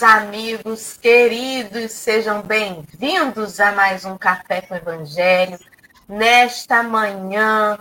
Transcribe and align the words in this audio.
meus 0.00 0.02
amigos 0.02 0.96
queridos, 0.96 1.92
sejam 1.92 2.40
bem-vindos 2.40 3.60
a 3.60 3.72
mais 3.72 4.02
um 4.06 4.16
Café 4.16 4.62
com 4.62 4.74
Evangelho, 4.74 5.58
nesta 6.08 6.82
manhã 6.82 7.78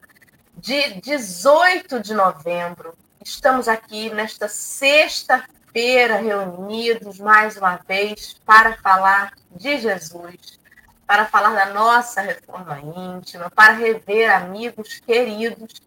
de 0.57 0.99
18 0.99 2.01
de 2.01 2.13
novembro. 2.13 2.93
Estamos 3.23 3.69
aqui 3.69 4.09
nesta 4.09 4.49
sexta-feira 4.49 6.17
reunidos 6.17 7.19
mais 7.19 7.55
uma 7.55 7.79
vez 7.87 8.35
para 8.45 8.75
falar 8.77 9.31
de 9.51 9.77
Jesus, 9.77 10.59
para 11.07 11.25
falar 11.25 11.53
da 11.53 11.73
nossa 11.73 12.19
reforma 12.19 12.81
íntima, 12.81 13.49
para 13.49 13.73
rever 13.73 14.29
amigos 14.29 14.99
queridos, 14.99 15.81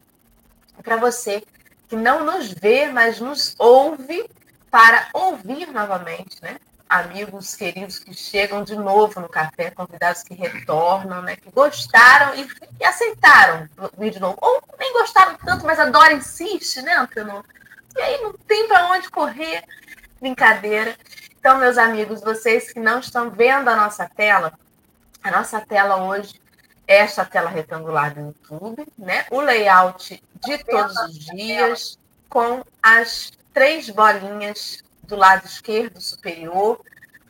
para 0.82 0.96
você 0.96 1.42
que 1.90 1.96
não 1.96 2.24
nos 2.24 2.50
vê, 2.52 2.86
mas 2.86 3.20
nos 3.20 3.54
ouve 3.58 4.24
para 4.72 5.06
ouvir 5.12 5.70
novamente, 5.70 6.42
né? 6.42 6.56
Amigos 6.88 7.54
queridos 7.54 7.98
que 7.98 8.14
chegam 8.14 8.64
de 8.64 8.74
novo 8.74 9.20
no 9.20 9.28
café, 9.28 9.70
convidados 9.70 10.22
que 10.22 10.32
retornam, 10.32 11.20
né? 11.20 11.36
Que 11.36 11.50
gostaram 11.50 12.34
e, 12.34 12.48
e 12.80 12.84
aceitaram 12.84 13.68
vir 13.98 14.12
de 14.12 14.18
novo. 14.18 14.38
Ou 14.40 14.62
nem 14.78 14.90
gostaram 14.94 15.36
tanto, 15.36 15.66
mas 15.66 15.78
adoram, 15.78 16.16
insiste, 16.16 16.80
né, 16.80 16.94
Antenor? 16.94 17.44
E 17.94 18.00
aí 18.00 18.22
não 18.22 18.32
tem 18.32 18.66
para 18.66 18.90
onde 18.90 19.10
correr. 19.10 19.62
Brincadeira. 20.18 20.96
Então, 21.38 21.58
meus 21.58 21.76
amigos, 21.76 22.22
vocês 22.22 22.72
que 22.72 22.80
não 22.80 23.00
estão 23.00 23.30
vendo 23.30 23.68
a 23.68 23.76
nossa 23.76 24.08
tela, 24.08 24.54
a 25.22 25.30
nossa 25.30 25.60
tela 25.60 25.96
hoje 26.04 26.40
é 26.86 26.98
esta 26.98 27.26
tela 27.26 27.50
retangular 27.50 28.14
do 28.14 28.20
YouTube, 28.20 28.86
né? 28.96 29.26
O 29.30 29.42
layout 29.42 30.22
de 30.46 30.64
todos 30.64 30.96
os 30.96 31.18
dias 31.26 31.98
com 32.30 32.64
as 32.82 33.30
três 33.52 33.88
bolinhas 33.90 34.82
do 35.02 35.16
lado 35.16 35.46
esquerdo 35.46 36.00
superior, 36.00 36.80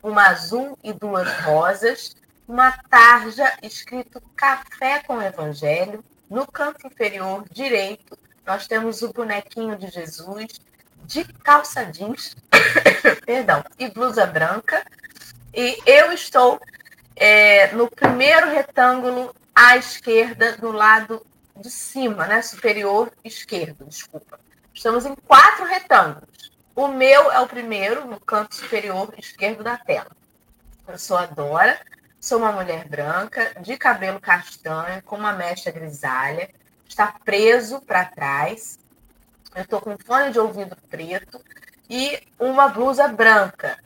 uma 0.01 0.27
azul 0.27 0.77
e 0.83 0.93
duas 0.93 1.31
rosas, 1.41 2.15
uma 2.47 2.71
tarja 2.89 3.51
escrito 3.61 4.21
Café 4.35 5.01
com 5.05 5.21
Evangelho. 5.21 6.03
No 6.29 6.45
canto 6.47 6.87
inferior 6.87 7.45
direito, 7.51 8.17
nós 8.45 8.67
temos 8.67 9.01
o 9.01 9.13
bonequinho 9.13 9.77
de 9.77 9.87
Jesus 9.87 10.59
de 11.05 11.25
calça 11.25 11.85
jeans, 11.85 12.35
perdão, 13.25 13.63
e 13.77 13.89
blusa 13.89 14.25
branca. 14.25 14.85
E 15.53 15.77
eu 15.85 16.11
estou 16.11 16.59
é, 17.15 17.71
no 17.73 17.89
primeiro 17.89 18.49
retângulo 18.49 19.33
à 19.53 19.77
esquerda, 19.77 20.57
do 20.57 20.71
lado 20.71 21.25
de 21.55 21.69
cima, 21.69 22.25
né? 22.25 22.41
Superior 22.41 23.11
esquerdo, 23.23 23.85
desculpa. 23.85 24.39
Estamos 24.73 25.05
em 25.05 25.15
quatro 25.15 25.65
retângulos. 25.65 26.51
O 26.75 26.87
meu 26.87 27.31
é 27.31 27.39
o 27.39 27.47
primeiro, 27.47 28.05
no 28.07 28.19
canto 28.19 28.55
superior 28.55 29.13
esquerdo 29.17 29.63
da 29.63 29.77
tela. 29.77 30.11
Eu 30.87 30.97
sou 30.97 31.15
a 31.15 31.27
Dora, 31.27 31.79
sou 32.19 32.39
uma 32.39 32.51
mulher 32.51 32.87
branca, 32.87 33.53
de 33.61 33.77
cabelo 33.77 34.19
castanho, 34.19 35.01
com 35.03 35.15
uma 35.15 35.33
mecha 35.33 35.71
grisalha, 35.71 36.49
está 36.87 37.13
preso 37.23 37.79
para 37.81 38.05
trás. 38.05 38.79
Eu 39.55 39.61
estou 39.61 39.79
com 39.79 39.95
fone 39.97 40.31
de 40.31 40.39
ouvido 40.39 40.75
preto 40.89 41.39
e 41.87 42.19
uma 42.39 42.69
blusa 42.69 43.07
branca, 43.07 43.77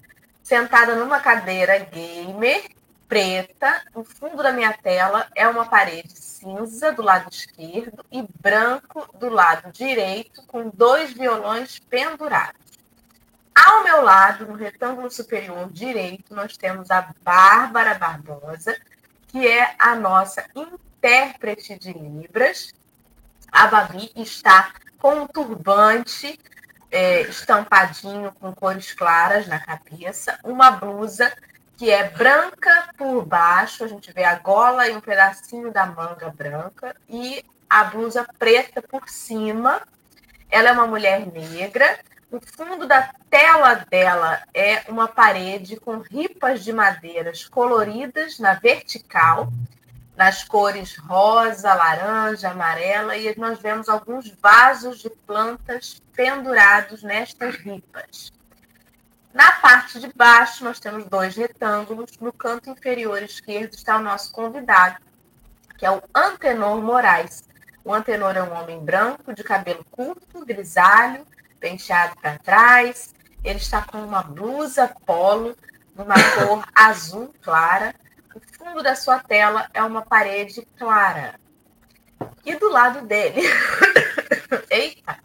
sentada 0.41 0.95
numa 0.95 1.19
cadeira 1.19 1.77
gamer 1.79 2.63
preta. 3.07 3.81
O 3.93 4.03
fundo 4.03 4.43
da 4.43 4.51
minha 4.51 4.73
tela 4.73 5.27
é 5.35 5.47
uma 5.47 5.65
parede 5.65 6.13
cinza 6.19 6.91
do 6.91 7.01
lado 7.01 7.29
esquerdo 7.31 8.05
e 8.11 8.23
branco 8.39 9.07
do 9.17 9.29
lado 9.29 9.71
direito, 9.71 10.43
com 10.47 10.69
dois 10.69 11.13
violões 11.13 11.79
pendurados. 11.79 12.67
Ao 13.55 13.83
meu 13.83 14.03
lado, 14.03 14.45
no 14.45 14.53
retângulo 14.53 15.09
superior 15.09 15.71
direito, 15.71 16.33
nós 16.35 16.55
temos 16.55 16.91
a 16.91 17.09
Bárbara 17.23 17.95
Barbosa, 17.95 18.77
que 19.27 19.47
é 19.47 19.75
a 19.79 19.95
nossa 19.95 20.45
intérprete 20.55 21.77
de 21.77 21.91
Libras. 21.91 22.73
A 23.51 23.67
Babi 23.67 24.11
está 24.15 24.73
com 24.99 25.21
um 25.21 25.27
turbante 25.27 26.39
é, 26.91 27.21
estampadinho 27.21 28.31
com 28.39 28.53
cores 28.53 28.93
claras 28.93 29.47
na 29.47 29.59
cabeça, 29.59 30.39
uma 30.43 30.71
blusa 30.71 31.33
que 31.77 31.91
é 31.91 32.09
branca 32.09 32.89
por 32.97 33.23
baixo, 33.23 33.83
a 33.83 33.87
gente 33.87 34.11
vê 34.11 34.23
a 34.23 34.35
gola 34.35 34.87
e 34.87 34.95
um 34.97 34.99
pedacinho 34.99 35.71
da 35.71 35.85
manga 35.85 36.29
branca, 36.31 36.95
e 37.07 37.45
a 37.69 37.83
blusa 37.83 38.25
preta 38.39 38.81
por 38.81 39.07
cima. 39.07 39.81
Ela 40.49 40.69
é 40.69 40.71
uma 40.71 40.87
mulher 40.87 41.27
negra. 41.27 41.99
O 42.31 42.39
fundo 42.41 42.87
da 42.87 43.13
tela 43.29 43.75
dela 43.89 44.41
é 44.53 44.83
uma 44.89 45.07
parede 45.07 45.79
com 45.79 45.99
ripas 45.99 46.63
de 46.63 46.73
madeiras 46.73 47.47
coloridas 47.47 48.39
na 48.39 48.55
vertical, 48.55 49.51
nas 50.15 50.43
cores 50.43 50.97
rosa, 50.97 51.73
laranja, 51.75 52.49
amarela, 52.49 53.15
e 53.15 53.37
nós 53.37 53.59
vemos 53.59 53.87
alguns 53.87 54.29
vasos 54.41 54.99
de 54.99 55.11
plantas 55.11 56.01
pendurados 56.15 57.03
nestas 57.03 57.55
ripas. 57.55 58.31
Na 59.37 59.51
parte 59.51 59.99
de 59.99 60.11
baixo, 60.15 60.63
nós 60.63 60.79
temos 60.79 61.05
dois 61.05 61.35
retângulos. 61.35 62.17
No 62.19 62.33
canto 62.33 62.71
inferior 62.71 63.21
esquerdo 63.21 63.75
está 63.75 63.97
o 63.97 64.01
nosso 64.01 64.31
convidado, 64.31 64.97
que 65.77 65.85
é 65.85 65.91
o 65.91 66.01
Antenor 66.11 66.81
Moraes. 66.81 67.47
O 67.85 67.93
Antenor 67.93 68.35
é 68.35 68.41
um 68.41 68.51
homem 68.51 68.83
branco, 68.83 69.35
de 69.35 69.43
cabelo 69.43 69.85
curto, 69.91 70.43
grisalho, 70.43 71.23
penteado 71.59 72.15
para 72.19 72.39
trás. 72.39 73.13
Ele 73.43 73.59
está 73.59 73.83
com 73.83 73.99
uma 73.99 74.23
blusa 74.23 74.91
polo, 75.05 75.55
numa 75.95 76.15
cor 76.33 76.67
azul 76.73 77.31
clara. 77.43 77.93
O 78.33 78.41
fundo 78.57 78.81
da 78.81 78.95
sua 78.95 79.19
tela 79.19 79.69
é 79.71 79.83
uma 79.83 80.01
parede 80.01 80.67
clara. 80.79 81.39
E 82.43 82.55
do 82.55 82.69
lado 82.71 83.05
dele. 83.05 83.41
Eita! 84.67 85.19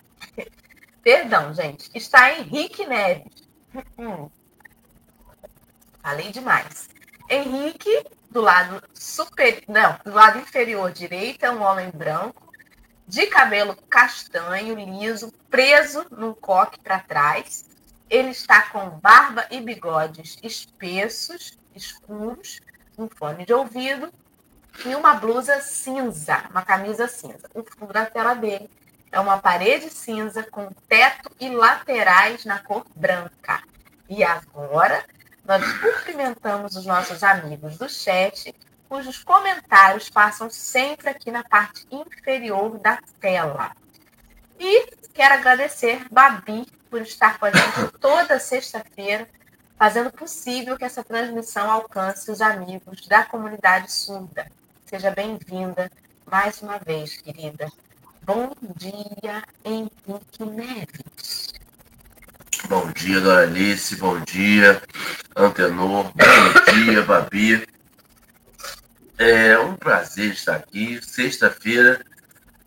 Perdão, 1.03 1.55
gente. 1.55 1.91
Está 1.95 2.31
Henrique 2.35 2.85
Neves 2.87 3.42
Falei 6.03 6.31
demais. 6.31 6.89
Henrique, 7.29 8.05
do 8.31 8.41
lado 8.41 8.83
super, 8.93 9.63
não, 9.69 9.99
do 10.05 10.13
lado 10.13 10.39
inferior 10.39 10.91
direito, 10.93 11.45
é 11.45 11.51
um 11.51 11.63
homem 11.63 11.91
branco, 11.91 12.53
de 13.07 13.27
cabelo 13.27 13.77
castanho, 13.89 14.75
liso, 14.75 15.33
preso 15.51 16.07
num 16.11 16.35
coque 16.35 16.81
para 16.81 16.99
trás. 16.99 17.65
Ele 18.09 18.31
está 18.31 18.63
com 18.71 18.91
barba 18.91 19.47
e 19.51 19.61
bigodes 19.61 20.39
espessos, 20.43 21.59
escuros, 21.75 22.61
um 22.99 23.09
fone 23.09 23.47
de 23.47 23.55
ouvido 23.55 24.13
e 24.85 24.95
uma 24.95 25.15
blusa 25.15 25.61
cinza, 25.61 26.45
uma 26.51 26.63
camisa 26.63 27.09
cinza. 27.09 27.49
O 27.55 27.63
fundo 27.63 27.93
da 27.93 28.07
tela 28.07 28.35
dele 28.35 28.69
é 29.13 29.21
uma 29.21 29.39
parede 29.39 29.91
cinza 29.91 30.43
com 30.43 30.71
teto 30.89 31.31
e 31.39 31.51
laterais 31.51 32.47
na 32.47 32.59
cor 32.59 32.85
branca. 32.97 33.63
E 34.09 34.25
agora 34.25 35.05
nós 35.45 35.63
cumprimentamos 35.79 36.77
os 36.77 36.87
nossos 36.87 37.23
amigos 37.23 37.77
do 37.77 37.89
chat, 37.89 38.55
cujos 38.89 39.23
comentários 39.23 40.09
passam 40.09 40.49
sempre 40.49 41.11
aqui 41.11 41.31
na 41.31 41.45
parte 41.45 41.87
inferior 41.91 42.79
da 42.79 42.99
tela. 43.21 43.73
E 44.59 44.87
quero 45.13 45.35
agradecer 45.35 46.07
Babi 46.11 46.67
por 46.89 47.03
estar 47.03 47.39
com 47.39 47.47
a 47.47 47.51
gente 47.51 47.93
toda 48.01 48.39
sexta-feira, 48.39 49.29
fazendo 49.77 50.11
possível 50.11 50.79
que 50.79 50.85
essa 50.85 51.05
transmissão 51.05 51.71
alcance 51.71 52.31
os 52.31 52.41
amigos 52.41 53.07
da 53.07 53.25
comunidade 53.25 53.93
surda. 53.93 54.51
Seja 54.87 55.11
bem-vinda 55.11 55.91
mais 56.25 56.63
uma 56.63 56.79
vez, 56.79 57.17
querida. 57.17 57.71
Bom 58.25 58.53
dia, 58.77 59.43
Henrique 59.65 60.45
Neves. 60.45 61.53
Bom 62.69 62.89
dia, 62.93 63.21
Doralice. 63.21 63.97
Bom 63.97 64.21
dia, 64.21 64.81
Antenor. 65.35 66.13
Bom 66.13 66.73
dia, 66.73 67.03
Babi. 67.03 67.67
É 69.19 69.59
um 69.59 69.75
prazer 69.75 70.31
estar 70.35 70.55
aqui. 70.55 71.01
Sexta-feira, 71.03 72.01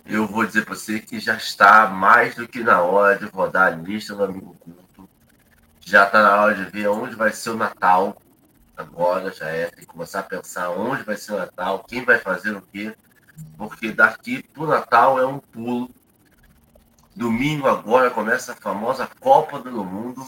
eu 0.05 0.27
vou 0.27 0.45
dizer 0.45 0.65
para 0.65 0.75
você 0.75 0.99
que 0.99 1.21
já 1.21 1.37
está 1.37 1.87
mais 1.87 2.35
do 2.35 2.45
que 2.45 2.59
na 2.59 2.81
hora 2.81 3.17
de 3.17 3.25
rodar 3.27 3.71
a 3.71 3.75
lista 3.77 4.13
do 4.13 4.25
Amigo 4.25 4.57
Culto. 4.59 5.09
Já 5.79 6.05
está 6.05 6.21
na 6.21 6.41
hora 6.41 6.55
de 6.55 6.69
ver 6.69 6.89
onde 6.89 7.15
vai 7.15 7.31
ser 7.31 7.51
o 7.51 7.57
Natal. 7.57 8.21
Agora 8.75 9.31
já 9.31 9.47
é, 9.47 9.67
tem 9.67 9.85
que 9.85 9.85
começar 9.85 10.19
a 10.19 10.23
pensar 10.23 10.71
onde 10.71 11.03
vai 11.03 11.15
ser 11.15 11.31
o 11.31 11.37
Natal, 11.37 11.81
quem 11.87 12.03
vai 12.03 12.19
fazer 12.19 12.53
o 12.53 12.61
quê 12.61 12.93
porque 13.57 13.91
daqui 13.91 14.43
para 14.43 14.63
o 14.63 14.67
Natal 14.67 15.19
é 15.19 15.25
um 15.25 15.39
pulo. 15.39 15.89
Domingo 17.15 17.67
agora 17.67 18.09
começa 18.11 18.51
a 18.51 18.55
famosa 18.55 19.09
Copa 19.19 19.59
do 19.59 19.83
Mundo. 19.83 20.25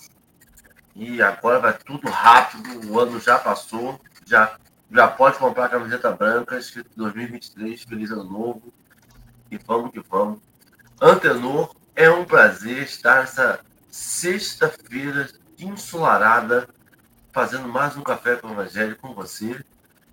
E 0.96 1.22
agora 1.22 1.60
vai 1.60 1.74
tudo 1.74 2.10
rápido, 2.10 2.90
o 2.90 3.00
ano 3.00 3.20
já 3.20 3.38
passou, 3.38 4.02
já, 4.26 4.58
já 4.92 5.08
pode 5.08 5.38
comprar 5.38 5.66
a 5.66 5.70
camiseta 5.70 6.12
branca, 6.12 6.58
escrito 6.58 6.90
2023, 6.96 7.84
Feliz 7.84 8.10
Ano 8.10 8.24
Novo. 8.24 8.74
E 9.52 9.58
vamos 9.58 9.92
que 9.92 10.00
vamos. 10.00 10.40
Antenor, 11.00 11.76
é 11.96 12.10
um 12.10 12.26
prazer 12.26 12.84
estar 12.84 13.22
nessa 13.22 13.60
sexta-feira 13.90 15.30
ensolarada, 15.60 16.68
fazendo 17.32 17.68
mais 17.68 17.96
um 17.96 18.02
café 18.02 18.36
com 18.36 18.48
o 18.48 18.52
Evangelho 18.52 18.96
com 18.98 19.14
você. 19.14 19.64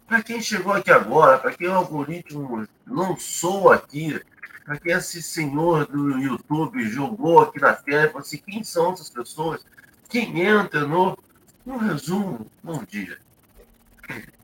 Para 0.06 0.22
quem 0.22 0.40
chegou 0.40 0.72
aqui 0.72 0.90
agora, 0.90 1.38
para 1.38 1.52
quem 1.52 1.68
o 1.68 1.74
algoritmo 1.74 2.66
lançou 2.86 3.72
aqui, 3.72 4.20
para 4.64 4.78
quem 4.78 4.92
esse 4.92 5.22
senhor 5.22 5.86
do 5.86 6.18
YouTube 6.18 6.82
jogou 6.88 7.40
aqui 7.40 7.60
na 7.60 7.72
tela, 7.72 8.20
assim, 8.20 8.38
quem 8.38 8.62
são 8.62 8.92
essas 8.92 9.08
pessoas? 9.08 9.64
Quem 10.08 10.42
entra 10.42 10.86
no, 10.86 11.18
no 11.64 11.78
resumo? 11.78 12.46
Bom 12.62 12.82
dia. 12.86 13.16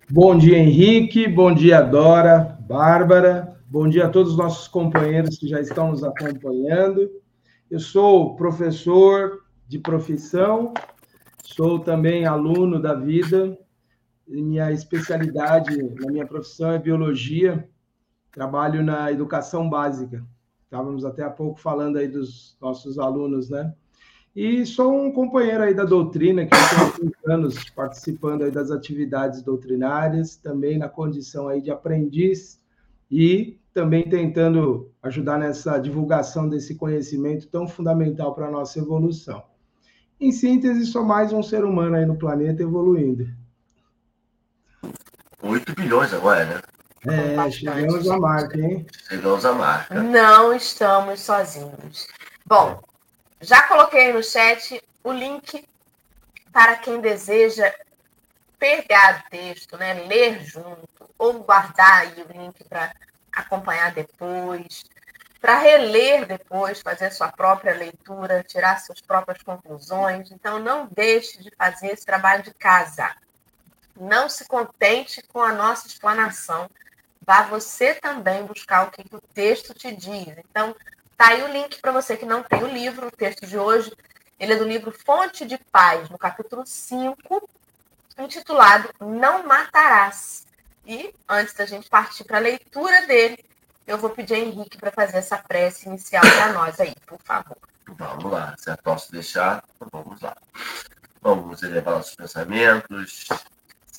Bom 0.08 0.36
dia, 0.36 0.58
Henrique. 0.58 1.28
Bom 1.28 1.54
dia, 1.54 1.82
Dora, 1.82 2.58
Bárbara. 2.60 3.56
Bom 3.68 3.88
dia 3.88 4.06
a 4.06 4.08
todos 4.08 4.32
os 4.32 4.38
nossos 4.38 4.66
companheiros 4.66 5.38
que 5.38 5.46
já 5.46 5.60
estão 5.60 5.90
nos 5.90 6.02
acompanhando. 6.02 7.08
Eu 7.70 7.78
sou 7.78 8.34
professor 8.34 9.44
de 9.68 9.78
profissão, 9.78 10.74
sou 11.44 11.78
também 11.78 12.26
aluno 12.26 12.80
da 12.80 12.94
vida. 12.94 13.56
Minha 14.30 14.70
especialidade 14.70 15.76
na 16.00 16.08
minha 16.08 16.24
profissão 16.24 16.70
é 16.70 16.78
biologia. 16.78 17.68
Trabalho 18.30 18.80
na 18.80 19.10
educação 19.10 19.68
básica. 19.68 20.24
Estávamos 20.62 21.04
até 21.04 21.24
há 21.24 21.30
pouco 21.30 21.60
falando 21.60 21.96
aí 21.96 22.06
dos 22.06 22.56
nossos 22.60 22.96
alunos, 22.96 23.50
né? 23.50 23.74
E 24.34 24.64
sou 24.64 24.94
um 24.94 25.10
companheiro 25.10 25.64
aí 25.64 25.74
da 25.74 25.84
doutrina, 25.84 26.46
que 26.46 26.52
tem 26.96 27.12
anos 27.26 27.68
participando 27.70 28.42
aí 28.42 28.52
das 28.52 28.70
atividades 28.70 29.42
doutrinárias, 29.42 30.36
também 30.36 30.78
na 30.78 30.88
condição 30.88 31.48
aí 31.48 31.60
de 31.60 31.72
aprendiz 31.72 32.60
e 33.10 33.58
também 33.74 34.08
tentando 34.08 34.92
ajudar 35.02 35.40
nessa 35.40 35.76
divulgação 35.78 36.48
desse 36.48 36.76
conhecimento 36.76 37.48
tão 37.48 37.66
fundamental 37.66 38.32
para 38.32 38.46
a 38.46 38.50
nossa 38.50 38.78
evolução. 38.78 39.42
Em 40.20 40.30
síntese, 40.30 40.86
sou 40.86 41.04
mais 41.04 41.32
um 41.32 41.42
ser 41.42 41.64
humano 41.64 41.96
aí 41.96 42.06
no 42.06 42.16
planeta 42.16 42.62
evoluindo. 42.62 43.39
8 45.42 45.74
bilhões 45.74 46.12
agora, 46.12 46.44
né? 46.44 46.60
É, 47.06 47.50
chegamos 47.50 48.10
à 48.10 48.18
marca, 48.18 48.58
hein? 48.58 48.86
Chegamos 49.08 49.44
à 49.46 49.52
marca. 49.52 49.94
Não 49.94 50.52
estamos 50.52 51.20
sozinhos. 51.20 52.06
Bom, 52.44 52.82
já 53.40 53.62
coloquei 53.62 54.12
no 54.12 54.22
chat 54.22 54.82
o 55.02 55.12
link 55.12 55.66
para 56.52 56.76
quem 56.76 57.00
deseja 57.00 57.72
pegar 58.58 59.24
o 59.26 59.30
texto, 59.30 59.78
né, 59.78 59.94
ler 59.94 60.44
junto, 60.44 61.08
ou 61.16 61.42
guardar 61.42 62.00
aí 62.00 62.22
o 62.22 62.32
link 62.32 62.62
para 62.64 62.92
acompanhar 63.32 63.92
depois, 63.92 64.84
para 65.40 65.58
reler 65.58 66.26
depois, 66.26 66.82
fazer 66.82 67.10
sua 67.12 67.32
própria 67.32 67.74
leitura, 67.74 68.44
tirar 68.46 68.78
suas 68.78 69.00
próprias 69.00 69.42
conclusões. 69.42 70.30
Então, 70.30 70.58
não 70.58 70.86
deixe 70.94 71.42
de 71.42 71.50
fazer 71.56 71.92
esse 71.92 72.04
trabalho 72.04 72.42
de 72.42 72.52
casa. 72.52 73.10
Não 74.00 74.28
se 74.28 74.46
contente 74.46 75.22
com 75.28 75.42
a 75.42 75.52
nossa 75.52 75.86
explanação. 75.86 76.68
Vá 77.24 77.42
você 77.42 77.94
também 77.94 78.44
buscar 78.44 78.86
o 78.86 78.90
que, 78.90 79.04
que 79.04 79.14
o 79.14 79.20
texto 79.20 79.74
te 79.74 79.94
diz. 79.94 80.38
Então, 80.38 80.74
tá 81.16 81.28
aí 81.28 81.42
o 81.42 81.52
link 81.52 81.80
para 81.80 81.92
você 81.92 82.16
que 82.16 82.24
não 82.24 82.42
tem 82.42 82.64
o 82.64 82.66
livro, 82.66 83.08
o 83.08 83.10
texto 83.10 83.46
de 83.46 83.58
hoje. 83.58 83.92
Ele 84.38 84.54
é 84.54 84.56
do 84.56 84.64
livro 84.64 84.90
Fonte 84.90 85.44
de 85.44 85.58
Paz, 85.70 86.08
no 86.08 86.16
capítulo 86.16 86.64
5, 86.64 87.48
intitulado 88.18 88.88
Não 88.98 89.46
Matarás. 89.46 90.46
E 90.86 91.14
antes 91.28 91.52
da 91.52 91.66
gente 91.66 91.88
partir 91.90 92.24
para 92.24 92.38
a 92.38 92.40
leitura 92.40 93.06
dele, 93.06 93.44
eu 93.86 93.98
vou 93.98 94.10
pedir 94.10 94.34
a 94.34 94.38
Henrique 94.38 94.78
para 94.78 94.90
fazer 94.90 95.18
essa 95.18 95.36
prece 95.36 95.88
inicial 95.88 96.22
para 96.22 96.52
nós 96.52 96.80
aí, 96.80 96.94
por 97.06 97.20
favor. 97.22 97.58
Vamos 97.86 98.32
lá, 98.32 98.54
se 98.56 98.70
eu 98.70 98.76
posso 98.78 99.12
deixar, 99.12 99.62
então 99.76 99.88
vamos 99.92 100.20
lá. 100.20 100.36
Vamos 101.20 101.62
elevar 101.62 101.96
nossos 101.96 102.14
pensamentos, 102.14 103.28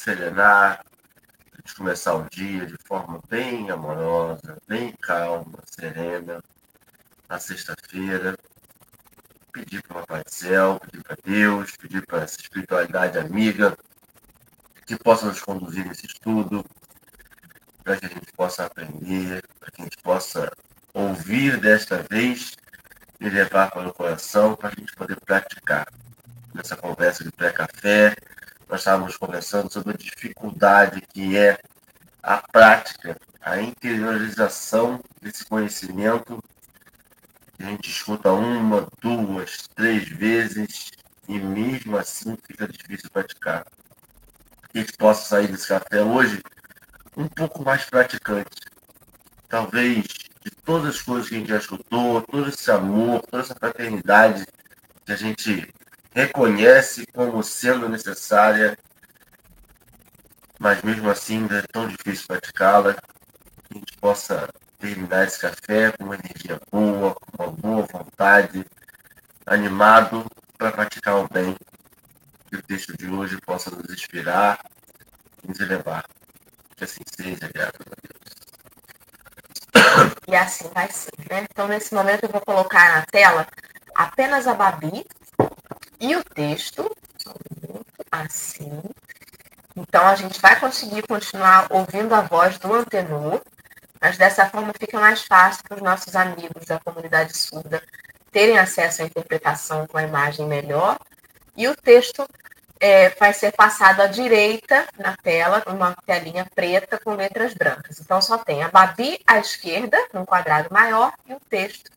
serenar, 0.01 0.83
gente 1.57 1.75
começar 1.75 2.15
o 2.15 2.27
dia 2.27 2.65
de 2.65 2.75
forma 2.85 3.21
bem 3.29 3.69
amorosa, 3.69 4.57
bem 4.67 4.91
calma, 4.99 5.59
serena, 5.67 6.41
na 7.29 7.37
sexta-feira. 7.37 8.35
Pedir 9.53 9.83
para 9.83 9.97
o 9.97 9.99
Papai 9.99 10.23
do 10.23 10.33
Céu, 10.33 10.79
pedir 10.79 11.03
para 11.03 11.17
Deus, 11.23 11.77
pedir 11.77 12.03
para 12.07 12.23
essa 12.23 12.39
espiritualidade 12.39 13.19
amiga 13.19 13.77
que 14.87 14.95
possa 14.97 15.27
nos 15.27 15.39
conduzir 15.39 15.85
nesse 15.85 16.07
estudo, 16.07 16.65
para 17.83 17.97
que 17.97 18.05
a 18.07 18.09
gente 18.09 18.33
possa 18.33 18.65
aprender, 18.65 19.43
para 19.59 19.69
que 19.69 19.81
a 19.81 19.83
gente 19.83 19.97
possa 19.97 20.51
ouvir 20.93 21.59
desta 21.59 22.03
vez 22.09 22.55
e 23.19 23.29
levar 23.29 23.69
para 23.69 23.87
o 23.87 23.93
coração 23.93 24.55
para 24.55 24.69
a 24.69 24.71
gente 24.71 24.95
poder 24.95 25.19
praticar. 25.19 25.85
Nessa 26.55 26.75
conversa 26.75 27.23
de 27.23 27.31
pré-café, 27.31 28.15
nós 28.71 28.79
estávamos 28.79 29.17
conversando 29.17 29.69
sobre 29.69 29.93
a 29.93 29.97
dificuldade 29.97 31.01
que 31.01 31.37
é 31.37 31.59
a 32.23 32.37
prática, 32.37 33.19
a 33.41 33.61
interiorização 33.61 35.03
desse 35.21 35.43
conhecimento. 35.43 36.41
A 37.59 37.65
gente 37.65 37.89
escuta 37.89 38.31
uma, 38.31 38.87
duas, 39.01 39.67
três 39.75 40.07
vezes 40.07 40.89
e 41.27 41.37
mesmo 41.37 41.97
assim 41.97 42.37
fica 42.47 42.65
difícil 42.65 43.09
praticar 43.11 43.65
que 44.71 44.79
a 44.79 44.81
gente 44.81 44.93
possa 44.93 45.27
sair 45.27 45.49
desse 45.49 45.67
café 45.67 46.01
hoje 46.01 46.41
um 47.17 47.27
pouco 47.27 47.65
mais 47.65 47.83
praticante. 47.83 48.55
Talvez 49.49 50.05
de 50.45 50.51
todas 50.63 50.95
as 50.95 51.01
coisas 51.01 51.27
que 51.27 51.35
a 51.35 51.39
gente 51.39 51.49
já 51.49 51.57
escutou, 51.57 52.21
todo 52.21 52.47
esse 52.47 52.71
amor, 52.71 53.21
toda 53.29 53.43
essa 53.43 53.53
fraternidade 53.53 54.45
que 55.05 55.11
a 55.11 55.15
gente 55.17 55.73
reconhece 56.13 57.05
como 57.13 57.41
sendo 57.43 57.87
necessária, 57.89 58.77
mas 60.59 60.81
mesmo 60.81 61.09
assim 61.09 61.37
ainda 61.37 61.59
é 61.59 61.63
tão 61.63 61.87
difícil 61.87 62.27
praticá-la, 62.27 62.93
que 62.93 62.99
a 63.71 63.73
gente 63.75 63.97
possa 63.97 64.49
terminar 64.77 65.25
esse 65.25 65.39
café 65.39 65.91
com 65.91 66.03
uma 66.05 66.15
energia 66.15 66.59
boa, 66.71 67.15
com 67.15 67.43
uma 67.43 67.51
boa 67.51 67.87
vontade, 67.91 68.65
animado 69.45 70.25
para 70.57 70.71
praticar 70.71 71.15
o 71.17 71.27
bem 71.29 71.55
que 72.49 72.57
o 72.57 72.63
texto 72.63 72.95
de 72.97 73.07
hoje 73.07 73.39
possa 73.41 73.71
nos 73.71 73.89
inspirar 73.89 74.59
e 75.43 75.47
nos 75.47 75.59
elevar. 75.59 76.03
Que 76.75 76.83
assim 76.83 77.01
seja, 77.15 77.49
graças 77.53 77.79
a 77.79 77.95
Deus. 78.01 78.21
E 80.27 80.35
assim 80.35 80.69
vai 80.73 80.91
ser, 80.91 81.11
né? 81.29 81.47
Então, 81.49 81.67
nesse 81.67 81.93
momento, 81.93 82.23
eu 82.23 82.29
vou 82.29 82.41
colocar 82.41 82.95
na 82.95 83.05
tela 83.05 83.47
apenas 83.95 84.47
a 84.47 84.53
Babi 84.53 85.05
e 86.01 86.15
o 86.15 86.23
texto, 86.23 86.91
assim. 88.11 88.81
Então, 89.75 90.05
a 90.05 90.15
gente 90.15 90.41
vai 90.41 90.59
conseguir 90.59 91.03
continuar 91.03 91.67
ouvindo 91.69 92.13
a 92.13 92.21
voz 92.21 92.57
do 92.57 92.73
antenor, 92.73 93.39
mas 94.01 94.17
dessa 94.17 94.49
forma 94.49 94.73
fica 94.77 94.99
mais 94.99 95.21
fácil 95.23 95.63
para 95.63 95.77
os 95.77 95.83
nossos 95.83 96.15
amigos 96.15 96.65
da 96.65 96.79
comunidade 96.79 97.37
surda 97.37 97.81
terem 98.31 98.57
acesso 98.57 99.03
à 99.03 99.05
interpretação 99.05 99.85
com 99.85 99.97
a 99.97 100.03
imagem 100.03 100.47
melhor 100.47 100.97
e 101.55 101.67
o 101.67 101.75
texto 101.75 102.27
é, 102.79 103.09
vai 103.09 103.33
ser 103.33 103.51
passado 103.51 104.01
à 104.01 104.07
direita 104.07 104.87
na 104.97 105.15
tela, 105.15 105.61
uma 105.67 105.95
telinha 106.05 106.47
preta 106.55 106.99
com 106.99 107.13
letras 107.13 107.53
brancas. 107.53 107.99
Então, 107.99 108.19
só 108.21 108.39
tem 108.39 108.63
a 108.63 108.69
Babi 108.69 109.19
à 109.27 109.37
esquerda, 109.37 109.97
num 110.11 110.25
quadrado 110.25 110.69
maior, 110.71 111.13
e 111.27 111.33
o 111.33 111.39
texto 111.47 111.91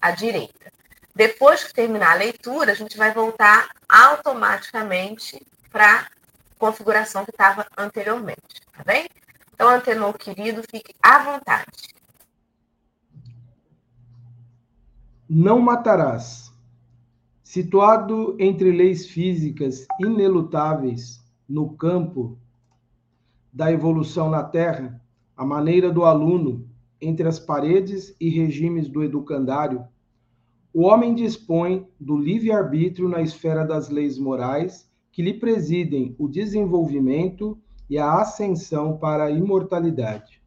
à 0.00 0.10
direita. 0.10 0.73
Depois 1.14 1.62
que 1.62 1.72
terminar 1.72 2.12
a 2.12 2.18
leitura, 2.18 2.72
a 2.72 2.74
gente 2.74 2.96
vai 2.96 3.12
voltar 3.14 3.70
automaticamente 3.88 5.40
para 5.70 6.00
a 6.00 6.06
configuração 6.58 7.24
que 7.24 7.30
estava 7.30 7.64
anteriormente, 7.78 8.60
tá 8.72 8.82
bem? 8.84 9.06
Então, 9.52 9.68
antenor 9.68 10.18
querido, 10.18 10.62
fique 10.68 10.92
à 11.00 11.20
vontade. 11.20 11.94
Não 15.28 15.60
matarás. 15.60 16.52
Situado 17.42 18.36
entre 18.40 18.72
leis 18.72 19.06
físicas 19.06 19.86
inelutáveis 20.00 21.24
no 21.48 21.76
campo 21.76 22.36
da 23.52 23.70
evolução 23.70 24.28
na 24.28 24.42
Terra, 24.42 25.00
a 25.36 25.44
maneira 25.44 25.92
do 25.92 26.04
aluno 26.04 26.68
entre 27.00 27.28
as 27.28 27.38
paredes 27.38 28.16
e 28.18 28.28
regimes 28.28 28.88
do 28.88 29.04
educandário, 29.04 29.86
o 30.74 30.82
homem 30.82 31.14
dispõe 31.14 31.86
do 32.00 32.16
livre-arbítrio 32.16 33.08
na 33.08 33.22
esfera 33.22 33.64
das 33.64 33.88
leis 33.88 34.18
morais 34.18 34.90
que 35.12 35.22
lhe 35.22 35.34
presidem 35.34 36.16
o 36.18 36.26
desenvolvimento 36.26 37.56
e 37.88 37.96
a 37.96 38.20
ascensão 38.20 38.98
para 38.98 39.26
a 39.26 39.30
imortalidade. 39.30 40.42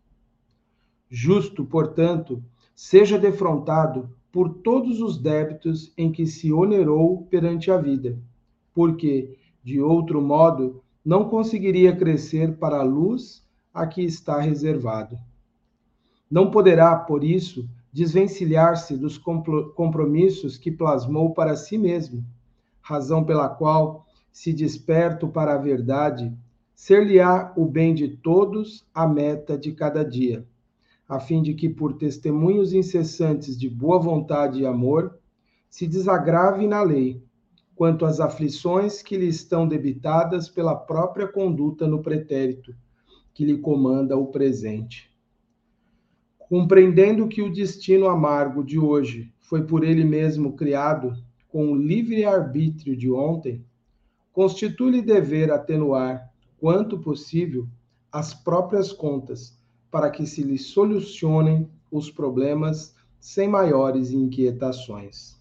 Justo, 1.09 1.63
portanto, 1.63 2.43
seja 2.75 3.17
defrontado 3.17 4.09
por 4.29 4.49
todos 4.55 4.99
os 4.99 5.17
débitos 5.17 5.93
em 5.97 6.11
que 6.11 6.27
se 6.27 6.51
onerou 6.51 7.25
perante 7.29 7.71
a 7.71 7.77
vida, 7.77 8.19
porque, 8.73 9.37
de 9.63 9.81
outro 9.81 10.21
modo, 10.21 10.83
não 11.05 11.29
conseguiria 11.29 11.95
crescer 11.95 12.57
para 12.57 12.79
a 12.79 12.83
luz 12.83 13.47
a 13.73 13.87
que 13.87 14.01
está 14.01 14.41
reservado. 14.41 15.17
Não 16.29 16.51
poderá, 16.51 16.97
por 16.97 17.23
isso, 17.23 17.65
desvencilhar-se 17.91 18.97
dos 18.97 19.17
compromissos 19.17 20.57
que 20.57 20.71
plasmou 20.71 21.33
para 21.33 21.55
si 21.55 21.77
mesmo, 21.77 22.23
razão 22.81 23.23
pela 23.23 23.49
qual 23.49 24.05
se 24.31 24.53
desperto 24.53 25.27
para 25.27 25.55
a 25.55 25.57
verdade, 25.57 26.31
ser-lhe-á 26.75 27.53
o 27.57 27.65
bem 27.65 27.93
de 27.93 28.07
todos 28.07 28.85
a 28.93 29.07
meta 29.07 29.57
de 29.57 29.71
cada 29.71 30.05
dia, 30.05 30.45
a 31.09 31.19
fim 31.19 31.41
de 31.41 31.53
que, 31.53 31.67
por 31.67 31.93
testemunhos 31.93 32.71
incessantes 32.71 33.57
de 33.57 33.69
boa 33.69 33.97
vontade 33.97 34.61
e 34.61 34.65
amor, 34.65 35.17
se 35.69 35.87
desagrave 35.87 36.67
na 36.67 36.81
lei, 36.81 37.21
quanto 37.75 38.05
às 38.05 38.19
aflições 38.19 39.01
que 39.01 39.17
lhe 39.17 39.27
estão 39.27 39.67
debitadas 39.67 40.49
pela 40.49 40.75
própria 40.75 41.27
conduta 41.27 41.87
no 41.87 42.01
pretérito, 42.01 42.75
que 43.33 43.45
lhe 43.45 43.57
comanda 43.57 44.17
o 44.17 44.27
presente. 44.27 45.11
Compreendendo 46.49 47.27
que 47.27 47.41
o 47.41 47.51
destino 47.51 48.07
amargo 48.07 48.63
de 48.63 48.79
hoje 48.79 49.33
foi 49.41 49.65
por 49.65 49.83
ele 49.83 50.05
mesmo 50.05 50.53
criado 50.55 51.13
com 51.49 51.71
o 51.71 51.75
livre 51.75 52.23
arbítrio 52.23 52.95
de 52.95 53.11
ontem, 53.11 53.65
constitui-lhe 54.31 55.01
dever 55.01 55.51
atenuar, 55.51 56.31
quanto 56.57 56.99
possível, 56.99 57.67
as 58.09 58.33
próprias 58.33 58.93
contas, 58.93 59.59
para 59.91 60.09
que 60.09 60.25
se 60.25 60.41
lhe 60.41 60.57
solucionem 60.57 61.69
os 61.91 62.09
problemas 62.09 62.95
sem 63.19 63.49
maiores 63.49 64.11
inquietações. 64.11 65.37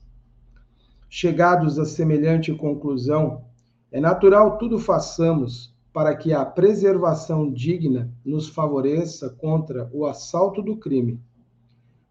Chegados 1.08 1.78
a 1.78 1.84
semelhante 1.84 2.52
conclusão, 2.52 3.44
é 3.92 4.00
natural 4.00 4.58
tudo 4.58 4.76
façamos 4.76 5.75
para 5.96 6.14
que 6.14 6.34
a 6.34 6.44
preservação 6.44 7.50
digna 7.50 8.12
nos 8.22 8.50
favoreça 8.50 9.30
contra 9.30 9.88
o 9.94 10.04
assalto 10.04 10.60
do 10.60 10.76
crime, 10.76 11.18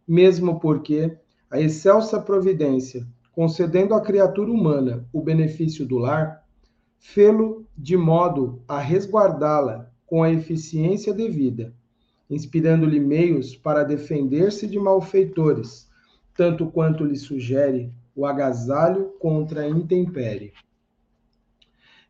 mesmo 0.08 0.60
porque 0.60 1.15
a 1.51 1.62
excelsa 1.62 2.20
providência, 2.20 3.08
concedendo 3.32 3.94
à 3.94 4.01
criatura 4.01 4.50
humana 4.50 5.08
o 5.13 5.22
benefício 5.22 5.86
do 5.86 6.00
lar, 6.00 6.44
fê-lo 6.98 7.63
de 7.77 7.96
modo 7.96 8.60
a 8.68 8.80
resguardá-la 8.80 9.92
com 10.08 10.24
a 10.24 10.32
eficiência 10.32 11.13
devida, 11.13 11.72
inspirando-lhe 12.27 13.00
meios 13.00 13.56
para 13.56 13.84
defender-se 13.84 14.65
de 14.65 14.80
malfeitores, 14.80 15.88
tanto 16.36 16.72
quanto 16.72 17.06
lhe 17.06 17.18
sugere 17.18 17.94
o 18.15 18.25
agasalho 18.25 19.13
contra 19.20 19.62
a 19.62 19.70
intempérie. 19.70 20.54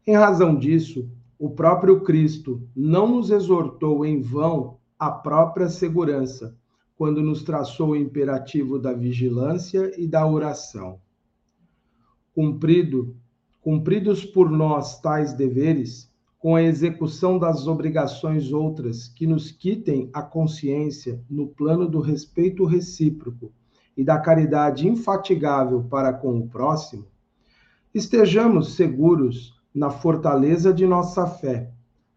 Em 0.07 0.15
razão 0.15 0.55
disso, 0.55 1.11
o 1.37 1.49
próprio 1.49 2.01
Cristo 2.01 2.61
não 2.75 3.07
nos 3.07 3.29
exortou 3.29 4.05
em 4.05 4.21
vão 4.21 4.77
à 4.97 5.11
própria 5.11 5.69
segurança, 5.69 6.55
quando 6.97 7.21
nos 7.21 7.43
traçou 7.43 7.89
o 7.89 7.95
imperativo 7.95 8.79
da 8.79 8.93
vigilância 8.93 9.91
e 9.99 10.07
da 10.07 10.25
oração. 10.25 10.99
Cumprido, 12.33 13.15
cumpridos 13.61 14.23
por 14.23 14.49
nós 14.49 14.99
tais 15.01 15.33
deveres, 15.33 16.09
com 16.39 16.55
a 16.55 16.63
execução 16.63 17.39
das 17.39 17.67
obrigações 17.67 18.53
outras 18.53 19.07
que 19.07 19.25
nos 19.25 19.51
quitem 19.51 20.09
a 20.13 20.21
consciência 20.21 21.21
no 21.29 21.47
plano 21.47 21.89
do 21.89 21.99
respeito 21.99 22.65
recíproco 22.65 23.51
e 23.97 24.03
da 24.03 24.19
caridade 24.19 24.87
infatigável 24.87 25.83
para 25.89 26.13
com 26.13 26.37
o 26.37 26.47
próximo, 26.47 27.07
estejamos 27.93 28.75
seguros 28.75 29.54
na 29.75 29.89
fortaleza 29.89 30.73
de 30.73 30.87
nossa 30.87 31.27
fé, 31.27 31.69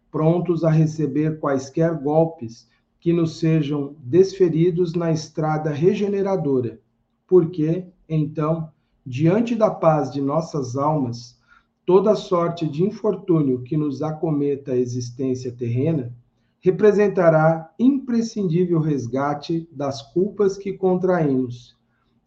prontos 0.09 0.63
a 0.63 0.69
receber 0.69 1.39
quaisquer 1.41 1.93
golpes 1.93 2.65
que 3.01 3.11
nos 3.11 3.37
sejam 3.37 3.95
desferidos 3.99 4.93
na 4.93 5.11
estrada 5.11 5.69
regeneradora, 5.69 6.79
porque, 7.27 7.85
então, 8.07 8.71
diante 9.05 9.55
da 9.55 9.69
paz 9.69 10.09
de 10.11 10.21
nossas 10.21 10.77
almas, 10.77 11.37
toda 11.85 12.15
sorte 12.15 12.65
de 12.65 12.83
infortúnio 12.83 13.61
que 13.61 13.75
nos 13.75 14.01
acometa 14.01 14.71
a 14.71 14.77
existência 14.77 15.51
terrena 15.51 16.13
representará 16.61 17.73
imprescindível 17.77 18.79
resgate 18.79 19.67
das 19.71 20.01
culpas 20.13 20.57
que 20.57 20.73
contraímos, 20.73 21.75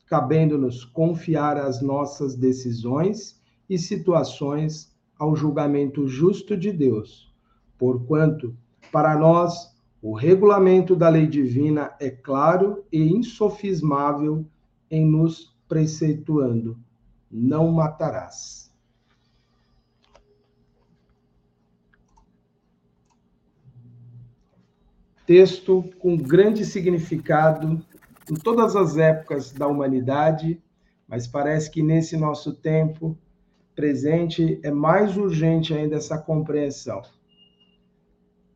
cabendo-nos 0.07 0.85
confiar 0.85 1.57
as 1.57 1.81
nossas 1.81 2.35
decisões 2.35 3.41
e 3.69 3.79
situações 3.79 4.92
ao 5.23 5.37
julgamento 5.37 6.09
justo 6.09 6.57
de 6.57 6.73
Deus, 6.73 7.33
porquanto, 7.79 8.57
para 8.91 9.17
nós, 9.17 9.73
o 10.02 10.14
regulamento 10.14 10.97
da 10.97 11.09
lei 11.09 11.29
divina 11.29 11.95
é 12.00 12.11
claro 12.11 12.85
e 12.91 13.00
insofismável 13.00 14.45
em 14.91 15.07
nos 15.07 15.57
preceituando: 15.69 16.76
não 17.31 17.71
matarás. 17.71 18.75
Texto 25.25 25.85
com 26.00 26.17
grande 26.17 26.67
significado 26.67 27.81
em 28.29 28.35
todas 28.35 28.75
as 28.75 28.99
épocas 28.99 29.52
da 29.52 29.69
humanidade, 29.69 30.61
mas 31.07 31.29
parece 31.29 31.71
que 31.71 31.81
nesse 31.81 32.17
nosso 32.17 32.52
tempo 32.57 33.17
presente 33.75 34.61
é 34.62 34.71
mais 34.71 35.17
urgente 35.17 35.75
ainda 35.75 35.97
essa 35.97 36.19
compreensão. 36.19 37.02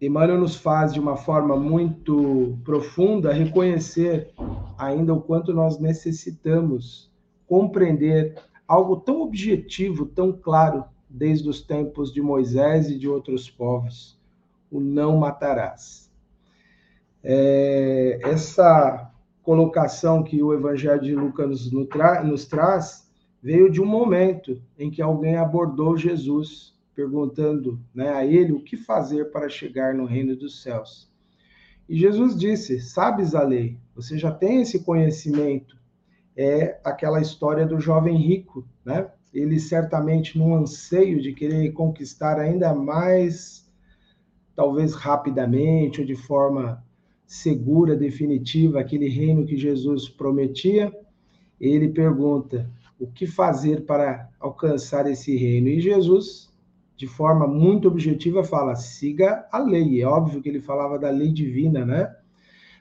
Emmanuel 0.00 0.40
nos 0.40 0.56
faz 0.56 0.92
de 0.92 1.00
uma 1.00 1.16
forma 1.16 1.56
muito 1.56 2.58
profunda 2.64 3.32
reconhecer 3.32 4.30
ainda 4.76 5.14
o 5.14 5.22
quanto 5.22 5.54
nós 5.54 5.78
necessitamos 5.78 7.10
compreender 7.46 8.34
algo 8.68 8.96
tão 8.96 9.22
objetivo, 9.22 10.04
tão 10.04 10.32
claro, 10.32 10.84
desde 11.08 11.48
os 11.48 11.62
tempos 11.62 12.12
de 12.12 12.20
Moisés 12.20 12.90
e 12.90 12.98
de 12.98 13.08
outros 13.08 13.48
povos: 13.48 14.20
o 14.70 14.80
não 14.80 15.16
matarás. 15.16 16.10
É, 17.22 18.20
essa 18.22 19.10
colocação 19.42 20.22
que 20.22 20.42
o 20.42 20.52
Evangelho 20.52 21.00
de 21.00 21.14
Lucas 21.14 21.48
nos, 21.48 21.88
nos 22.24 22.44
traz 22.44 23.05
veio 23.46 23.70
de 23.70 23.80
um 23.80 23.86
momento 23.86 24.60
em 24.76 24.90
que 24.90 25.00
alguém 25.00 25.36
abordou 25.36 25.96
Jesus 25.96 26.76
perguntando 26.96 27.80
né, 27.94 28.08
a 28.08 28.26
ele 28.26 28.52
o 28.52 28.60
que 28.60 28.76
fazer 28.76 29.26
para 29.30 29.48
chegar 29.48 29.94
no 29.94 30.04
reino 30.04 30.34
dos 30.34 30.60
céus. 30.60 31.08
E 31.88 31.96
Jesus 31.96 32.36
disse: 32.36 32.80
Sabes 32.80 33.36
a 33.36 33.44
lei, 33.44 33.78
você 33.94 34.18
já 34.18 34.32
tem 34.32 34.62
esse 34.62 34.82
conhecimento. 34.82 35.76
É 36.36 36.80
aquela 36.82 37.20
história 37.20 37.64
do 37.64 37.78
jovem 37.78 38.16
rico, 38.16 38.66
né? 38.84 39.12
Ele 39.32 39.60
certamente, 39.60 40.36
num 40.36 40.56
anseio 40.56 41.22
de 41.22 41.32
querer 41.32 41.70
conquistar 41.70 42.40
ainda 42.40 42.74
mais, 42.74 43.64
talvez 44.56 44.92
rapidamente 44.92 46.00
ou 46.00 46.06
de 46.06 46.16
forma 46.16 46.84
segura, 47.24 47.94
definitiva, 47.94 48.80
aquele 48.80 49.08
reino 49.08 49.46
que 49.46 49.56
Jesus 49.56 50.08
prometia, 50.08 50.92
ele 51.60 51.90
pergunta: 51.90 52.68
o 52.98 53.06
que 53.06 53.26
fazer 53.26 53.84
para 53.84 54.28
alcançar 54.40 55.06
esse 55.06 55.36
reino? 55.36 55.68
E 55.68 55.80
Jesus 55.80 56.46
de 56.96 57.06
forma 57.06 57.46
muito 57.46 57.86
objetiva, 57.86 58.42
fala: 58.42 58.74
siga 58.74 59.46
a 59.52 59.58
lei. 59.58 60.00
É 60.00 60.06
óbvio 60.06 60.40
que 60.40 60.48
ele 60.48 60.60
falava 60.60 60.98
da 60.98 61.10
lei 61.10 61.30
divina, 61.30 61.84
né? 61.84 62.16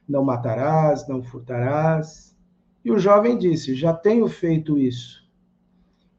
Não 0.08 0.24
matarás, 0.24 1.08
não 1.08 1.22
furtarás. 1.22 2.36
E 2.84 2.92
o 2.92 2.98
jovem 2.98 3.38
disse: 3.38 3.76
já 3.76 3.94
tenho 3.94 4.28
feito 4.28 4.78
isso. 4.78 5.26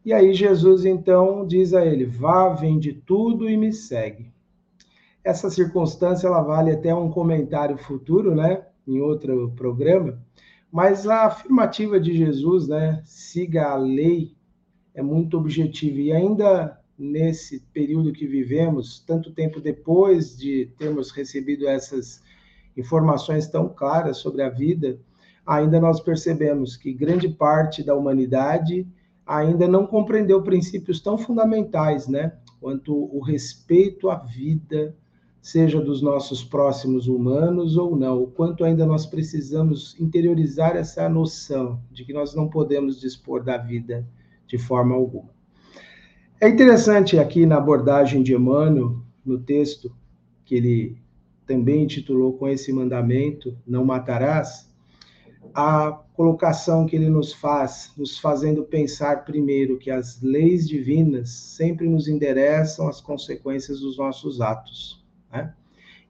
E 0.04 0.12
aí 0.12 0.34
Jesus 0.34 0.84
então 0.84 1.46
diz 1.46 1.72
a 1.72 1.84
ele: 1.84 2.04
vá, 2.04 2.50
vende 2.50 2.92
tudo 2.92 3.48
e 3.48 3.56
me 3.56 3.72
segue. 3.72 4.30
Essa 5.24 5.50
circunstância 5.50 6.28
ela 6.28 6.42
vale 6.42 6.70
até 6.70 6.94
um 6.94 7.10
comentário 7.10 7.78
futuro, 7.78 8.34
né? 8.34 8.64
Em 8.86 9.00
outro 9.00 9.50
programa. 9.56 10.22
Mas 10.70 11.06
a 11.06 11.26
afirmativa 11.26 11.98
de 11.98 12.16
Jesus, 12.16 12.68
né? 12.68 13.02
Siga 13.04 13.70
a 13.70 13.76
lei, 13.76 14.34
é 14.94 15.02
muito 15.02 15.36
objetiva. 15.36 15.98
E 15.98 16.12
ainda 16.12 16.80
nesse 16.98 17.60
período 17.72 18.12
que 18.12 18.26
vivemos, 18.26 19.00
tanto 19.06 19.32
tempo 19.32 19.60
depois 19.60 20.36
de 20.36 20.66
termos 20.78 21.10
recebido 21.10 21.68
essas 21.68 22.22
informações 22.76 23.46
tão 23.48 23.68
claras 23.68 24.18
sobre 24.18 24.42
a 24.42 24.48
vida, 24.48 24.98
ainda 25.46 25.78
nós 25.78 26.00
percebemos 26.00 26.76
que 26.76 26.92
grande 26.92 27.28
parte 27.28 27.82
da 27.82 27.94
humanidade 27.94 28.86
ainda 29.26 29.66
não 29.66 29.86
compreendeu 29.86 30.42
princípios 30.42 31.00
tão 31.00 31.18
fundamentais, 31.18 32.06
né? 32.06 32.32
Quanto 32.60 32.94
o 32.94 33.20
respeito 33.20 34.08
à 34.08 34.16
vida, 34.16 34.94
seja 35.46 35.80
dos 35.80 36.02
nossos 36.02 36.42
próximos 36.42 37.06
humanos 37.06 37.76
ou 37.76 37.94
não, 37.94 38.20
o 38.20 38.26
quanto 38.26 38.64
ainda 38.64 38.84
nós 38.84 39.06
precisamos 39.06 39.94
interiorizar 40.00 40.74
essa 40.74 41.08
noção 41.08 41.80
de 41.88 42.04
que 42.04 42.12
nós 42.12 42.34
não 42.34 42.48
podemos 42.48 43.00
dispor 43.00 43.44
da 43.44 43.56
vida 43.56 44.04
de 44.44 44.58
forma 44.58 44.96
alguma. 44.96 45.30
É 46.40 46.48
interessante 46.48 47.16
aqui 47.16 47.46
na 47.46 47.58
abordagem 47.58 48.24
de 48.24 48.34
Emmanuel, 48.34 48.96
no 49.24 49.38
texto 49.38 49.94
que 50.44 50.56
ele 50.56 50.98
também 51.46 51.84
intitulou 51.84 52.32
com 52.32 52.48
esse 52.48 52.72
mandamento, 52.72 53.56
não 53.64 53.84
matarás, 53.84 54.68
a 55.54 55.92
colocação 56.14 56.86
que 56.86 56.96
ele 56.96 57.08
nos 57.08 57.32
faz, 57.32 57.92
nos 57.96 58.18
fazendo 58.18 58.64
pensar 58.64 59.24
primeiro 59.24 59.78
que 59.78 59.92
as 59.92 60.20
leis 60.20 60.68
divinas 60.68 61.30
sempre 61.30 61.88
nos 61.88 62.08
endereçam 62.08 62.88
as 62.88 63.00
consequências 63.00 63.78
dos 63.78 63.96
nossos 63.96 64.40
atos. 64.40 65.05
Né? 65.32 65.52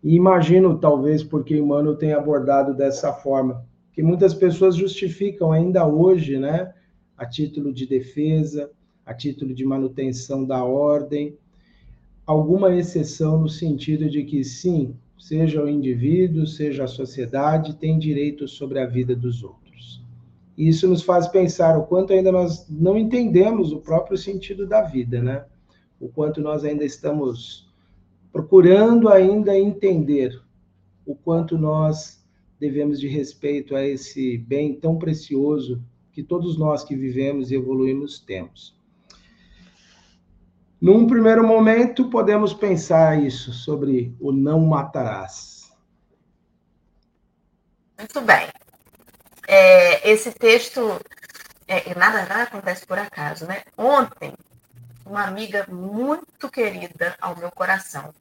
E 0.02 0.14
imagino, 0.14 0.78
talvez, 0.78 1.22
porque 1.22 1.56
Emmanuel 1.56 1.96
tenha 1.96 2.16
abordado 2.16 2.74
dessa 2.74 3.12
forma, 3.12 3.64
que 3.92 4.02
muitas 4.02 4.34
pessoas 4.34 4.76
justificam 4.76 5.52
ainda 5.52 5.86
hoje, 5.86 6.38
né, 6.38 6.72
a 7.16 7.24
título 7.24 7.72
de 7.72 7.86
defesa, 7.86 8.70
a 9.04 9.14
título 9.14 9.54
de 9.54 9.64
manutenção 9.64 10.44
da 10.44 10.62
ordem, 10.62 11.36
alguma 12.26 12.74
exceção 12.74 13.38
no 13.40 13.48
sentido 13.48 14.10
de 14.10 14.24
que, 14.24 14.44
sim, 14.44 14.94
seja 15.18 15.62
o 15.62 15.68
indivíduo, 15.68 16.46
seja 16.46 16.84
a 16.84 16.88
sociedade, 16.88 17.76
tem 17.76 17.98
direito 17.98 18.46
sobre 18.46 18.78
a 18.80 18.86
vida 18.86 19.14
dos 19.14 19.42
outros. 19.42 20.02
E 20.58 20.68
isso 20.68 20.88
nos 20.88 21.02
faz 21.02 21.28
pensar 21.28 21.78
o 21.78 21.84
quanto 21.84 22.12
ainda 22.12 22.32
nós 22.32 22.66
não 22.68 22.96
entendemos 22.96 23.72
o 23.72 23.80
próprio 23.80 24.16
sentido 24.16 24.66
da 24.66 24.82
vida, 24.82 25.22
né? 25.22 25.44
O 26.00 26.08
quanto 26.08 26.40
nós 26.40 26.64
ainda 26.64 26.84
estamos 26.84 27.65
procurando 28.36 29.08
ainda 29.08 29.58
entender 29.58 30.38
o 31.06 31.16
quanto 31.16 31.56
nós 31.56 32.22
devemos 32.60 33.00
de 33.00 33.08
respeito 33.08 33.74
a 33.74 33.82
esse 33.82 34.36
bem 34.36 34.78
tão 34.78 34.98
precioso 34.98 35.82
que 36.12 36.22
todos 36.22 36.58
nós 36.58 36.84
que 36.84 36.94
vivemos 36.94 37.50
e 37.50 37.54
evoluímos 37.54 38.18
temos. 38.18 38.78
Num 40.78 41.06
primeiro 41.06 41.46
momento, 41.46 42.10
podemos 42.10 42.52
pensar 42.52 43.24
isso 43.24 43.54
sobre 43.54 44.14
o 44.20 44.30
não 44.30 44.60
matarás. 44.66 45.72
Muito 47.96 48.20
bem. 48.20 48.48
É, 49.48 50.10
esse 50.10 50.30
texto, 50.30 51.00
é, 51.66 51.94
nada, 51.94 52.26
nada 52.26 52.42
acontece 52.42 52.86
por 52.86 52.98
acaso, 52.98 53.46
né? 53.46 53.62
Ontem, 53.78 54.34
uma 55.06 55.24
amiga 55.24 55.66
muito 55.68 56.50
querida 56.50 57.16
ao 57.20 57.36
meu 57.36 57.50
coração 57.50 58.12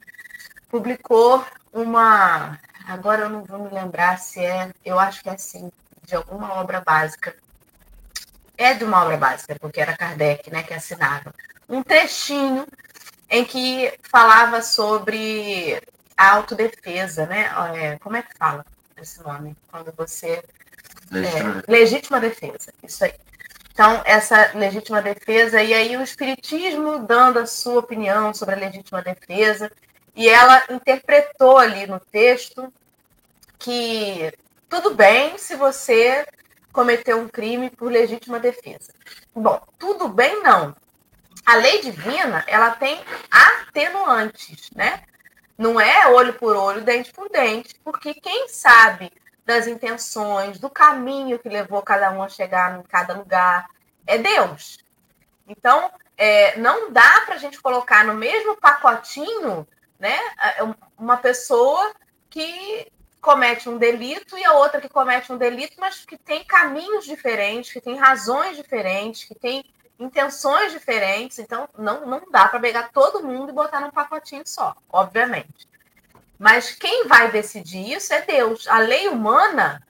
publicou 0.70 1.44
uma. 1.72 2.58
Agora 2.86 3.22
eu 3.22 3.30
não 3.30 3.44
vou 3.44 3.58
me 3.58 3.70
lembrar 3.70 4.18
se 4.18 4.44
é, 4.44 4.70
eu 4.84 4.98
acho 4.98 5.22
que 5.22 5.28
é 5.28 5.32
assim, 5.32 5.70
de 6.04 6.14
alguma 6.14 6.54
obra 6.54 6.80
básica. 6.80 7.34
É 8.56 8.74
de 8.74 8.84
uma 8.84 9.02
obra 9.02 9.16
básica, 9.16 9.56
porque 9.60 9.80
era 9.80 9.96
Kardec, 9.96 10.50
né, 10.50 10.62
que 10.62 10.72
assinava 10.72 11.34
um 11.68 11.82
trechinho 11.82 12.66
em 13.28 13.44
que 13.44 13.92
falava 14.02 14.62
sobre 14.62 15.82
a 16.16 16.32
autodefesa, 16.32 17.26
né? 17.26 17.50
É, 17.74 17.98
como 17.98 18.16
é 18.16 18.22
que 18.22 18.36
fala 18.38 18.64
esse 18.96 19.22
nome? 19.22 19.56
Quando 19.70 19.92
você. 19.96 20.42
Legítima. 21.10 21.64
É, 21.66 21.70
legítima 21.70 22.20
defesa, 22.20 22.72
isso 22.82 23.04
aí. 23.04 23.14
Então, 23.76 24.00
essa 24.06 24.52
legítima 24.54 25.02
defesa, 25.02 25.62
e 25.62 25.74
aí 25.74 25.98
o 25.98 26.02
Espiritismo 26.02 27.00
dando 27.00 27.40
a 27.40 27.44
sua 27.44 27.80
opinião 27.80 28.32
sobre 28.32 28.54
a 28.54 28.58
legítima 28.58 29.02
defesa, 29.02 29.70
e 30.14 30.30
ela 30.30 30.64
interpretou 30.70 31.58
ali 31.58 31.86
no 31.86 32.00
texto 32.00 32.72
que 33.58 34.32
tudo 34.66 34.94
bem 34.94 35.36
se 35.36 35.56
você 35.56 36.26
cometeu 36.72 37.20
um 37.20 37.28
crime 37.28 37.68
por 37.68 37.92
legítima 37.92 38.40
defesa. 38.40 38.94
Bom, 39.34 39.60
tudo 39.78 40.08
bem 40.08 40.42
não, 40.42 40.74
a 41.44 41.56
lei 41.56 41.82
divina, 41.82 42.44
ela 42.46 42.70
tem 42.70 42.98
atenuantes, 43.30 44.70
né? 44.74 45.02
Não 45.58 45.78
é 45.78 46.08
olho 46.08 46.32
por 46.32 46.56
olho, 46.56 46.80
dente 46.80 47.12
por 47.12 47.28
dente, 47.28 47.74
porque 47.84 48.14
quem 48.14 48.48
sabe 48.48 49.12
das 49.46 49.68
intenções, 49.68 50.58
do 50.58 50.68
caminho 50.68 51.38
que 51.38 51.48
levou 51.48 51.80
cada 51.80 52.10
um 52.10 52.22
a 52.22 52.28
chegar 52.28 52.78
em 52.78 52.82
cada 52.82 53.14
lugar, 53.14 53.70
é 54.04 54.18
Deus. 54.18 54.78
Então, 55.46 55.88
é, 56.16 56.58
não 56.58 56.90
dá 56.90 57.22
para 57.24 57.36
a 57.36 57.38
gente 57.38 57.62
colocar 57.62 58.04
no 58.04 58.14
mesmo 58.14 58.56
pacotinho 58.56 59.66
né, 60.00 60.18
uma 60.98 61.16
pessoa 61.16 61.94
que 62.28 62.90
comete 63.20 63.68
um 63.68 63.78
delito 63.78 64.36
e 64.36 64.44
a 64.44 64.52
outra 64.52 64.80
que 64.80 64.88
comete 64.88 65.32
um 65.32 65.38
delito, 65.38 65.76
mas 65.78 66.04
que 66.04 66.18
tem 66.18 66.44
caminhos 66.44 67.04
diferentes, 67.04 67.72
que 67.72 67.80
tem 67.80 67.96
razões 67.96 68.56
diferentes, 68.56 69.24
que 69.24 69.34
tem 69.34 69.64
intenções 69.98 70.72
diferentes, 70.72 71.38
então 71.38 71.68
não, 71.78 72.04
não 72.04 72.22
dá 72.30 72.48
para 72.48 72.60
pegar 72.60 72.90
todo 72.92 73.24
mundo 73.24 73.50
e 73.50 73.54
botar 73.54 73.80
num 73.80 73.90
pacotinho 73.90 74.42
só, 74.44 74.74
obviamente. 74.90 75.66
Mas 76.38 76.72
quem 76.72 77.06
vai 77.06 77.30
decidir 77.30 77.92
isso 77.92 78.12
é 78.12 78.22
Deus. 78.22 78.66
A 78.68 78.78
lei 78.78 79.08
humana, 79.08 79.82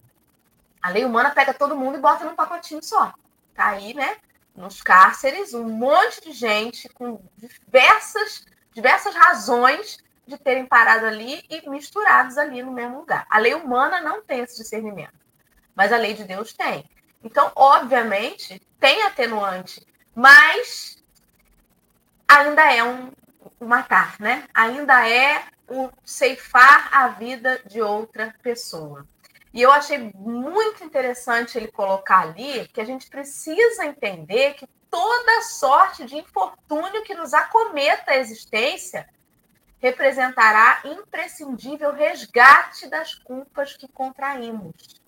a 0.81 0.91
lei 0.91 1.05
humana 1.05 1.31
pega 1.31 1.53
todo 1.53 1.77
mundo 1.77 1.99
e 1.99 2.01
bota 2.01 2.25
num 2.25 2.35
pacotinho 2.35 2.83
só. 2.83 3.13
Tá 3.55 3.69
aí, 3.69 3.95
né? 3.95 4.17
Nos 4.55 4.81
cárceres, 4.81 5.53
um 5.55 5.69
monte 5.69 6.23
de 6.23 6.33
gente 6.33 6.89
com 6.91 7.21
diversas, 7.37 8.47
diversas 8.73 9.15
razões 9.15 9.99
de 10.27 10.39
terem 10.39 10.67
parado 10.67 11.07
ali 11.07 11.45
e 11.51 11.69
misturados 11.69 12.39
ali 12.39 12.63
no 12.63 12.73
mesmo 12.73 12.99
lugar. 12.99 13.27
A 13.29 13.39
lei 13.39 13.55
humana 13.55 14.01
não 14.01 14.23
tem 14.23 14.41
esse 14.41 14.57
discernimento, 14.57 15.15
mas 15.75 15.93
a 15.93 15.97
lei 15.97 16.15
de 16.15 16.25
Deus 16.25 16.53
tem. 16.53 16.85
Então, 17.23 17.53
obviamente, 17.55 18.61
tem 18.81 19.03
atenuante 19.03 19.87
mas 20.17 20.97
ainda 22.27 22.73
é 22.73 22.83
um, 22.83 23.13
um 23.61 23.67
matar, 23.67 24.17
né? 24.21 24.49
Ainda 24.55 25.09
é 25.09 25.45
o 25.69 25.91
ceifar 26.05 26.89
a 26.93 27.09
vida 27.09 27.61
de 27.67 27.81
outra 27.81 28.35
pessoa. 28.43 29.07
E 29.53 29.63
eu 29.63 29.73
achei 29.73 30.13
muito 30.15 30.85
interessante 30.85 31.57
ele 31.57 31.69
colocar 31.69 32.21
ali 32.21 32.69
que 32.69 32.81
a 32.81 32.85
gente 32.85 33.09
precisa 33.09 33.87
entender 33.87 34.55
que 34.55 34.69
toda 34.91 35.43
sorte 35.43 36.05
de 36.05 36.17
infortúnio 36.17 37.03
que 37.03 37.15
nos 37.15 37.33
acometa 37.33 38.13
a 38.13 38.17
existência 38.17 39.09
representará 39.79 40.83
imprescindível 40.85 41.93
resgate 41.93 42.87
das 42.89 43.15
culpas 43.15 43.77
que 43.77 43.89
contraímos. 43.89 45.01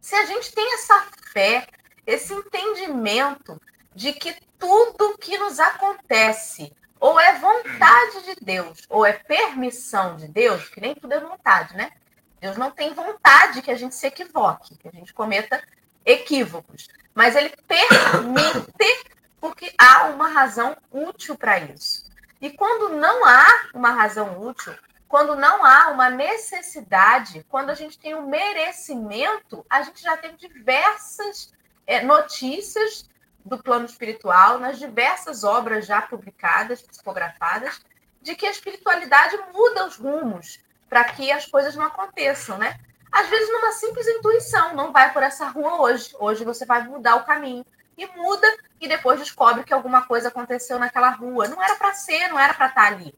Se 0.00 0.14
a 0.14 0.24
gente 0.24 0.52
tem 0.52 0.74
essa 0.74 1.06
fé, 1.32 1.66
esse 2.06 2.32
entendimento 2.32 3.60
de 3.94 4.12
que 4.12 4.34
tudo 4.58 5.18
que 5.18 5.36
nos 5.38 5.58
acontece 5.58 6.72
ou 7.00 7.18
é 7.18 7.38
vontade 7.38 8.24
de 8.24 8.44
Deus, 8.44 8.82
ou 8.88 9.04
é 9.04 9.12
permissão 9.12 10.16
de 10.16 10.28
Deus, 10.28 10.68
que 10.68 10.80
nem 10.80 10.94
tudo 10.94 11.12
é 11.12 11.20
vontade, 11.20 11.76
né? 11.76 11.92
Deus 12.40 12.56
não 12.56 12.70
tem 12.70 12.94
vontade 12.94 13.62
que 13.62 13.70
a 13.70 13.76
gente 13.76 13.94
se 13.94 14.06
equivoque, 14.06 14.76
que 14.76 14.88
a 14.88 14.92
gente 14.92 15.12
cometa 15.12 15.62
equívocos. 16.04 16.88
Mas 17.14 17.34
ele 17.34 17.52
permite 17.66 19.18
porque 19.40 19.72
há 19.78 20.06
uma 20.06 20.28
razão 20.28 20.76
útil 20.90 21.36
para 21.36 21.58
isso. 21.58 22.08
E 22.40 22.50
quando 22.50 22.96
não 22.96 23.24
há 23.24 23.68
uma 23.74 23.90
razão 23.90 24.40
útil, 24.40 24.74
quando 25.08 25.34
não 25.34 25.64
há 25.64 25.88
uma 25.88 26.10
necessidade, 26.10 27.44
quando 27.48 27.70
a 27.70 27.74
gente 27.74 27.98
tem 27.98 28.14
um 28.14 28.28
merecimento, 28.28 29.64
a 29.68 29.82
gente 29.82 30.02
já 30.02 30.16
tem 30.16 30.36
diversas 30.36 31.52
é, 31.86 32.02
notícias 32.02 33.08
do 33.44 33.58
plano 33.58 33.86
espiritual, 33.86 34.58
nas 34.58 34.78
diversas 34.78 35.44
obras 35.44 35.86
já 35.86 36.02
publicadas, 36.02 36.82
psicografadas, 36.82 37.80
de 38.20 38.34
que 38.34 38.46
a 38.46 38.50
espiritualidade 38.50 39.38
muda 39.52 39.86
os 39.86 39.96
rumos 39.96 40.58
para 40.88 41.04
que 41.04 41.30
as 41.30 41.46
coisas 41.46 41.74
não 41.74 41.84
aconteçam, 41.84 42.58
né? 42.58 42.78
Às 43.10 43.28
vezes 43.28 43.50
numa 43.50 43.72
simples 43.72 44.06
intuição, 44.06 44.74
não 44.74 44.92
vai 44.92 45.12
por 45.12 45.22
essa 45.22 45.46
rua 45.48 45.80
hoje, 45.80 46.14
hoje 46.18 46.44
você 46.44 46.66
vai 46.66 46.82
mudar 46.84 47.16
o 47.16 47.24
caminho 47.24 47.64
e 47.96 48.06
muda 48.06 48.46
e 48.80 48.86
depois 48.86 49.18
descobre 49.18 49.64
que 49.64 49.72
alguma 49.72 50.02
coisa 50.02 50.28
aconteceu 50.28 50.78
naquela 50.78 51.10
rua, 51.10 51.48
não 51.48 51.62
era 51.62 51.74
para 51.76 51.94
ser, 51.94 52.28
não 52.28 52.38
era 52.38 52.54
para 52.54 52.66
estar 52.66 52.82
tá 52.82 52.88
ali, 52.88 53.14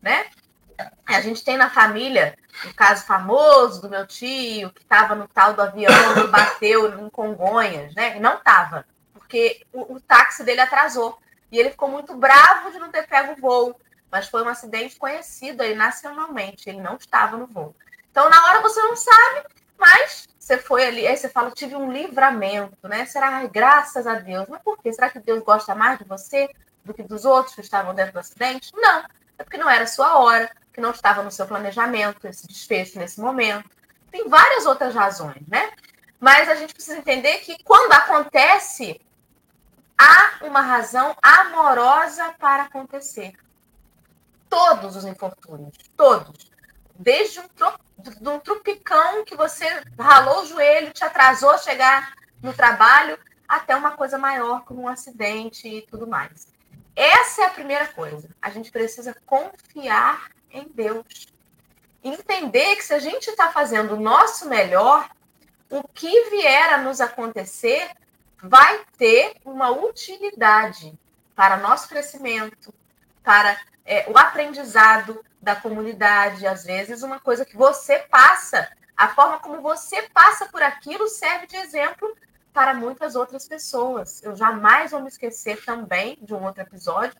né? 0.00 0.26
A 1.06 1.20
gente 1.20 1.44
tem 1.44 1.56
na 1.56 1.70
família 1.70 2.36
um 2.66 2.72
caso 2.72 3.04
famoso 3.06 3.80
do 3.80 3.88
meu 3.88 4.06
tio 4.06 4.70
que 4.70 4.82
estava 4.82 5.14
no 5.14 5.28
tal 5.28 5.54
do 5.54 5.62
avião 5.62 5.90
e 6.22 6.26
bateu 6.28 7.00
em 7.00 7.08
Congonhas, 7.08 7.94
né? 7.94 8.16
E 8.16 8.20
não 8.20 8.36
estava 8.36 8.84
porque 9.26 9.66
o, 9.72 9.94
o 9.94 10.00
táxi 10.00 10.44
dele 10.44 10.60
atrasou. 10.60 11.18
E 11.50 11.58
ele 11.58 11.70
ficou 11.70 11.88
muito 11.88 12.14
bravo 12.14 12.70
de 12.70 12.78
não 12.78 12.90
ter 12.90 13.06
pego 13.06 13.32
o 13.32 13.36
voo. 13.36 13.80
Mas 14.10 14.28
foi 14.28 14.42
um 14.42 14.48
acidente 14.48 14.96
conhecido 14.96 15.62
aí 15.62 15.74
nacionalmente. 15.74 16.68
Ele 16.68 16.80
não 16.80 16.94
estava 16.94 17.36
no 17.36 17.46
voo. 17.46 17.74
Então, 18.10 18.30
na 18.30 18.46
hora 18.46 18.62
você 18.62 18.80
não 18.80 18.96
sabe, 18.96 19.46
mas 19.76 20.28
você 20.38 20.56
foi 20.56 20.86
ali, 20.86 21.06
aí 21.06 21.16
você 21.16 21.28
fala, 21.28 21.50
tive 21.50 21.74
um 21.74 21.92
livramento, 21.92 22.88
né? 22.88 23.04
Será 23.04 23.44
graças 23.46 24.06
a 24.06 24.14
Deus. 24.14 24.46
Mas 24.48 24.62
por 24.62 24.78
quê? 24.78 24.92
Será 24.92 25.10
que 25.10 25.18
Deus 25.18 25.42
gosta 25.42 25.74
mais 25.74 25.98
de 25.98 26.04
você 26.04 26.48
do 26.84 26.94
que 26.94 27.02
dos 27.02 27.24
outros 27.24 27.54
que 27.54 27.60
estavam 27.60 27.94
dentro 27.94 28.12
do 28.12 28.20
acidente? 28.20 28.70
Não. 28.74 29.04
É 29.38 29.42
porque 29.42 29.58
não 29.58 29.68
era 29.68 29.84
a 29.84 29.88
sua 29.88 30.18
hora, 30.18 30.50
que 30.72 30.80
não 30.80 30.92
estava 30.92 31.22
no 31.22 31.30
seu 31.30 31.46
planejamento, 31.46 32.26
esse 32.26 32.46
desfecho 32.46 32.98
nesse 32.98 33.20
momento. 33.20 33.68
Tem 34.10 34.28
várias 34.28 34.64
outras 34.66 34.94
razões, 34.94 35.46
né? 35.48 35.72
Mas 36.18 36.48
a 36.48 36.54
gente 36.54 36.72
precisa 36.72 36.96
entender 36.96 37.38
que 37.38 37.62
quando 37.62 37.92
acontece, 37.92 39.00
há 39.98 40.44
uma 40.44 40.60
razão 40.60 41.16
amorosa 41.22 42.34
para 42.38 42.64
acontecer. 42.64 43.34
Todos 44.48 44.96
os 44.96 45.04
infortúnios, 45.04 45.76
todos. 45.96 46.50
desde 46.94 47.40
um, 47.40 47.44
de 47.98 48.28
um 48.28 48.38
trupicão 48.38 49.24
que 49.24 49.36
você 49.36 49.66
ralou 49.98 50.42
o 50.42 50.46
joelho, 50.46 50.92
te 50.92 51.04
atrasou 51.04 51.50
a 51.50 51.58
chegar 51.58 52.14
no 52.42 52.52
trabalho, 52.52 53.18
até 53.48 53.74
uma 53.76 53.92
coisa 53.92 54.18
maior, 54.18 54.64
como 54.64 54.82
um 54.82 54.88
acidente 54.88 55.68
e 55.68 55.82
tudo 55.82 56.06
mais. 56.06 56.48
Essa 56.94 57.42
é 57.42 57.46
a 57.46 57.50
primeira 57.50 57.86
coisa. 57.88 58.28
A 58.40 58.50
gente 58.50 58.70
precisa 58.70 59.14
confiar 59.26 60.30
em 60.50 60.66
Deus. 60.74 61.26
Entender 62.02 62.76
que 62.76 62.84
se 62.84 62.94
a 62.94 62.98
gente 62.98 63.28
está 63.28 63.50
fazendo 63.50 63.94
o 63.94 64.00
nosso 64.00 64.48
melhor, 64.48 65.08
o 65.68 65.86
que 65.88 66.30
vier 66.30 66.72
a 66.72 66.78
nos 66.78 67.00
acontecer 67.00 67.90
vai 68.42 68.84
ter 68.96 69.34
uma 69.44 69.70
utilidade 69.70 70.98
para 71.34 71.56
nosso 71.56 71.88
crescimento, 71.88 72.72
para 73.22 73.58
é, 73.84 74.10
o 74.10 74.16
aprendizado 74.18 75.24
da 75.40 75.56
comunidade. 75.56 76.46
Às 76.46 76.64
vezes, 76.64 77.02
uma 77.02 77.20
coisa 77.20 77.44
que 77.44 77.56
você 77.56 77.98
passa, 78.10 78.68
a 78.96 79.08
forma 79.08 79.38
como 79.38 79.60
você 79.60 80.02
passa 80.14 80.46
por 80.46 80.62
aquilo 80.62 81.08
serve 81.08 81.46
de 81.46 81.56
exemplo 81.56 82.16
para 82.52 82.72
muitas 82.72 83.14
outras 83.14 83.46
pessoas. 83.46 84.22
Eu 84.22 84.34
jamais 84.34 84.90
vou 84.90 85.02
me 85.02 85.08
esquecer 85.08 85.62
também 85.64 86.18
de 86.22 86.32
um 86.32 86.42
outro 86.42 86.62
episódio, 86.62 87.14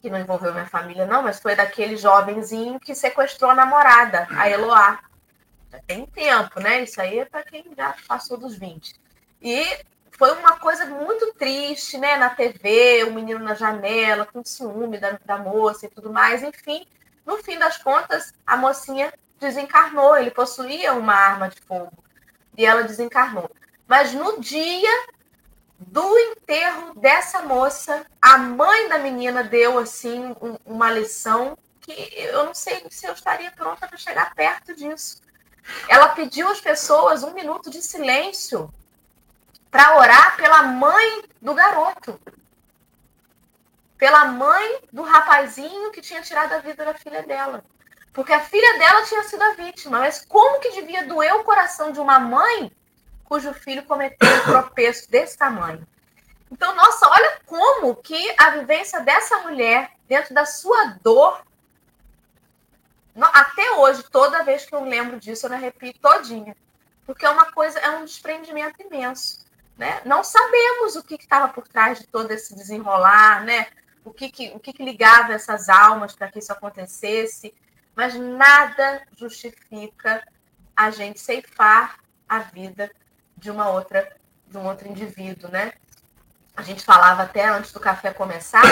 que 0.00 0.08
não 0.08 0.20
envolveu 0.20 0.52
minha 0.52 0.66
família, 0.66 1.04
não, 1.04 1.22
mas 1.22 1.40
foi 1.40 1.56
daquele 1.56 1.96
jovenzinho 1.96 2.78
que 2.78 2.94
sequestrou 2.94 3.50
a 3.50 3.54
namorada, 3.54 4.28
a 4.30 4.48
Eloá. 4.48 5.00
Já 5.72 5.80
tem 5.80 6.06
tempo, 6.06 6.60
né? 6.60 6.82
Isso 6.84 7.00
aí 7.00 7.18
é 7.18 7.24
para 7.24 7.42
quem 7.42 7.64
já 7.76 7.96
passou 8.06 8.36
dos 8.36 8.56
20. 8.56 8.94
E 9.40 9.64
foi 10.12 10.32
uma 10.32 10.58
coisa 10.58 10.86
muito 10.86 11.34
triste, 11.34 11.98
né? 11.98 12.16
Na 12.16 12.30
TV, 12.30 13.04
o 13.04 13.12
menino 13.12 13.38
na 13.40 13.54
janela, 13.54 14.26
com 14.26 14.44
ciúme 14.44 14.98
da, 14.98 15.18
da 15.24 15.38
moça 15.38 15.86
e 15.86 15.90
tudo 15.90 16.12
mais. 16.12 16.42
Enfim, 16.42 16.86
no 17.24 17.36
fim 17.38 17.58
das 17.58 17.76
contas, 17.78 18.32
a 18.46 18.56
mocinha 18.56 19.12
desencarnou. 19.38 20.16
Ele 20.16 20.30
possuía 20.30 20.94
uma 20.94 21.14
arma 21.14 21.48
de 21.48 21.60
fogo 21.60 21.92
e 22.56 22.64
ela 22.64 22.82
desencarnou. 22.82 23.50
Mas 23.86 24.12
no 24.12 24.40
dia 24.40 25.06
do 25.78 26.18
enterro 26.18 26.94
dessa 26.98 27.42
moça, 27.42 28.06
a 28.20 28.38
mãe 28.38 28.88
da 28.88 28.98
menina 28.98 29.44
deu 29.44 29.78
assim 29.78 30.34
um, 30.40 30.56
uma 30.64 30.90
lição 30.90 31.58
que 31.80 31.92
eu 32.16 32.44
não 32.44 32.54
sei 32.54 32.84
se 32.90 33.06
eu 33.06 33.12
estaria 33.12 33.50
pronta 33.50 33.86
para 33.86 33.98
chegar 33.98 34.34
perto 34.34 34.74
disso. 34.74 35.20
Ela 35.88 36.08
pediu 36.08 36.48
às 36.48 36.60
pessoas 36.60 37.22
um 37.22 37.34
minuto 37.34 37.70
de 37.70 37.82
silêncio 37.82 38.72
para 39.76 39.98
orar 39.98 40.36
pela 40.38 40.62
mãe 40.62 41.22
do 41.42 41.52
garoto. 41.52 42.18
Pela 43.98 44.24
mãe 44.24 44.80
do 44.90 45.02
rapazinho 45.02 45.92
que 45.92 46.00
tinha 46.00 46.22
tirado 46.22 46.54
a 46.54 46.60
vida 46.60 46.82
da 46.82 46.94
filha 46.94 47.22
dela. 47.22 47.62
Porque 48.10 48.32
a 48.32 48.40
filha 48.40 48.78
dela 48.78 49.04
tinha 49.04 49.22
sido 49.24 49.42
a 49.42 49.52
vítima. 49.52 49.98
Mas 49.98 50.24
como 50.24 50.60
que 50.60 50.72
devia 50.72 51.06
doer 51.06 51.34
o 51.34 51.44
coração 51.44 51.92
de 51.92 52.00
uma 52.00 52.18
mãe 52.18 52.74
cujo 53.24 53.52
filho 53.52 53.84
cometeu 53.84 54.26
um 54.26 54.44
tropeço 54.50 55.10
desse 55.10 55.36
tamanho. 55.36 55.86
Então, 56.50 56.74
nossa, 56.74 57.06
olha 57.10 57.38
como 57.44 57.96
que 57.96 58.34
a 58.38 58.52
vivência 58.52 59.00
dessa 59.00 59.40
mulher, 59.40 59.90
dentro 60.08 60.32
da 60.32 60.46
sua 60.46 60.96
dor, 61.02 61.44
até 63.20 63.72
hoje, 63.72 64.04
toda 64.04 64.42
vez 64.42 64.64
que 64.64 64.74
eu 64.74 64.82
lembro 64.84 65.20
disso, 65.20 65.44
eu 65.44 65.50
me 65.50 65.56
arrepio 65.56 65.92
todinha. 66.00 66.56
Porque 67.04 67.26
é 67.26 67.30
uma 67.30 67.52
coisa, 67.52 67.78
é 67.78 67.90
um 67.90 68.06
desprendimento 68.06 68.80
imenso. 68.80 69.45
Né? 69.76 70.00
Não 70.04 70.24
sabemos 70.24 70.96
o 70.96 71.02
que 71.02 71.14
estava 71.14 71.48
por 71.48 71.68
trás 71.68 71.98
de 71.98 72.06
todo 72.06 72.30
esse 72.30 72.54
desenrolar, 72.54 73.44
né? 73.44 73.66
o, 74.06 74.12
que, 74.12 74.30
que, 74.30 74.50
o 74.54 74.60
que, 74.60 74.72
que 74.72 74.84
ligava 74.84 75.32
essas 75.32 75.68
almas 75.68 76.14
para 76.14 76.30
que 76.30 76.38
isso 76.38 76.52
acontecesse, 76.52 77.52
mas 77.94 78.14
nada 78.14 79.02
justifica 79.16 80.24
a 80.76 80.90
gente 80.90 81.18
ceifar 81.18 81.98
a 82.28 82.38
vida 82.38 82.90
de 83.36 83.50
uma 83.50 83.68
outra, 83.68 84.16
de 84.46 84.56
um 84.56 84.64
outro 84.64 84.88
indivíduo, 84.88 85.50
né? 85.50 85.72
A 86.56 86.62
gente 86.62 86.84
falava 86.84 87.24
até 87.24 87.46
antes 87.48 87.72
do 87.72 87.80
café 87.80 88.12
começar 88.12 88.62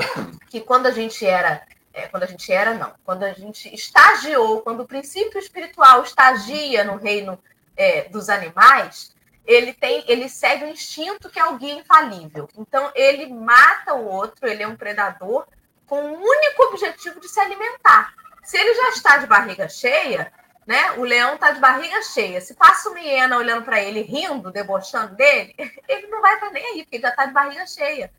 que 0.48 0.60
quando 0.60 0.86
a 0.86 0.90
gente 0.90 1.24
era, 1.24 1.66
é, 1.92 2.06
quando 2.08 2.24
a 2.24 2.26
gente 2.26 2.52
era 2.52 2.74
não, 2.74 2.92
quando 3.04 3.22
a 3.22 3.32
gente 3.32 3.74
estagiou, 3.74 4.60
quando 4.60 4.80
o 4.80 4.86
princípio 4.86 5.38
espiritual 5.38 6.02
estagia 6.02 6.84
no 6.84 6.96
reino 6.96 7.38
é, 7.74 8.08
dos 8.10 8.28
animais, 8.28 9.13
ele 9.44 9.72
tem, 9.72 10.04
ele 10.08 10.28
segue 10.28 10.64
o 10.64 10.68
instinto 10.68 11.28
que 11.28 11.38
é 11.38 11.44
o 11.44 11.56
guia 11.56 11.74
infalível. 11.74 12.48
Então 12.56 12.90
ele 12.94 13.32
mata 13.32 13.94
o 13.94 14.06
outro, 14.06 14.46
ele 14.46 14.62
é 14.62 14.68
um 14.68 14.76
predador 14.76 15.46
com 15.86 16.00
o 16.00 16.20
único 16.20 16.62
objetivo 16.64 17.20
de 17.20 17.28
se 17.28 17.38
alimentar. 17.38 18.14
Se 18.42 18.56
ele 18.56 18.74
já 18.74 18.88
está 18.90 19.16
de 19.18 19.26
barriga 19.26 19.68
cheia, 19.68 20.32
né? 20.66 20.92
O 20.92 21.04
leão 21.04 21.36
tá 21.36 21.50
de 21.50 21.60
barriga 21.60 22.02
cheia. 22.02 22.40
Se 22.40 22.54
passa 22.54 22.88
uma 22.88 23.00
hiena 23.00 23.36
olhando 23.36 23.64
para 23.64 23.82
ele, 23.82 24.00
rindo, 24.00 24.50
debochando 24.50 25.14
dele, 25.14 25.54
ele 25.88 26.06
não 26.08 26.20
vai 26.20 26.34
estar 26.34 26.50
nem 26.50 26.64
aí, 26.64 26.82
porque 26.82 26.96
ele 26.96 27.02
já 27.02 27.12
tá 27.12 27.26
de 27.26 27.32
barriga 27.32 27.66
cheia. 27.66 28.12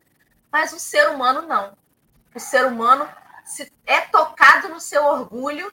Mas 0.51 0.73
o 0.73 0.79
ser 0.79 1.09
humano 1.09 1.41
não. 1.41 1.75
O 2.33 2.39
ser 2.39 2.65
humano 2.65 3.07
se 3.45 3.71
é 3.85 4.01
tocado 4.01 4.69
no 4.69 4.81
seu 4.81 5.05
orgulho, 5.05 5.71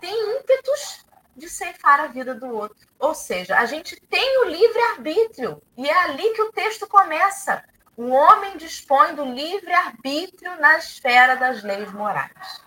tem 0.00 0.36
ímpetos 0.36 1.04
de 1.38 1.48
ceifar 1.48 2.00
a 2.00 2.08
vida 2.08 2.34
do 2.34 2.48
outro. 2.48 2.76
Ou 2.98 3.14
seja, 3.14 3.56
a 3.56 3.64
gente 3.64 3.98
tem 4.10 4.42
o 4.42 4.50
livre-arbítrio, 4.50 5.62
e 5.76 5.88
é 5.88 6.04
ali 6.04 6.34
que 6.34 6.42
o 6.42 6.52
texto 6.52 6.86
começa. 6.86 7.64
O 7.96 8.08
homem 8.10 8.56
dispõe 8.56 9.14
do 9.14 9.24
livre-arbítrio 9.24 10.60
na 10.60 10.78
esfera 10.78 11.36
das 11.36 11.62
leis 11.62 11.90
morais. 11.92 12.60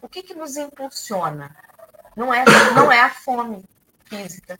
O 0.00 0.08
que, 0.08 0.22
que 0.22 0.34
nos 0.34 0.56
impulsiona? 0.56 1.54
Não 2.16 2.32
é, 2.32 2.44
não 2.74 2.90
é 2.90 3.00
a 3.00 3.10
fome 3.10 3.64
física. 4.04 4.58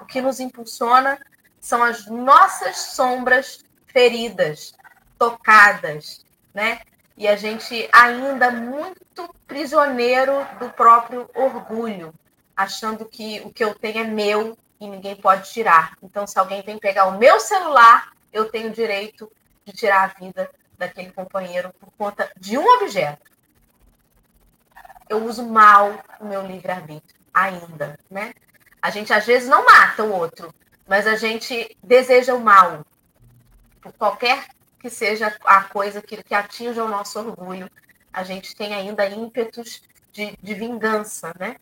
O 0.00 0.04
que 0.04 0.20
nos 0.20 0.40
impulsiona 0.40 1.18
são 1.60 1.82
as 1.82 2.06
nossas 2.06 2.76
sombras 2.76 3.64
feridas, 3.86 4.74
tocadas, 5.18 6.24
né? 6.52 6.80
E 7.16 7.28
a 7.28 7.36
gente 7.36 7.88
ainda 7.92 8.50
muito 8.50 9.32
prisioneiro 9.46 10.46
do 10.58 10.68
próprio 10.70 11.30
orgulho, 11.34 12.12
achando 12.56 13.04
que 13.04 13.40
o 13.44 13.50
que 13.50 13.64
eu 13.64 13.74
tenho 13.74 13.98
é 13.98 14.04
meu 14.04 14.56
e 14.80 14.88
ninguém 14.88 15.16
pode 15.16 15.50
tirar. 15.50 15.96
Então, 16.02 16.26
se 16.26 16.38
alguém 16.38 16.62
vem 16.62 16.78
pegar 16.78 17.06
o 17.06 17.18
meu 17.18 17.40
celular, 17.40 18.12
eu 18.32 18.50
tenho 18.50 18.70
direito 18.70 19.30
de 19.64 19.72
tirar 19.72 20.04
a 20.04 20.20
vida 20.20 20.50
daquele 20.76 21.12
companheiro 21.12 21.72
por 21.78 21.90
conta 21.96 22.30
de 22.36 22.58
um 22.58 22.66
objeto 22.66 23.34
eu 25.08 25.24
uso 25.24 25.46
mal 25.46 26.02
o 26.20 26.26
meu 26.26 26.46
livre-arbítrio 26.46 27.20
ainda, 27.32 27.98
né? 28.10 28.32
A 28.80 28.90
gente 28.90 29.12
às 29.12 29.24
vezes 29.24 29.48
não 29.48 29.64
mata 29.64 30.02
o 30.02 30.12
outro, 30.12 30.54
mas 30.86 31.06
a 31.06 31.16
gente 31.16 31.76
deseja 31.82 32.34
o 32.34 32.40
mal. 32.40 32.84
Por 33.80 33.92
qualquer 33.92 34.46
que 34.78 34.90
seja 34.90 35.34
a 35.44 35.64
coisa 35.64 36.02
que, 36.02 36.22
que 36.22 36.34
atinja 36.34 36.84
o 36.84 36.88
nosso 36.88 37.18
orgulho, 37.18 37.70
a 38.12 38.22
gente 38.22 38.54
tem 38.54 38.74
ainda 38.74 39.06
ímpetos 39.06 39.82
de, 40.12 40.36
de 40.42 40.54
vingança, 40.54 41.34
né? 41.38 41.56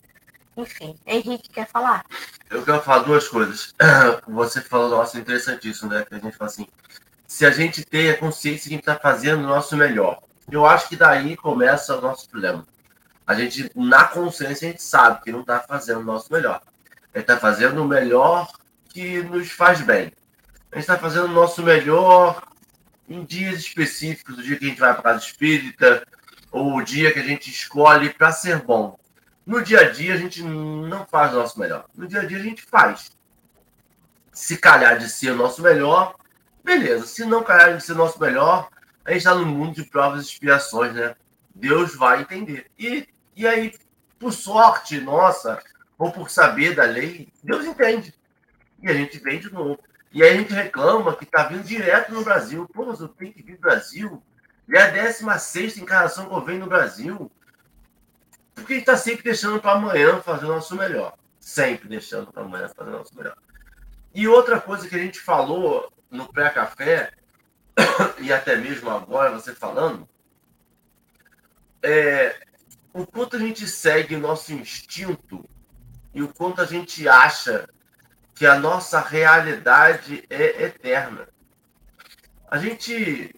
Enfim, 0.56 0.96
Henrique 1.06 1.48
quer 1.48 1.68
falar? 1.68 2.04
Eu 2.50 2.62
quero 2.64 2.82
falar 2.82 3.04
duas 3.04 3.26
coisas. 3.28 3.74
Você 4.28 4.60
falou, 4.60 4.90
nossa, 4.90 5.18
interessantíssimo, 5.18 5.90
né? 5.90 6.04
Que 6.04 6.14
a 6.14 6.18
gente 6.18 6.36
fala 6.36 6.50
assim, 6.50 6.66
se 7.26 7.46
a 7.46 7.50
gente 7.50 7.84
tem 7.84 8.10
a 8.10 8.18
consciência 8.18 8.68
que 8.68 8.74
a 8.74 8.76
gente 8.76 8.80
está 8.80 8.96
fazendo 8.96 9.40
o 9.40 9.46
nosso 9.46 9.76
melhor. 9.76 10.20
Eu 10.50 10.66
acho 10.66 10.88
que 10.88 10.96
daí 10.96 11.36
começa 11.36 11.96
o 11.96 12.00
nosso 12.00 12.28
problema 12.28 12.66
a 13.26 13.34
gente, 13.34 13.70
na 13.74 14.04
consciência, 14.04 14.68
a 14.68 14.70
gente 14.70 14.82
sabe 14.82 15.22
que 15.22 15.32
não 15.32 15.40
está 15.40 15.60
fazendo 15.60 16.00
o 16.00 16.04
nosso 16.04 16.32
melhor. 16.32 16.60
A 17.14 17.18
gente 17.18 17.30
está 17.30 17.36
fazendo 17.38 17.82
o 17.82 17.88
melhor 17.88 18.50
que 18.88 19.22
nos 19.22 19.50
faz 19.50 19.80
bem. 19.80 20.12
A 20.70 20.76
gente 20.76 20.82
está 20.82 20.98
fazendo 20.98 21.26
o 21.26 21.32
nosso 21.32 21.62
melhor 21.62 22.42
em 23.08 23.24
dias 23.24 23.60
específicos, 23.60 24.38
o 24.38 24.42
dia 24.42 24.58
que 24.58 24.64
a 24.64 24.68
gente 24.68 24.80
vai 24.80 24.92
para 24.92 25.00
a 25.00 25.02
casa 25.14 25.24
espírita, 25.24 26.06
ou 26.50 26.76
o 26.76 26.82
dia 26.82 27.12
que 27.12 27.18
a 27.18 27.22
gente 27.22 27.50
escolhe 27.50 28.10
para 28.10 28.32
ser 28.32 28.62
bom. 28.62 28.98
No 29.44 29.62
dia 29.62 29.80
a 29.80 29.90
dia, 29.90 30.14
a 30.14 30.16
gente 30.16 30.42
não 30.42 31.06
faz 31.06 31.32
o 31.32 31.36
nosso 31.36 31.58
melhor. 31.58 31.86
No 31.94 32.06
dia 32.06 32.20
a 32.20 32.24
dia, 32.24 32.38
a 32.38 32.42
gente 32.42 32.62
faz. 32.62 33.10
Se 34.32 34.56
calhar 34.56 34.98
de 34.98 35.10
ser 35.10 35.32
o 35.32 35.36
nosso 35.36 35.60
melhor, 35.60 36.16
beleza. 36.64 37.06
Se 37.06 37.24
não 37.24 37.42
calhar 37.42 37.76
de 37.76 37.82
ser 37.82 37.92
o 37.92 37.96
nosso 37.96 38.20
melhor, 38.20 38.68
a 39.04 39.10
gente 39.10 39.18
está 39.18 39.34
no 39.34 39.44
mundo 39.44 39.74
de 39.74 39.84
provas 39.84 40.24
e 40.24 40.28
expiações, 40.28 40.94
né? 40.94 41.14
Deus 41.54 41.94
vai 41.96 42.22
entender. 42.22 42.70
E 42.78 43.06
e 43.34 43.46
aí, 43.46 43.74
por 44.18 44.32
sorte 44.32 45.00
nossa, 45.00 45.62
ou 45.98 46.12
por 46.12 46.30
saber 46.30 46.74
da 46.74 46.84
lei, 46.84 47.28
Deus 47.42 47.64
entende. 47.64 48.14
E 48.82 48.88
a 48.88 48.94
gente 48.94 49.18
vem 49.18 49.40
de 49.40 49.52
novo. 49.52 49.78
E 50.12 50.22
aí 50.22 50.30
a 50.30 50.36
gente 50.36 50.52
reclama 50.52 51.16
que 51.16 51.24
está 51.24 51.44
vindo 51.44 51.64
direto 51.64 52.12
no 52.12 52.22
Brasil. 52.22 52.68
Pô, 52.72 52.84
mas 52.84 53.00
eu 53.00 53.08
tenho 53.08 53.32
que 53.32 53.42
vir 53.42 53.54
no 53.54 53.60
Brasil. 53.60 54.22
E 54.68 54.76
é 54.76 54.82
a 54.82 54.90
16 54.90 55.78
encarnação 55.78 56.28
que 56.28 56.34
eu 56.34 56.44
venho 56.44 56.60
no 56.60 56.66
Brasil. 56.66 57.30
Porque 58.62 58.74
a 58.74 58.76
gente 58.76 58.88
está 58.88 58.96
sempre 58.96 59.24
deixando 59.24 59.60
para 59.60 59.72
amanhã 59.72 60.20
fazer 60.20 60.46
o 60.46 60.48
nosso 60.48 60.76
melhor. 60.76 61.14
Sempre 61.40 61.88
deixando 61.88 62.32
para 62.32 62.42
amanhã 62.42 62.68
fazer 62.68 62.90
o 62.90 62.92
nosso 62.92 63.14
melhor. 63.16 63.36
E 64.14 64.28
outra 64.28 64.60
coisa 64.60 64.88
que 64.88 64.94
a 64.94 64.98
gente 64.98 65.18
falou 65.18 65.92
no 66.08 66.32
pré-café, 66.32 67.12
e 68.20 68.32
até 68.32 68.54
mesmo 68.54 68.88
agora 68.88 69.32
você 69.32 69.52
falando, 69.52 70.08
é, 71.82 72.40
o 72.92 73.04
quanto 73.04 73.36
a 73.36 73.38
gente 73.40 73.66
segue 73.66 74.14
o 74.14 74.20
nosso 74.20 74.52
instinto 74.52 75.44
e 76.14 76.22
o 76.22 76.28
quanto 76.28 76.60
a 76.60 76.64
gente 76.64 77.08
acha 77.08 77.68
que 78.34 78.46
a 78.46 78.56
nossa 78.58 79.00
realidade 79.00 80.24
é 80.30 80.64
eterna. 80.64 81.28
A 82.48 82.58
gente, 82.58 83.34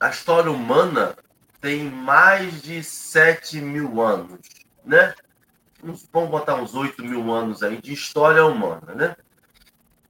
a 0.00 0.08
história 0.08 0.50
humana 0.50 1.16
tem 1.64 1.84
mais 1.90 2.60
de 2.60 2.84
7 2.84 3.58
mil 3.58 4.02
anos, 4.02 4.38
né? 4.84 5.14
Vamos 6.12 6.28
botar 6.28 6.56
uns 6.56 6.74
8 6.74 7.02
mil 7.02 7.32
anos 7.32 7.62
aí 7.62 7.80
de 7.80 7.90
história 7.90 8.44
humana, 8.44 8.94
né? 8.94 9.16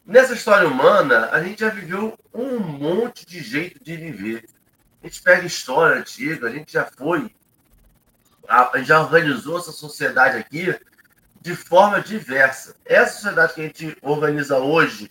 Nessa 0.04 0.34
história 0.34 0.66
humana, 0.66 1.28
a 1.30 1.40
gente 1.40 1.60
já 1.60 1.68
viveu 1.68 2.18
um 2.34 2.58
monte 2.58 3.24
de 3.24 3.40
jeito 3.40 3.78
de 3.84 3.96
viver. 3.96 4.48
A 5.00 5.06
gente 5.06 5.22
pega 5.22 5.46
história 5.46 6.00
antiga, 6.00 6.48
a 6.48 6.50
gente 6.50 6.72
já 6.72 6.86
foi, 6.86 7.32
a, 8.48 8.72
já 8.82 9.00
organizou 9.00 9.56
essa 9.56 9.70
sociedade 9.70 10.36
aqui 10.36 10.76
de 11.40 11.54
forma 11.54 12.00
diversa. 12.00 12.74
Essa 12.84 13.12
sociedade 13.12 13.54
que 13.54 13.60
a 13.60 13.64
gente 13.64 13.96
organiza 14.02 14.58
hoje, 14.58 15.08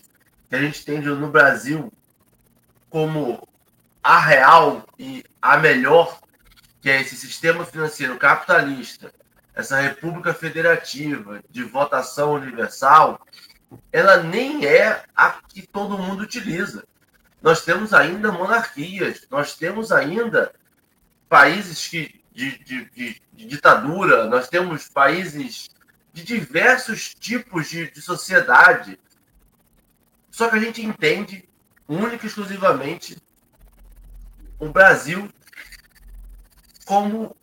que 0.50 0.56
a 0.56 0.60
gente 0.60 0.84
tem 0.84 1.00
no 1.00 1.30
Brasil 1.30 1.90
como 2.90 3.48
a 4.02 4.20
real 4.20 4.84
e 4.98 5.24
a 5.40 5.56
melhor, 5.56 6.22
que 6.84 6.90
é 6.90 7.00
esse 7.00 7.16
sistema 7.16 7.64
financeiro 7.64 8.18
capitalista, 8.18 9.10
essa 9.54 9.80
república 9.80 10.34
federativa 10.34 11.42
de 11.48 11.64
votação 11.64 12.34
universal, 12.34 13.26
ela 13.90 14.22
nem 14.22 14.66
é 14.66 15.02
a 15.16 15.30
que 15.30 15.66
todo 15.66 15.96
mundo 15.96 16.24
utiliza. 16.24 16.84
Nós 17.40 17.64
temos 17.64 17.94
ainda 17.94 18.30
monarquias, 18.30 19.26
nós 19.30 19.56
temos 19.56 19.90
ainda 19.92 20.52
países 21.26 21.88
que, 21.88 22.22
de, 22.34 22.58
de, 22.58 22.84
de, 22.90 23.22
de 23.32 23.46
ditadura, 23.46 24.26
nós 24.26 24.50
temos 24.50 24.86
países 24.86 25.70
de 26.12 26.22
diversos 26.22 27.14
tipos 27.14 27.70
de, 27.70 27.90
de 27.90 28.02
sociedade. 28.02 29.00
Só 30.30 30.50
que 30.50 30.56
a 30.56 30.60
gente 30.60 30.84
entende 30.84 31.48
única 31.88 32.26
e 32.26 32.28
exclusivamente 32.28 33.16
o 34.58 34.68
Brasil 34.68 35.30
como 36.84 37.36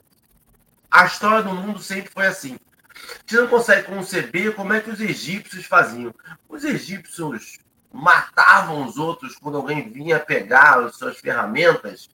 a 0.89 1.05
história 1.05 1.43
do 1.43 1.53
mundo 1.53 1.79
sempre 1.79 2.11
foi 2.11 2.27
assim 2.27 2.57
gente 3.21 3.35
não 3.35 3.47
consegue 3.47 3.87
conceber 3.87 4.55
como 4.55 4.73
é 4.73 4.79
que 4.79 4.89
os 4.89 4.99
egípcios 4.99 5.65
faziam. 5.65 6.13
Os 6.47 6.63
egípcios 6.63 7.59
matavam 7.91 8.85
os 8.85 8.97
outros 8.97 9.35
quando 9.35 9.57
alguém 9.57 9.89
vinha 9.89 10.19
pegar 10.19 10.79
as 10.79 10.95
suas 10.95 11.17
ferramentas. 11.17 12.09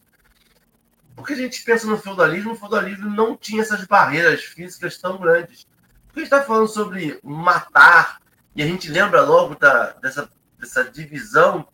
Porque 1.15 1.33
a 1.33 1.37
gente 1.37 1.63
pensa 1.63 1.87
no 1.87 1.97
feudalismo, 1.97 2.51
o 2.51 2.55
feudalismo 2.55 3.09
não 3.09 3.35
tinha 3.35 3.61
essas 3.61 3.85
barreiras 3.85 4.43
físicas 4.43 4.97
tão 4.97 5.17
grandes. 5.17 5.67
Porque 6.05 6.19
a 6.19 6.23
gente 6.23 6.33
está 6.33 6.43
falando 6.43 6.67
sobre 6.67 7.19
matar, 7.23 8.19
e 8.55 8.61
a 8.61 8.65
gente 8.65 8.89
lembra 8.89 9.21
logo 9.21 9.55
da, 9.55 9.93
dessa, 9.93 10.29
dessa 10.59 10.83
divisão 10.83 11.67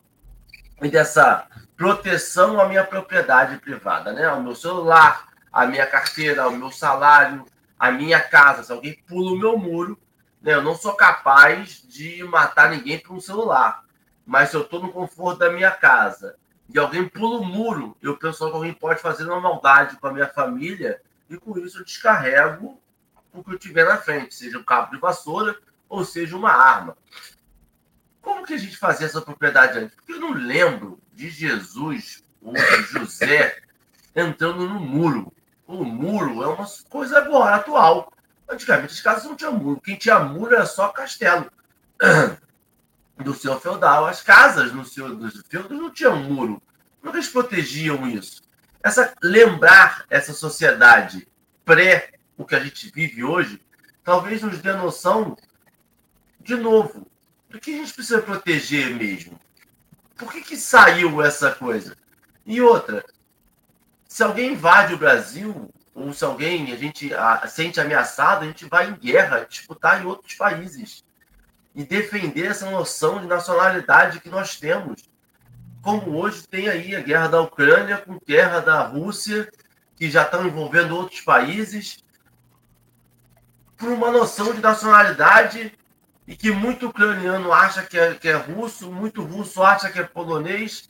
e 0.82 0.90
dessa 0.90 1.48
proteção 1.76 2.60
à 2.60 2.68
minha 2.68 2.84
propriedade 2.84 3.58
privada, 3.58 4.14
né? 4.14 4.26
ao 4.26 4.42
meu 4.42 4.56
celular, 4.56 5.33
à 5.54 5.68
minha 5.68 5.86
carteira, 5.86 6.44
ao 6.44 6.52
meu 6.52 6.72
salário, 6.72 7.46
a 7.78 7.92
minha 7.92 8.20
casa, 8.20 8.64
se 8.64 8.72
alguém 8.72 8.96
pula 9.08 9.34
o 9.34 9.38
meu 9.38 9.58
muro, 9.58 10.00
né, 10.42 10.56
eu 10.56 10.64
não 10.64 10.76
sou 10.76 10.94
capaz 10.94 11.84
de 11.88 12.24
matar 12.24 12.72
ninguém 12.72 12.98
por 12.98 13.16
um 13.16 13.22
celular. 13.22 13.84
Mas 14.26 14.50
se 14.50 14.56
eu 14.56 14.62
estou 14.62 14.82
no 14.82 14.92
conforto 14.92 15.40
da 15.40 15.52
minha 15.52 15.72
casa 15.72 16.36
e 16.74 16.80
alguém 16.80 17.08
pula 17.08 17.40
o 17.40 17.46
muro, 17.46 17.96
eu 18.02 18.18
penso 18.18 18.50
que 18.50 18.56
alguém 18.56 18.74
pode 18.74 19.00
fazer 19.00 19.26
uma 19.26 19.40
maldade 19.40 19.98
com 19.98 20.08
a 20.08 20.14
minha 20.14 20.28
família 20.28 21.00
e 21.30 21.38
com 21.38 21.58
isso 21.60 21.80
eu 21.80 21.86
descarrego 21.86 22.82
o 23.32 23.44
que 23.44 23.54
eu 23.54 23.60
tiver 23.60 23.86
na 23.86 23.98
frente, 23.98 24.34
seja 24.34 24.58
um 24.58 24.64
cabo 24.64 24.92
de 24.92 25.00
vassoura 25.00 25.58
ou 25.88 26.04
seja 26.04 26.36
uma 26.36 26.52
arma. 26.52 26.98
Como 28.22 28.46
que 28.46 28.54
a 28.54 28.58
gente 28.58 28.78
fazia 28.78 29.06
essa 29.06 29.22
propriedade 29.22 29.78
antes? 29.78 29.96
Porque 29.96 30.14
eu 30.14 30.20
não 30.20 30.32
lembro 30.32 31.00
de 31.12 31.30
Jesus 31.30 32.24
ou 32.42 32.54
de 32.54 32.84
José 32.84 33.62
entrando 34.16 34.68
no 34.68 34.80
muro 34.80 35.34
o 35.68 35.84
muro 35.84 36.44
é 36.44 36.48
uma 36.48 36.68
coisa 36.90 37.18
agora, 37.18 37.56
atual. 37.56 38.12
Antigamente 38.50 38.94
as 38.94 39.02
casas 39.02 39.24
não 39.24 39.36
tinham 39.36 39.54
muro. 39.54 39.82
Quem 39.82 39.96
tinha 39.96 40.20
muro 40.20 40.54
era 40.54 40.66
só 40.66 40.90
castelo. 40.90 41.52
Do 43.18 43.34
seu 43.34 43.60
feudal. 43.60 44.06
As 44.06 44.22
casas 44.22 44.74
no 44.74 44.84
seu, 44.84 45.16
dos 45.16 45.42
feudos 45.48 45.78
não 45.78 45.92
tinham 45.92 46.18
muro. 46.18 46.62
Como 47.02 47.16
eles 47.16 47.30
protegiam 47.30 48.08
isso? 48.08 48.42
Essa, 48.82 49.14
lembrar 49.22 50.06
essa 50.10 50.34
sociedade 50.34 51.28
pré 51.64 52.14
o 52.38 52.46
que 52.46 52.56
a 52.56 52.60
gente 52.60 52.92
vive 52.94 53.24
hoje, 53.24 53.62
talvez 54.04 54.42
nos 54.42 54.58
dê 54.60 54.74
noção, 54.74 55.38
de 56.40 56.56
novo, 56.56 57.08
do 57.50 57.60
que 57.60 57.74
a 57.74 57.78
gente 57.78 57.94
precisa 57.94 58.22
proteger 58.22 58.90
mesmo. 58.96 59.40
Por 60.16 60.32
que, 60.32 60.42
que 60.42 60.58
saiu 60.58 61.22
essa 61.22 61.52
coisa? 61.52 61.96
E 62.46 62.62
outra, 62.62 63.06
se 64.14 64.22
alguém 64.22 64.54
invade 64.54 64.94
o 64.94 64.98
Brasil, 64.98 65.74
ou 65.96 66.14
se 66.14 66.24
alguém 66.24 66.72
a 66.72 66.76
gente 66.76 67.12
a, 67.16 67.48
sente 67.48 67.82
ameaçado, 67.82 68.44
a 68.44 68.46
gente 68.46 68.70
vai 68.70 68.88
em 68.88 68.94
guerra, 68.94 69.48
disputar 69.50 70.00
em 70.00 70.06
outros 70.06 70.36
países 70.36 71.04
e 71.74 71.84
defender 71.84 72.46
essa 72.46 72.70
noção 72.70 73.20
de 73.20 73.26
nacionalidade 73.26 74.20
que 74.20 74.30
nós 74.30 74.56
temos. 74.56 75.10
Como 75.82 76.16
hoje 76.16 76.48
tem 76.48 76.70
aí 76.70 76.96
a 76.96 77.02
guerra 77.02 77.28
da 77.28 77.42
Ucrânia 77.42 77.98
com 77.98 78.20
guerra 78.24 78.60
da 78.60 78.84
Rússia, 78.84 79.52
que 79.96 80.12
já 80.12 80.22
estão 80.22 80.46
envolvendo 80.46 80.96
outros 80.96 81.22
países, 81.22 81.98
por 83.76 83.90
uma 83.90 84.12
noção 84.12 84.54
de 84.54 84.62
nacionalidade 84.62 85.76
e 86.28 86.36
que 86.36 86.52
muito 86.52 86.86
ucraniano 86.86 87.52
acha 87.52 87.82
que 87.82 87.98
é, 87.98 88.14
que 88.14 88.28
é 88.28 88.36
russo, 88.36 88.92
muito 88.92 89.24
russo 89.24 89.64
acha 89.64 89.90
que 89.90 89.98
é 89.98 90.04
polonês, 90.04 90.88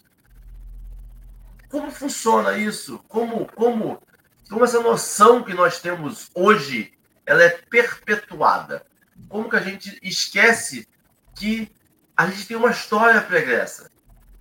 como 1.73 1.89
funciona 1.89 2.55
isso? 2.55 2.99
Como, 3.07 3.47
como, 3.47 3.99
como 4.47 4.63
essa 4.63 4.79
noção 4.79 5.43
que 5.43 5.55
nós 5.55 5.81
temos 5.81 6.29
hoje 6.35 6.93
ela 7.25 7.41
é 7.41 7.49
perpetuada? 7.49 8.85
Como 9.27 9.49
que 9.49 9.55
a 9.55 9.59
gente 9.59 9.97
esquece 10.03 10.87
que 11.35 11.71
a 12.15 12.27
gente 12.27 12.45
tem 12.45 12.55
uma 12.55 12.69
história 12.69 13.19
pregressa? 13.21 13.89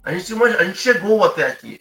A 0.04 0.12
gente, 0.12 0.34
uma, 0.34 0.46
a 0.46 0.62
gente 0.62 0.76
chegou 0.76 1.24
até 1.24 1.46
aqui. 1.46 1.80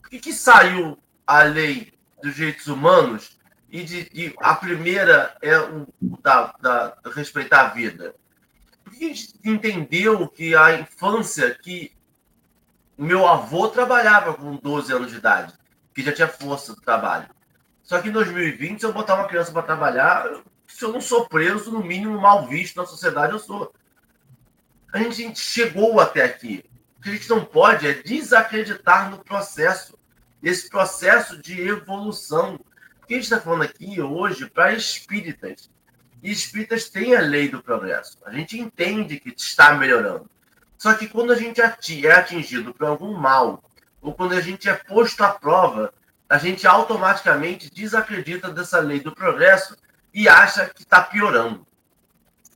Por 0.00 0.08
que, 0.08 0.20
que 0.20 0.32
saiu 0.32 0.96
a 1.26 1.42
lei 1.42 1.92
dos 2.22 2.36
direitos 2.36 2.68
humanos 2.68 3.36
e, 3.68 3.82
de, 3.82 4.08
de 4.08 4.34
a 4.38 4.54
primeira 4.54 5.36
é 5.42 5.58
o 5.58 5.84
da, 6.22 6.54
da, 6.60 6.96
respeitar 7.12 7.62
a 7.62 7.68
vida? 7.70 8.14
Por 8.84 8.92
que 8.92 9.04
a 9.04 9.08
gente 9.08 9.34
entendeu 9.44 10.28
que 10.28 10.54
a 10.54 10.78
infância, 10.78 11.58
que 11.60 11.90
meu 12.96 13.26
avô 13.26 13.68
trabalhava 13.68 14.34
com 14.34 14.56
12 14.56 14.92
anos 14.92 15.10
de 15.10 15.18
idade, 15.18 15.54
que 15.94 16.02
já 16.02 16.12
tinha 16.12 16.28
força 16.28 16.74
do 16.74 16.80
trabalho. 16.80 17.28
Só 17.82 18.00
que 18.00 18.08
em 18.08 18.12
2020, 18.12 18.80
se 18.80 18.86
eu 18.86 18.92
botar 18.92 19.14
uma 19.14 19.26
criança 19.26 19.52
para 19.52 19.62
trabalhar, 19.62 20.30
se 20.66 20.84
eu 20.84 20.92
não 20.92 21.00
sou 21.00 21.28
preso, 21.28 21.70
no 21.70 21.82
mínimo 21.82 22.20
mal 22.20 22.46
visto 22.46 22.76
na 22.76 22.86
sociedade, 22.86 23.32
eu 23.32 23.38
sou. 23.38 23.72
A 24.92 24.98
gente 24.98 25.38
chegou 25.38 26.00
até 26.00 26.24
aqui. 26.24 26.64
O 26.98 27.02
que 27.02 27.10
a 27.10 27.12
gente 27.12 27.28
não 27.28 27.44
pode 27.44 27.86
é 27.86 27.94
desacreditar 27.94 29.10
no 29.10 29.18
processo, 29.18 29.98
esse 30.42 30.68
processo 30.68 31.40
de 31.40 31.60
evolução. 31.60 32.54
O 33.02 33.06
que 33.06 33.14
a 33.14 33.16
gente 33.16 33.24
está 33.24 33.40
falando 33.40 33.62
aqui 33.62 34.00
hoje 34.00 34.48
para 34.48 34.72
espíritas. 34.72 35.70
E 36.22 36.30
espíritas 36.30 36.88
têm 36.88 37.16
a 37.16 37.20
lei 37.20 37.48
do 37.48 37.62
progresso. 37.62 38.16
A 38.24 38.30
gente 38.30 38.58
entende 38.58 39.18
que 39.18 39.30
está 39.30 39.74
melhorando. 39.74 40.30
Só 40.82 40.94
que 40.94 41.06
quando 41.06 41.32
a 41.32 41.36
gente 41.36 41.60
é 41.60 42.12
atingido 42.12 42.74
por 42.74 42.88
algum 42.88 43.16
mal, 43.16 43.62
ou 44.00 44.12
quando 44.12 44.32
a 44.32 44.40
gente 44.40 44.68
é 44.68 44.74
posto 44.74 45.22
à 45.22 45.28
prova, 45.28 45.94
a 46.28 46.38
gente 46.38 46.66
automaticamente 46.66 47.72
desacredita 47.72 48.50
dessa 48.50 48.80
lei 48.80 48.98
do 48.98 49.14
progresso 49.14 49.76
e 50.12 50.28
acha 50.28 50.68
que 50.74 50.82
está 50.82 51.00
piorando. 51.00 51.64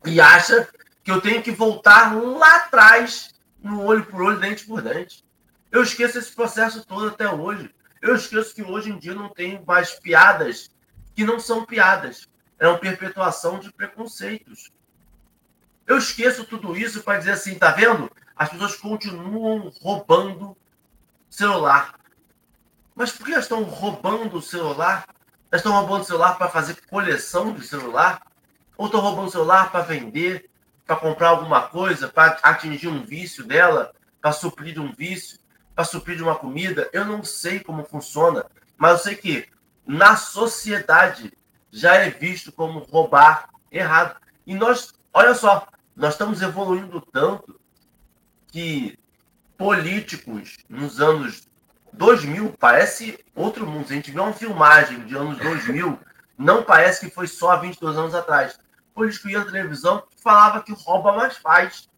E 0.05 0.21
acha 0.21 0.69
que 1.05 1.11
eu 1.12 1.21
tenho 1.21 1.41
que 1.41 1.53
voltar 1.53 2.17
lá 2.17 2.57
atrás, 2.57 3.33
no 3.62 3.85
olho 3.85 4.05
por 4.05 4.21
olho, 4.21 4.41
dente 4.41 4.67
por 4.67 4.83
dente. 4.83 5.25
Eu 5.71 5.85
esqueço 5.85 6.19
esse 6.19 6.35
processo 6.35 6.85
todo 6.85 7.07
até 7.07 7.29
hoje. 7.29 7.73
Eu 8.03 8.17
esqueço 8.17 8.57
que 8.57 8.62
hoje 8.65 8.91
em 8.91 8.99
dia 8.99 9.15
não 9.15 9.29
tem 9.29 9.62
mais 9.65 10.01
piadas 10.01 10.69
que 11.15 11.25
não 11.25 11.39
são 11.39 11.65
piadas. 11.65 12.29
É 12.59 12.67
uma 12.67 12.79
perpetuação 12.79 13.61
de 13.61 13.73
preconceitos. 13.73 14.73
Eu 15.87 15.99
esqueço 15.99 16.44
tudo 16.44 16.77
isso 16.77 17.03
para 17.03 17.18
dizer 17.18 17.33
assim, 17.33 17.59
tá 17.59 17.70
vendo? 17.70 18.11
As 18.35 18.49
pessoas 18.49 18.75
continuam 18.77 19.72
roubando 19.81 20.57
celular. 21.31 21.94
Mas 22.94 23.12
por 23.12 23.27
que 23.27 23.33
elas 23.33 23.44
estão 23.44 23.62
roubando 23.62 24.38
o 24.38 24.42
celular? 24.42 25.07
Elas 25.51 25.61
estão 25.61 25.72
roubando 25.72 26.03
o 26.03 26.07
celular 26.07 26.37
para 26.37 26.49
fazer 26.49 26.77
coleção 26.88 27.53
de 27.53 27.66
celular? 27.66 28.20
Ou 28.77 28.87
estão 28.87 29.01
roubando 29.01 29.29
o 29.29 29.31
celular 29.31 29.70
para 29.70 29.83
vender, 29.83 30.51
para 30.85 30.96
comprar 30.96 31.29
alguma 31.29 31.62
coisa, 31.62 32.09
para 32.09 32.38
atingir 32.42 32.88
um 32.88 33.05
vício 33.05 33.44
dela, 33.44 33.92
para 34.20 34.33
suprir 34.33 34.75
de 34.75 34.81
um 34.81 34.92
vício, 34.92 35.38
para 35.75 35.85
suprir 35.85 36.16
de 36.16 36.22
uma 36.22 36.35
comida? 36.35 36.90
Eu 36.92 37.05
não 37.05 37.22
sei 37.22 37.61
como 37.61 37.85
funciona, 37.85 38.44
mas 38.77 38.92
eu 38.92 38.99
sei 38.99 39.14
que 39.14 39.49
na 39.87 40.16
sociedade 40.16 41.33
já 41.70 41.94
é 41.94 42.11
visto 42.11 42.51
como 42.51 42.81
roubar 42.81 43.51
errado. 43.70 44.16
E 44.46 44.55
nós, 44.55 44.94
olha 45.12 45.35
só, 45.35 45.66
nós 45.96 46.12
estamos 46.12 46.42
evoluindo 46.42 47.00
tanto 47.00 47.59
que 48.48 48.98
políticos 49.56 50.59
nos 50.68 51.00
anos 51.00 51.48
2000 51.94 52.54
parece 52.61 53.18
outro 53.35 53.66
mundo. 53.66 53.87
Se 53.87 53.94
a 53.94 53.96
gente 53.96 54.11
vê 54.11 54.20
uma 54.20 54.32
filmagem 54.32 55.00
de 55.06 55.16
anos 55.16 55.38
2000, 55.38 55.98
não 56.37 56.62
parece 56.62 57.06
que 57.06 57.14
foi 57.14 57.26
só 57.26 57.56
22 57.56 57.96
anos 57.96 58.14
atrás. 58.14 58.59
Político 58.94 59.28
ia 59.28 59.38
na 59.38 59.46
televisão 59.46 60.02
falava 60.22 60.62
que 60.62 60.72
rouba 60.72 61.12
mais 61.12 61.37
faz. 61.38 61.88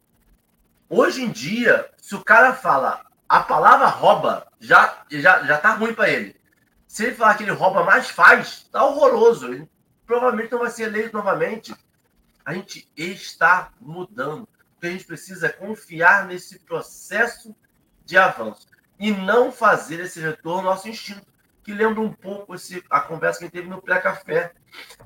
Hoje 0.89 1.25
em 1.25 1.31
dia, 1.31 1.91
se 1.97 2.15
o 2.15 2.25
cara 2.25 2.55
fala 2.55 3.05
a 3.29 3.41
palavra 3.41 3.87
rouba, 3.87 4.47
já, 4.61 5.03
já, 5.11 5.45
já 5.45 5.59
tá 5.59 5.75
ruim 5.75 5.93
para 5.93 6.09
ele. 6.09 6.37
Se 6.87 7.05
ele 7.05 7.15
falar 7.15 7.35
que 7.35 7.43
ele 7.43 7.53
rouba 7.53 7.85
mais 7.85 8.09
faz, 8.09 8.67
tá 8.73 8.85
horroroso. 8.85 9.53
Ele 9.53 9.69
provavelmente 10.07 10.53
não 10.53 10.61
vai 10.61 10.71
ser 10.71 10.85
eleito 10.85 11.17
novamente. 11.17 11.75
A 12.49 12.55
gente 12.55 12.89
está 12.97 13.73
mudando. 13.79 14.45
O 14.45 14.81
que 14.81 14.87
a 14.87 14.91
gente 14.91 15.05
precisa 15.05 15.49
é 15.49 15.51
confiar 15.51 16.27
nesse 16.27 16.59
processo 16.61 17.55
de 18.07 18.17
avanço 18.17 18.67
e 18.99 19.11
não 19.11 19.53
fazer 19.53 20.01
esse 20.01 20.19
retorno 20.19 20.67
ao 20.67 20.75
nosso 20.75 20.89
instinto, 20.89 21.27
que 21.63 21.75
lembra 21.75 22.01
um 22.01 22.11
pouco 22.11 22.55
esse, 22.55 22.83
a 22.89 23.03
conversa 23.03 23.41
que 23.41 23.45
a 23.45 23.49
gente 23.49 23.55
teve 23.55 23.69
no 23.69 23.83
pré-café. 23.83 24.55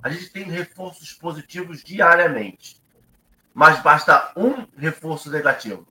A 0.00 0.08
gente 0.08 0.30
tem 0.30 0.44
reforços 0.44 1.14
positivos 1.14 1.82
diariamente, 1.82 2.80
mas 3.52 3.82
basta 3.82 4.30
um 4.36 4.64
reforço 4.76 5.28
negativo. 5.28 5.84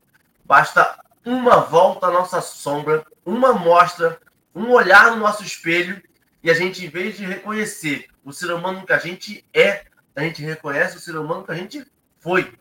Basta 0.46 1.04
uma 1.26 1.58
volta 1.58 2.08
à 2.08 2.12
nossa 2.12 2.40
sombra, 2.40 3.06
uma 3.26 3.52
mostra, 3.52 4.22
um 4.56 4.72
olhar 4.72 5.12
no 5.12 5.18
nosso 5.18 5.44
espelho, 5.44 6.02
e 6.42 6.50
a 6.50 6.54
gente, 6.54 6.86
em 6.86 6.90
vez 6.90 7.18
de 7.18 7.26
reconhecer 7.26 8.08
o 8.24 8.32
ser 8.32 8.54
humano 8.54 8.86
que 8.86 8.94
a 8.94 9.00
gente 9.00 9.46
é, 9.54 9.91
a 10.16 10.22
gente 10.22 10.42
reconhece 10.42 10.98
o 10.98 11.00
ser 11.00 11.18
humano 11.18 11.44
que 11.44 11.52
a 11.52 11.56
gente 11.56 11.86
foi. 12.20 12.54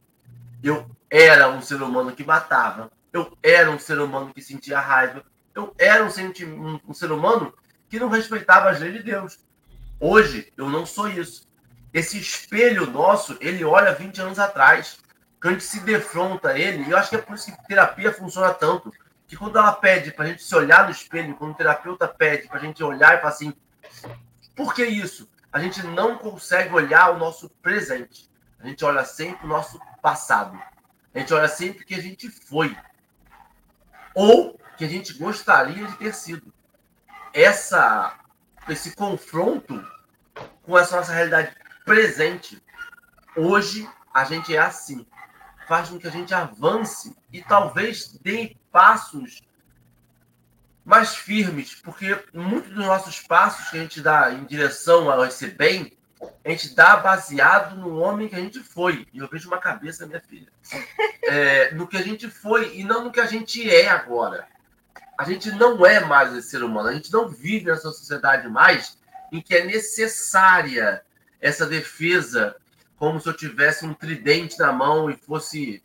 Eu 0.62 0.88
era 1.08 1.48
um 1.48 1.60
ser 1.60 1.82
humano 1.82 2.12
que 2.12 2.24
matava, 2.24 2.90
eu 3.12 3.36
era 3.42 3.70
um 3.70 3.78
ser 3.78 3.98
humano 3.98 4.32
que 4.32 4.40
sentia 4.40 4.78
raiva, 4.78 5.24
eu 5.54 5.74
era 5.78 6.04
um, 6.04 6.08
um, 6.08 6.80
um 6.88 6.94
ser 6.94 7.10
humano 7.10 7.52
que 7.88 7.98
não 7.98 8.08
respeitava 8.08 8.70
as 8.70 8.78
leis 8.78 8.94
de 8.94 9.02
Deus. 9.02 9.38
Hoje, 9.98 10.52
eu 10.56 10.68
não 10.68 10.86
sou 10.86 11.08
isso. 11.08 11.48
Esse 11.92 12.18
espelho 12.18 12.86
nosso, 12.86 13.36
ele 13.40 13.64
olha 13.64 13.92
20 13.92 14.20
anos 14.20 14.38
atrás 14.38 14.98
que 15.40 15.48
a 15.48 15.50
gente 15.50 15.64
se 15.64 15.80
defronta 15.80 16.58
ele, 16.58 16.84
e 16.84 16.90
eu 16.90 16.98
acho 16.98 17.10
que 17.10 17.16
é 17.16 17.20
por 17.20 17.34
isso 17.34 17.50
que 17.50 17.66
terapia 17.66 18.12
funciona 18.12 18.52
tanto, 18.52 18.92
que 19.26 19.36
quando 19.36 19.58
ela 19.58 19.72
pede 19.72 20.12
para 20.12 20.26
a 20.26 20.28
gente 20.28 20.42
se 20.42 20.54
olhar 20.54 20.84
no 20.84 20.90
espelho, 20.90 21.34
quando 21.34 21.52
o 21.52 21.54
terapeuta 21.54 22.06
pede 22.06 22.46
para 22.46 22.58
a 22.58 22.60
gente 22.60 22.82
olhar 22.84 23.16
e 23.16 23.20
falar 23.20 23.32
assim, 23.32 23.54
por 24.54 24.74
que 24.74 24.84
isso? 24.84 25.28
A 25.52 25.58
gente 25.58 25.82
não 25.82 26.16
consegue 26.16 26.74
olhar 26.74 27.10
o 27.10 27.18
nosso 27.18 27.48
presente. 27.62 28.30
A 28.58 28.66
gente 28.66 28.84
olha 28.84 29.04
sempre 29.04 29.44
o 29.44 29.48
nosso 29.48 29.80
passado. 30.00 30.60
A 31.14 31.18
gente 31.18 31.32
olha 31.34 31.48
sempre 31.48 31.82
o 31.82 31.86
que 31.86 31.94
a 31.94 32.02
gente 32.02 32.28
foi. 32.28 32.76
Ou 34.14 34.58
que 34.76 34.84
a 34.84 34.88
gente 34.88 35.14
gostaria 35.14 35.86
de 35.86 35.96
ter 35.96 36.14
sido. 36.14 36.52
Essa, 37.32 38.18
esse 38.68 38.94
confronto 38.94 39.84
com 40.62 40.78
essa 40.78 40.96
nossa 40.96 41.12
realidade 41.12 41.54
presente, 41.84 42.62
hoje 43.36 43.88
a 44.12 44.24
gente 44.24 44.54
é 44.54 44.58
assim 44.58 45.06
faz 45.70 45.88
com 45.88 46.00
que 46.00 46.08
a 46.08 46.10
gente 46.10 46.34
avance 46.34 47.16
e 47.32 47.40
talvez 47.40 48.18
dê 48.20 48.56
passos 48.72 49.40
mais 50.84 51.14
firmes, 51.14 51.74
porque 51.74 52.18
muitos 52.32 52.72
dos 52.72 52.84
nossos 52.84 53.20
passos 53.20 53.70
que 53.70 53.78
a 53.78 53.80
gente 53.80 54.00
dá 54.00 54.32
em 54.32 54.44
direção 54.44 55.10
ao 55.10 55.24
esse 55.24 55.46
bem, 55.48 55.96
a 56.44 56.50
gente 56.50 56.74
dá 56.74 56.96
baseado 56.96 57.76
no 57.76 57.98
homem 57.98 58.28
que 58.28 58.36
a 58.36 58.40
gente 58.40 58.60
foi. 58.60 59.06
E 59.12 59.18
eu 59.18 59.28
vejo 59.28 59.48
uma 59.48 59.58
cabeça, 59.58 60.06
minha 60.06 60.20
filha. 60.20 60.48
É, 61.22 61.72
no 61.74 61.86
que 61.86 61.96
a 61.96 62.02
gente 62.02 62.28
foi 62.28 62.76
e 62.76 62.84
não 62.84 63.04
no 63.04 63.12
que 63.12 63.20
a 63.20 63.26
gente 63.26 63.68
é 63.70 63.88
agora. 63.88 64.46
A 65.16 65.24
gente 65.24 65.50
não 65.52 65.84
é 65.84 66.00
mais 66.00 66.34
esse 66.34 66.50
ser 66.50 66.62
humano. 66.62 66.88
A 66.88 66.92
gente 66.92 67.12
não 67.12 67.28
vive 67.28 67.66
nessa 67.66 67.90
sociedade 67.90 68.48
mais 68.48 68.98
em 69.30 69.40
que 69.40 69.54
é 69.54 69.64
necessária 69.64 71.02
essa 71.40 71.66
defesa 71.66 72.56
como 72.96 73.20
se 73.20 73.28
eu 73.28 73.36
tivesse 73.36 73.86
um 73.86 73.94
tridente 73.94 74.58
na 74.58 74.72
mão 74.72 75.10
e 75.10 75.16
fosse. 75.16 75.82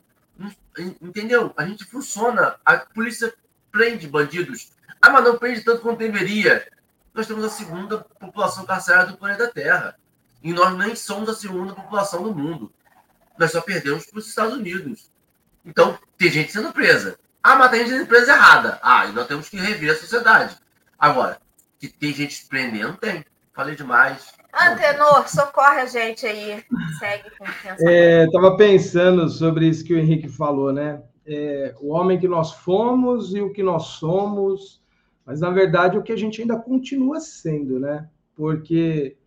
Entendeu? 1.01 1.53
A 1.55 1.65
gente 1.65 1.85
funciona. 1.85 2.55
A 2.65 2.77
polícia 2.77 3.33
prende 3.71 4.07
bandidos. 4.07 4.71
Ah, 5.05 5.11
mas 5.11 5.23
não 5.23 5.37
prende 5.37 5.61
tanto 5.61 5.81
quanto 5.81 5.99
deveria. 5.99 6.67
Nós 7.13 7.27
temos 7.27 7.45
a 7.45 7.49
segunda 7.49 7.99
população 8.19 8.65
carcerária 8.65 9.11
do 9.11 9.17
planeta 9.17 9.51
Terra. 9.53 9.95
E 10.41 10.51
nós 10.51 10.75
nem 10.75 10.95
somos 10.95 11.29
a 11.29 11.35
segunda 11.35 11.73
população 11.73 12.23
do 12.23 12.33
mundo. 12.33 12.73
Nós 13.37 13.51
só 13.51 13.61
perdemos 13.61 14.07
para 14.07 14.17
os 14.17 14.27
Estados 14.27 14.55
Unidos. 14.55 15.11
Então, 15.63 15.95
tem 16.17 16.31
gente 16.31 16.51
sendo 16.51 16.73
presa. 16.73 17.19
Ah, 17.43 17.55
mas 17.55 17.69
tem 17.69 17.81
gente 17.81 17.91
sendo 17.91 18.07
presa 18.07 18.31
errada. 18.31 18.79
Ah, 18.81 19.05
e 19.05 19.11
nós 19.11 19.27
temos 19.27 19.47
que 19.47 19.57
rever 19.57 19.91
a 19.91 19.95
sociedade. 19.95 20.57
Agora, 20.97 21.39
que 21.79 21.87
tem 21.87 22.11
gente 22.11 22.43
prendendo, 22.47 22.97
tem. 22.97 23.23
Falei 23.53 23.75
demais. 23.75 24.33
Antenor, 24.51 25.29
socorre 25.29 25.81
a 25.81 25.85
gente 25.85 26.25
aí. 26.25 26.65
Segue 26.97 27.29
com 27.37 27.45
é, 27.87 28.25
Estava 28.25 28.57
pensando 28.57 29.29
sobre 29.29 29.67
isso 29.67 29.85
que 29.85 29.93
o 29.93 29.99
Henrique 29.99 30.29
falou, 30.29 30.73
né? 30.73 31.03
É, 31.27 31.75
o 31.79 31.93
homem 31.93 32.19
que 32.19 32.27
nós 32.27 32.53
fomos 32.53 33.35
e 33.35 33.41
o 33.41 33.53
que 33.53 33.61
nós 33.61 33.83
somos, 33.99 34.83
mas 35.25 35.39
na 35.39 35.49
verdade 35.49 35.97
o 35.97 36.03
que 36.03 36.11
a 36.11 36.17
gente 36.17 36.41
ainda 36.41 36.57
continua 36.57 37.19
sendo, 37.19 37.79
né? 37.79 38.09
Porque 38.35 39.17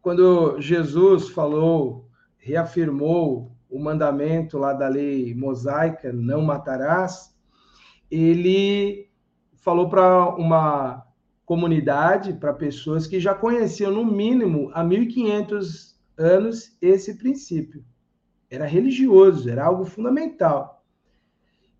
quando 0.00 0.60
Jesus 0.60 1.28
falou, 1.28 2.08
reafirmou 2.38 3.52
o 3.68 3.78
mandamento 3.78 4.56
lá 4.56 4.72
da 4.72 4.88
lei 4.88 5.34
mosaica, 5.34 6.12
não 6.12 6.42
matarás, 6.42 7.34
ele 8.10 9.10
falou 9.56 9.88
para 9.88 10.28
uma 10.36 11.04
comunidade, 11.44 12.34
para 12.34 12.52
pessoas 12.52 13.06
que 13.06 13.20
já 13.20 13.34
conheciam, 13.34 13.92
no 13.92 14.04
mínimo, 14.04 14.70
há 14.72 14.84
1.500 14.84 15.96
anos, 16.16 16.76
esse 16.80 17.18
princípio. 17.18 17.84
Era 18.50 18.64
religioso, 18.64 19.50
era 19.50 19.64
algo 19.64 19.84
fundamental. 19.84 20.75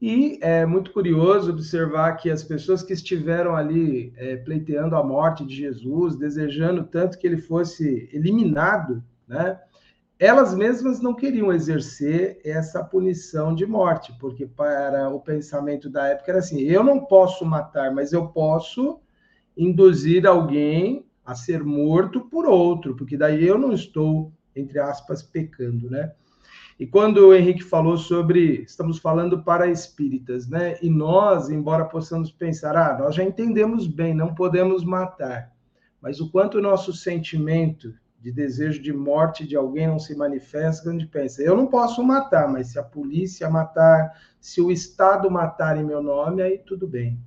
E 0.00 0.38
é 0.42 0.66
muito 0.66 0.92
curioso 0.92 1.50
observar 1.50 2.16
que 2.16 2.30
as 2.30 2.44
pessoas 2.44 2.82
que 2.82 2.92
estiveram 2.92 3.56
ali 3.56 4.12
é, 4.16 4.36
pleiteando 4.36 4.94
a 4.94 5.02
morte 5.02 5.44
de 5.44 5.54
Jesus, 5.54 6.16
desejando 6.16 6.84
tanto 6.84 7.18
que 7.18 7.26
ele 7.26 7.38
fosse 7.38 8.08
eliminado, 8.12 9.02
né? 9.26 9.58
Elas 10.18 10.54
mesmas 10.54 11.00
não 11.00 11.14
queriam 11.14 11.52
exercer 11.52 12.40
essa 12.42 12.82
punição 12.82 13.54
de 13.54 13.66
morte, 13.66 14.14
porque 14.18 14.46
para 14.46 15.10
o 15.10 15.20
pensamento 15.20 15.90
da 15.90 16.06
época 16.08 16.30
era 16.30 16.38
assim: 16.38 16.60
eu 16.60 16.82
não 16.82 17.04
posso 17.04 17.44
matar, 17.44 17.94
mas 17.94 18.12
eu 18.12 18.28
posso 18.28 19.00
induzir 19.56 20.26
alguém 20.26 21.06
a 21.24 21.34
ser 21.34 21.64
morto 21.64 22.20
por 22.20 22.46
outro, 22.46 22.94
porque 22.94 23.16
daí 23.16 23.46
eu 23.46 23.58
não 23.58 23.72
estou, 23.72 24.32
entre 24.54 24.78
aspas, 24.78 25.22
pecando, 25.22 25.90
né? 25.90 26.12
E 26.78 26.86
quando 26.86 27.28
o 27.28 27.34
Henrique 27.34 27.62
falou 27.62 27.96
sobre, 27.96 28.62
estamos 28.62 28.98
falando 28.98 29.42
para 29.42 29.70
espíritas, 29.70 30.46
né? 30.46 30.76
E 30.82 30.90
nós, 30.90 31.48
embora 31.48 31.86
possamos 31.86 32.30
pensar, 32.30 32.76
ah, 32.76 32.98
nós 32.98 33.14
já 33.14 33.24
entendemos 33.24 33.86
bem, 33.86 34.12
não 34.12 34.34
podemos 34.34 34.84
matar, 34.84 35.52
mas 36.02 36.20
o 36.20 36.30
quanto 36.30 36.58
o 36.58 36.62
nosso 36.62 36.92
sentimento 36.92 37.94
de 38.20 38.30
desejo 38.30 38.82
de 38.82 38.92
morte 38.92 39.46
de 39.46 39.56
alguém 39.56 39.86
não 39.86 39.98
se 39.98 40.14
manifesta 40.14 40.82
quando 40.82 40.96
a 40.96 40.98
gente 40.98 41.10
pensa, 41.10 41.42
eu 41.42 41.56
não 41.56 41.66
posso 41.66 42.02
matar, 42.02 42.46
mas 42.46 42.72
se 42.72 42.78
a 42.78 42.82
polícia 42.82 43.48
matar, 43.48 44.12
se 44.38 44.60
o 44.60 44.70
Estado 44.70 45.30
matar 45.30 45.78
em 45.78 45.84
meu 45.84 46.02
nome, 46.02 46.42
aí 46.42 46.58
tudo 46.58 46.86
bem. 46.86 47.18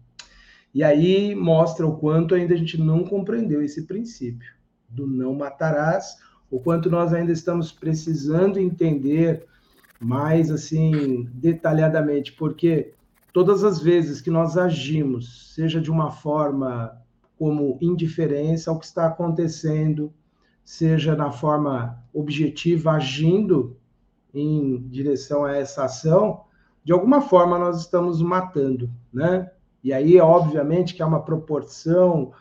E 0.74 0.84
aí 0.84 1.34
mostra 1.34 1.88
o 1.88 1.97
quanto 1.97 2.36
ainda 2.36 2.54
a 2.54 2.58
gente 2.58 2.80
não 2.80 3.04
compreendeu 3.04 3.64
esse 3.64 3.88
princípio 3.88 4.54
do 4.88 5.08
não 5.08 5.34
matarás, 5.34 6.18
o 6.50 6.60
quanto 6.60 6.89
nós 6.89 7.14
ainda 7.14 7.32
estamos 7.32 7.72
precisando 7.72 8.60
entender 8.60 9.45
mais 10.00 10.50
assim 10.50 11.28
detalhadamente, 11.34 12.34
porque 12.34 12.93
todas 13.34 13.64
as 13.64 13.80
vezes 13.80 14.22
que 14.22 14.32
nós 14.32 14.58
agimos, 14.58 15.54
seja 15.54 15.80
de 15.82 15.91
uma 15.91 16.12
forma 16.12 16.97
como 17.38 17.78
indiferença 17.82 18.72
ao 18.72 18.80
que 18.80 18.86
está 18.86 19.08
acontecendo, 19.08 20.12
seja 20.64 21.16
na 21.16 21.32
forma 21.32 22.02
objetiva 22.14 22.91
agindo 22.91 23.78
em 24.34 24.78
direção 24.89 25.45
a 25.45 25.56
essa 25.56 25.86
ação, 25.86 26.41
de 26.84 26.91
alguma 26.91 27.22
forma 27.22 27.58
nós 27.58 27.82
estamos 27.82 28.22
matando, 28.22 28.89
né? 29.12 29.50
E 29.84 29.93
aí, 29.93 30.20
obviamente, 30.20 30.93
que 30.93 31.02
há 31.02 31.08
uma 31.08 31.24
proporção 31.24 32.32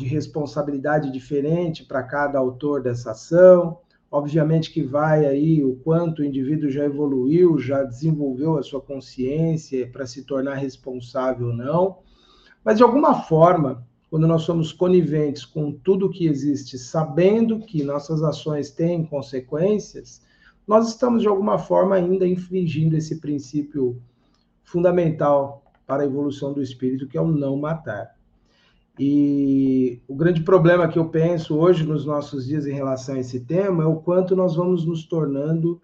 de 0.00 0.06
responsabilidade 0.06 1.12
diferente 1.12 1.84
para 1.84 2.02
cada 2.02 2.38
autor 2.38 2.82
dessa 2.82 3.10
ação. 3.10 3.78
Obviamente 4.10 4.72
que 4.72 4.82
vai 4.82 5.26
aí 5.26 5.62
o 5.62 5.76
quanto 5.76 6.22
o 6.22 6.24
indivíduo 6.24 6.70
já 6.70 6.84
evoluiu, 6.86 7.58
já 7.58 7.82
desenvolveu 7.82 8.56
a 8.56 8.62
sua 8.62 8.80
consciência 8.80 9.86
para 9.92 10.06
se 10.06 10.24
tornar 10.24 10.54
responsável 10.54 11.48
ou 11.48 11.52
não. 11.52 11.98
Mas, 12.64 12.78
de 12.78 12.82
alguma 12.82 13.22
forma, 13.22 13.86
quando 14.08 14.26
nós 14.26 14.42
somos 14.42 14.72
coniventes 14.72 15.44
com 15.44 15.70
tudo 15.70 16.10
que 16.10 16.26
existe, 16.26 16.78
sabendo 16.78 17.60
que 17.60 17.84
nossas 17.84 18.22
ações 18.22 18.70
têm 18.70 19.04
consequências, 19.04 20.22
nós 20.66 20.88
estamos 20.88 21.20
de 21.20 21.28
alguma 21.28 21.58
forma 21.58 21.94
ainda 21.94 22.26
infringindo 22.26 22.96
esse 22.96 23.20
princípio 23.20 24.00
fundamental 24.64 25.62
para 25.86 26.02
a 26.02 26.06
evolução 26.06 26.54
do 26.54 26.62
espírito, 26.62 27.06
que 27.06 27.18
é 27.18 27.20
o 27.20 27.28
não 27.28 27.56
matar. 27.56 28.18
E 29.02 29.98
o 30.06 30.14
grande 30.14 30.42
problema 30.42 30.86
que 30.86 30.98
eu 30.98 31.08
penso 31.08 31.56
hoje 31.56 31.86
nos 31.86 32.04
nossos 32.04 32.44
dias 32.44 32.66
em 32.66 32.74
relação 32.74 33.14
a 33.14 33.18
esse 33.18 33.40
tema 33.40 33.82
é 33.82 33.86
o 33.86 33.96
quanto 33.96 34.36
nós 34.36 34.56
vamos 34.56 34.84
nos 34.84 35.06
tornando 35.06 35.80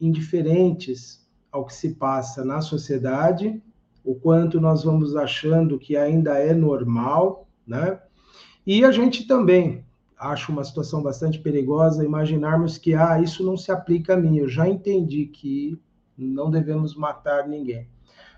indiferentes 0.00 1.22
ao 1.52 1.66
que 1.66 1.74
se 1.74 1.90
passa 1.90 2.42
na 2.42 2.62
sociedade, 2.62 3.62
o 4.02 4.14
quanto 4.14 4.58
nós 4.62 4.82
vamos 4.82 5.14
achando 5.14 5.78
que 5.78 5.94
ainda 5.94 6.38
é 6.38 6.54
normal, 6.54 7.46
né? 7.66 8.00
E 8.66 8.82
a 8.82 8.90
gente 8.90 9.26
também 9.26 9.84
acho 10.18 10.50
uma 10.50 10.64
situação 10.64 11.02
bastante 11.02 11.38
perigosa 11.40 12.02
imaginarmos 12.02 12.78
que 12.78 12.94
ah, 12.94 13.20
isso 13.20 13.44
não 13.44 13.58
se 13.58 13.70
aplica 13.70 14.14
a 14.14 14.16
mim. 14.16 14.38
Eu 14.38 14.48
já 14.48 14.66
entendi 14.66 15.26
que 15.26 15.78
não 16.16 16.50
devemos 16.50 16.96
matar 16.96 17.46
ninguém. 17.46 17.86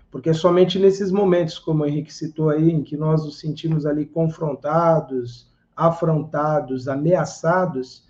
Porque 0.09 0.29
é 0.29 0.33
somente 0.33 0.79
nesses 0.79 1.11
momentos, 1.11 1.59
como 1.59 1.83
o 1.83 1.85
Henrique 1.85 2.13
citou 2.13 2.49
aí, 2.49 2.71
em 2.71 2.83
que 2.83 2.95
nós 2.95 3.25
nos 3.25 3.39
sentimos 3.39 3.85
ali 3.85 4.05
confrontados, 4.05 5.51
afrontados, 5.75 6.87
ameaçados, 6.87 8.07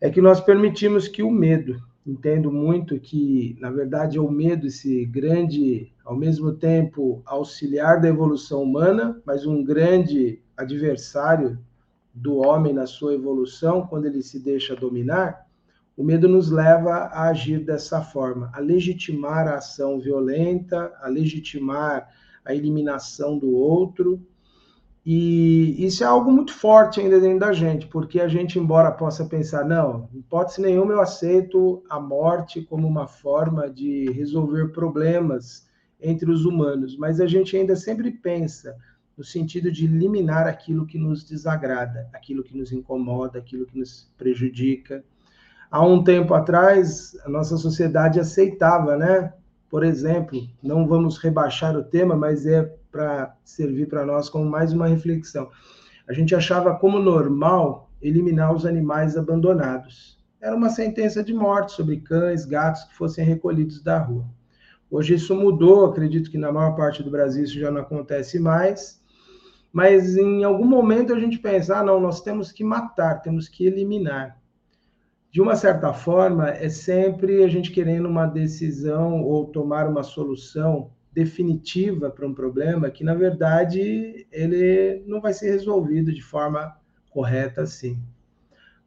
é 0.00 0.10
que 0.10 0.20
nós 0.20 0.40
permitimos 0.40 1.08
que 1.08 1.22
o 1.22 1.30
medo, 1.30 1.80
entendo 2.06 2.52
muito 2.52 3.00
que, 3.00 3.56
na 3.60 3.70
verdade, 3.70 4.18
é 4.18 4.20
o 4.20 4.30
medo 4.30 4.66
esse 4.66 5.06
grande, 5.06 5.92
ao 6.04 6.16
mesmo 6.16 6.52
tempo, 6.52 7.22
auxiliar 7.24 8.00
da 8.00 8.08
evolução 8.08 8.62
humana, 8.62 9.20
mas 9.24 9.46
um 9.46 9.64
grande 9.64 10.42
adversário 10.56 11.58
do 12.12 12.36
homem 12.36 12.72
na 12.72 12.86
sua 12.86 13.14
evolução, 13.14 13.86
quando 13.86 14.06
ele 14.06 14.22
se 14.22 14.38
deixa 14.38 14.76
dominar, 14.76 15.45
o 15.96 16.04
medo 16.04 16.28
nos 16.28 16.50
leva 16.50 16.92
a 16.92 17.28
agir 17.28 17.64
dessa 17.64 18.02
forma, 18.02 18.50
a 18.52 18.60
legitimar 18.60 19.48
a 19.48 19.56
ação 19.56 19.98
violenta, 19.98 20.92
a 21.00 21.08
legitimar 21.08 22.08
a 22.44 22.54
eliminação 22.54 23.38
do 23.38 23.54
outro. 23.54 24.20
E 25.04 25.74
isso 25.78 26.04
é 26.04 26.06
algo 26.06 26.30
muito 26.30 26.52
forte 26.52 27.00
ainda 27.00 27.18
dentro 27.18 27.38
da 27.38 27.52
gente, 27.52 27.86
porque 27.86 28.20
a 28.20 28.28
gente, 28.28 28.58
embora 28.58 28.90
possa 28.90 29.24
pensar, 29.24 29.64
não, 29.64 30.08
em 30.12 30.18
hipótese 30.18 30.60
nenhuma 30.60 30.92
eu 30.92 31.00
aceito 31.00 31.82
a 31.88 31.98
morte 31.98 32.60
como 32.60 32.86
uma 32.86 33.06
forma 33.06 33.70
de 33.70 34.10
resolver 34.10 34.72
problemas 34.72 35.66
entre 36.00 36.30
os 36.30 36.44
humanos, 36.44 36.96
mas 36.98 37.20
a 37.20 37.26
gente 37.26 37.56
ainda 37.56 37.74
sempre 37.74 38.10
pensa 38.10 38.76
no 39.16 39.24
sentido 39.24 39.72
de 39.72 39.86
eliminar 39.86 40.46
aquilo 40.46 40.84
que 40.84 40.98
nos 40.98 41.24
desagrada, 41.24 42.06
aquilo 42.12 42.42
que 42.42 42.56
nos 42.56 42.70
incomoda, 42.70 43.38
aquilo 43.38 43.64
que 43.64 43.78
nos 43.78 44.12
prejudica 44.18 45.02
há 45.70 45.84
um 45.84 46.02
tempo 46.02 46.34
atrás, 46.34 47.16
a 47.24 47.28
nossa 47.28 47.56
sociedade 47.56 48.20
aceitava, 48.20 48.96
né? 48.96 49.32
Por 49.68 49.84
exemplo, 49.84 50.40
não 50.62 50.86
vamos 50.86 51.18
rebaixar 51.18 51.76
o 51.76 51.82
tema, 51.82 52.16
mas 52.16 52.46
é 52.46 52.62
para 52.90 53.34
servir 53.44 53.88
para 53.88 54.06
nós 54.06 54.28
como 54.28 54.48
mais 54.48 54.72
uma 54.72 54.86
reflexão. 54.86 55.50
A 56.08 56.12
gente 56.12 56.34
achava 56.34 56.74
como 56.76 56.98
normal 56.98 57.90
eliminar 58.00 58.54
os 58.54 58.64
animais 58.64 59.16
abandonados. 59.16 60.18
Era 60.40 60.54
uma 60.54 60.70
sentença 60.70 61.22
de 61.22 61.34
morte 61.34 61.72
sobre 61.72 61.96
cães, 61.98 62.44
gatos 62.44 62.84
que 62.84 62.94
fossem 62.94 63.24
recolhidos 63.24 63.82
da 63.82 63.98
rua. 63.98 64.24
Hoje 64.90 65.14
isso 65.14 65.34
mudou, 65.34 65.86
acredito 65.86 66.30
que 66.30 66.38
na 66.38 66.52
maior 66.52 66.76
parte 66.76 67.02
do 67.02 67.10
Brasil 67.10 67.42
isso 67.42 67.58
já 67.58 67.70
não 67.70 67.80
acontece 67.80 68.38
mais. 68.38 69.02
Mas 69.72 70.16
em 70.16 70.44
algum 70.44 70.64
momento 70.64 71.12
a 71.12 71.18
gente 71.18 71.38
pensa, 71.38 71.78
ah, 71.78 71.82
não, 71.82 72.00
nós 72.00 72.20
temos 72.20 72.52
que 72.52 72.62
matar, 72.62 73.20
temos 73.20 73.48
que 73.48 73.66
eliminar 73.66 74.38
de 75.36 75.42
uma 75.42 75.54
certa 75.54 75.92
forma, 75.92 76.48
é 76.48 76.70
sempre 76.70 77.44
a 77.44 77.48
gente 77.48 77.70
querendo 77.70 78.08
uma 78.08 78.24
decisão 78.24 79.22
ou 79.22 79.44
tomar 79.44 79.86
uma 79.86 80.02
solução 80.02 80.90
definitiva 81.12 82.08
para 82.08 82.26
um 82.26 82.32
problema 82.32 82.88
que, 82.88 83.04
na 83.04 83.14
verdade, 83.14 84.26
ele 84.32 85.04
não 85.06 85.20
vai 85.20 85.34
ser 85.34 85.50
resolvido 85.50 86.10
de 86.10 86.22
forma 86.22 86.74
correta 87.10 87.60
assim. 87.60 87.98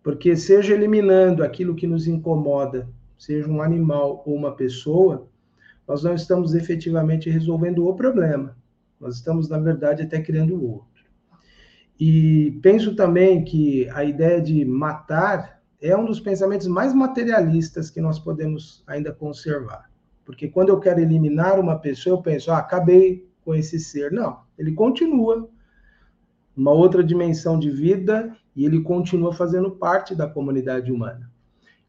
Porque, 0.01 0.35
seja 0.35 0.73
eliminando 0.73 1.43
aquilo 1.43 1.75
que 1.75 1.85
nos 1.85 2.07
incomoda, 2.07 2.89
seja 3.15 3.47
um 3.47 3.61
animal 3.61 4.23
ou 4.25 4.33
uma 4.33 4.55
pessoa, 4.55 5.27
nós 5.87 6.01
não 6.01 6.15
estamos 6.15 6.55
efetivamente 6.55 7.29
resolvendo 7.29 7.87
o 7.87 7.93
problema. 7.93 8.57
Nós 8.99 9.17
estamos, 9.17 9.49
na 9.49 9.59
verdade, 9.59 10.01
até 10.01 10.19
criando 10.19 10.55
o 10.55 10.67
outro. 10.67 11.05
E 11.99 12.57
penso 12.63 12.95
também 12.95 13.43
que 13.43 13.87
a 13.89 14.03
ideia 14.03 14.41
de 14.41 14.65
matar 14.65 15.58
é 15.81 15.95
um 15.95 16.05
dos 16.05 16.19
pensamentos 16.19 16.67
mais 16.67 16.93
materialistas 16.93 17.89
que 17.89 18.01
nós 18.01 18.19
podemos 18.19 18.83
ainda 18.85 19.13
conservar. 19.13 19.89
Porque 20.25 20.47
quando 20.47 20.69
eu 20.69 20.79
quero 20.79 20.99
eliminar 20.99 21.59
uma 21.59 21.79
pessoa, 21.79 22.17
eu 22.17 22.21
penso, 22.21 22.51
ah, 22.51 22.57
acabei 22.57 23.27
com 23.43 23.55
esse 23.55 23.79
ser. 23.79 24.11
Não, 24.11 24.41
ele 24.57 24.73
continua 24.73 25.49
uma 26.55 26.71
outra 26.71 27.03
dimensão 27.03 27.57
de 27.57 27.71
vida 27.71 28.35
e 28.55 28.65
ele 28.65 28.81
continua 28.81 29.33
fazendo 29.33 29.71
parte 29.71 30.13
da 30.13 30.27
comunidade 30.27 30.91
humana. 30.91 31.31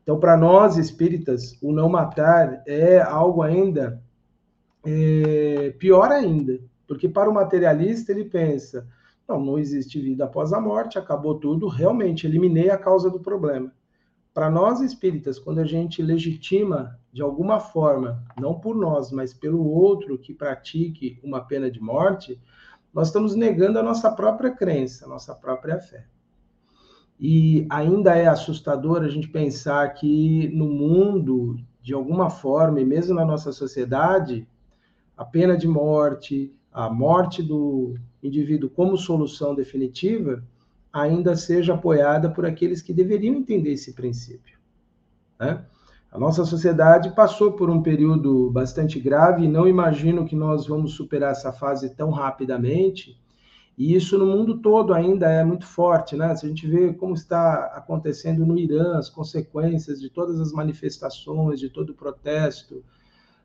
Então, 0.02 0.18
para 0.18 0.36
nós 0.36 0.76
espíritas, 0.76 1.58
o 1.60 1.72
não 1.72 1.88
matar 1.88 2.62
é 2.66 3.00
algo 3.00 3.42
ainda 3.42 4.00
é, 4.84 5.74
pior 5.78 6.10
ainda, 6.10 6.58
porque 6.86 7.08
para 7.08 7.28
o 7.28 7.34
materialista 7.34 8.12
ele 8.12 8.24
pensa, 8.24 8.86
não, 9.28 9.44
não 9.44 9.58
existe 9.58 10.00
vida 10.00 10.24
após 10.24 10.52
a 10.52 10.60
morte, 10.60 10.98
acabou 10.98 11.34
tudo, 11.34 11.68
realmente 11.68 12.26
eliminei 12.26 12.70
a 12.70 12.78
causa 12.78 13.10
do 13.10 13.20
problema. 13.20 13.72
Para 14.32 14.48
nós 14.48 14.80
espíritas, 14.80 15.38
quando 15.38 15.58
a 15.58 15.64
gente 15.64 16.00
legitima 16.00 16.98
de 17.12 17.20
alguma 17.20 17.58
forma, 17.58 18.24
não 18.40 18.60
por 18.60 18.76
nós, 18.76 19.10
mas 19.10 19.34
pelo 19.34 19.64
outro 19.66 20.16
que 20.16 20.32
pratique 20.32 21.18
uma 21.22 21.40
pena 21.40 21.68
de 21.70 21.80
morte, 21.80 22.40
nós 22.94 23.08
estamos 23.08 23.34
negando 23.34 23.78
a 23.78 23.82
nossa 23.82 24.10
própria 24.10 24.50
crença, 24.50 25.04
a 25.04 25.08
nossa 25.08 25.34
própria 25.34 25.78
fé. 25.78 26.06
E 27.18 27.66
ainda 27.68 28.14
é 28.16 28.26
assustador 28.26 29.02
a 29.02 29.08
gente 29.08 29.28
pensar 29.28 29.92
que 29.94 30.48
no 30.54 30.66
mundo, 30.66 31.58
de 31.82 31.92
alguma 31.92 32.30
forma, 32.30 32.80
e 32.80 32.84
mesmo 32.84 33.14
na 33.14 33.24
nossa 33.24 33.52
sociedade, 33.52 34.46
a 35.16 35.24
pena 35.24 35.56
de 35.56 35.68
morte, 35.68 36.54
a 36.72 36.88
morte 36.88 37.42
do 37.42 37.94
indivíduo 38.22 38.70
como 38.70 38.96
solução 38.96 39.54
definitiva, 39.54 40.42
ainda 40.92 41.36
seja 41.36 41.74
apoiada 41.74 42.30
por 42.30 42.44
aqueles 42.44 42.82
que 42.82 42.92
deveriam 42.92 43.34
entender 43.34 43.72
esse 43.72 43.92
princípio. 43.92 44.58
Né? 45.38 45.64
A 46.10 46.18
nossa 46.18 46.44
sociedade 46.44 47.14
passou 47.14 47.52
por 47.52 47.70
um 47.70 47.82
período 47.82 48.50
bastante 48.50 48.98
grave 48.98 49.44
e 49.44 49.48
não 49.48 49.68
imagino 49.68 50.26
que 50.26 50.34
nós 50.34 50.66
vamos 50.66 50.94
superar 50.94 51.30
essa 51.30 51.52
fase 51.52 51.94
tão 51.94 52.10
rapidamente. 52.10 53.16
E 53.78 53.94
isso 53.94 54.18
no 54.18 54.26
mundo 54.26 54.58
todo 54.58 54.92
ainda 54.92 55.30
é 55.30 55.44
muito 55.44 55.64
forte, 55.64 56.16
né? 56.16 56.34
Se 56.34 56.44
a 56.44 56.48
gente 56.48 56.66
vê 56.66 56.92
como 56.92 57.14
está 57.14 57.66
acontecendo 57.76 58.44
no 58.44 58.58
Irã, 58.58 58.98
as 58.98 59.08
consequências 59.08 60.00
de 60.00 60.10
todas 60.10 60.40
as 60.40 60.52
manifestações, 60.52 61.60
de 61.60 61.70
todo 61.70 61.90
o 61.90 61.94
protesto, 61.94 62.84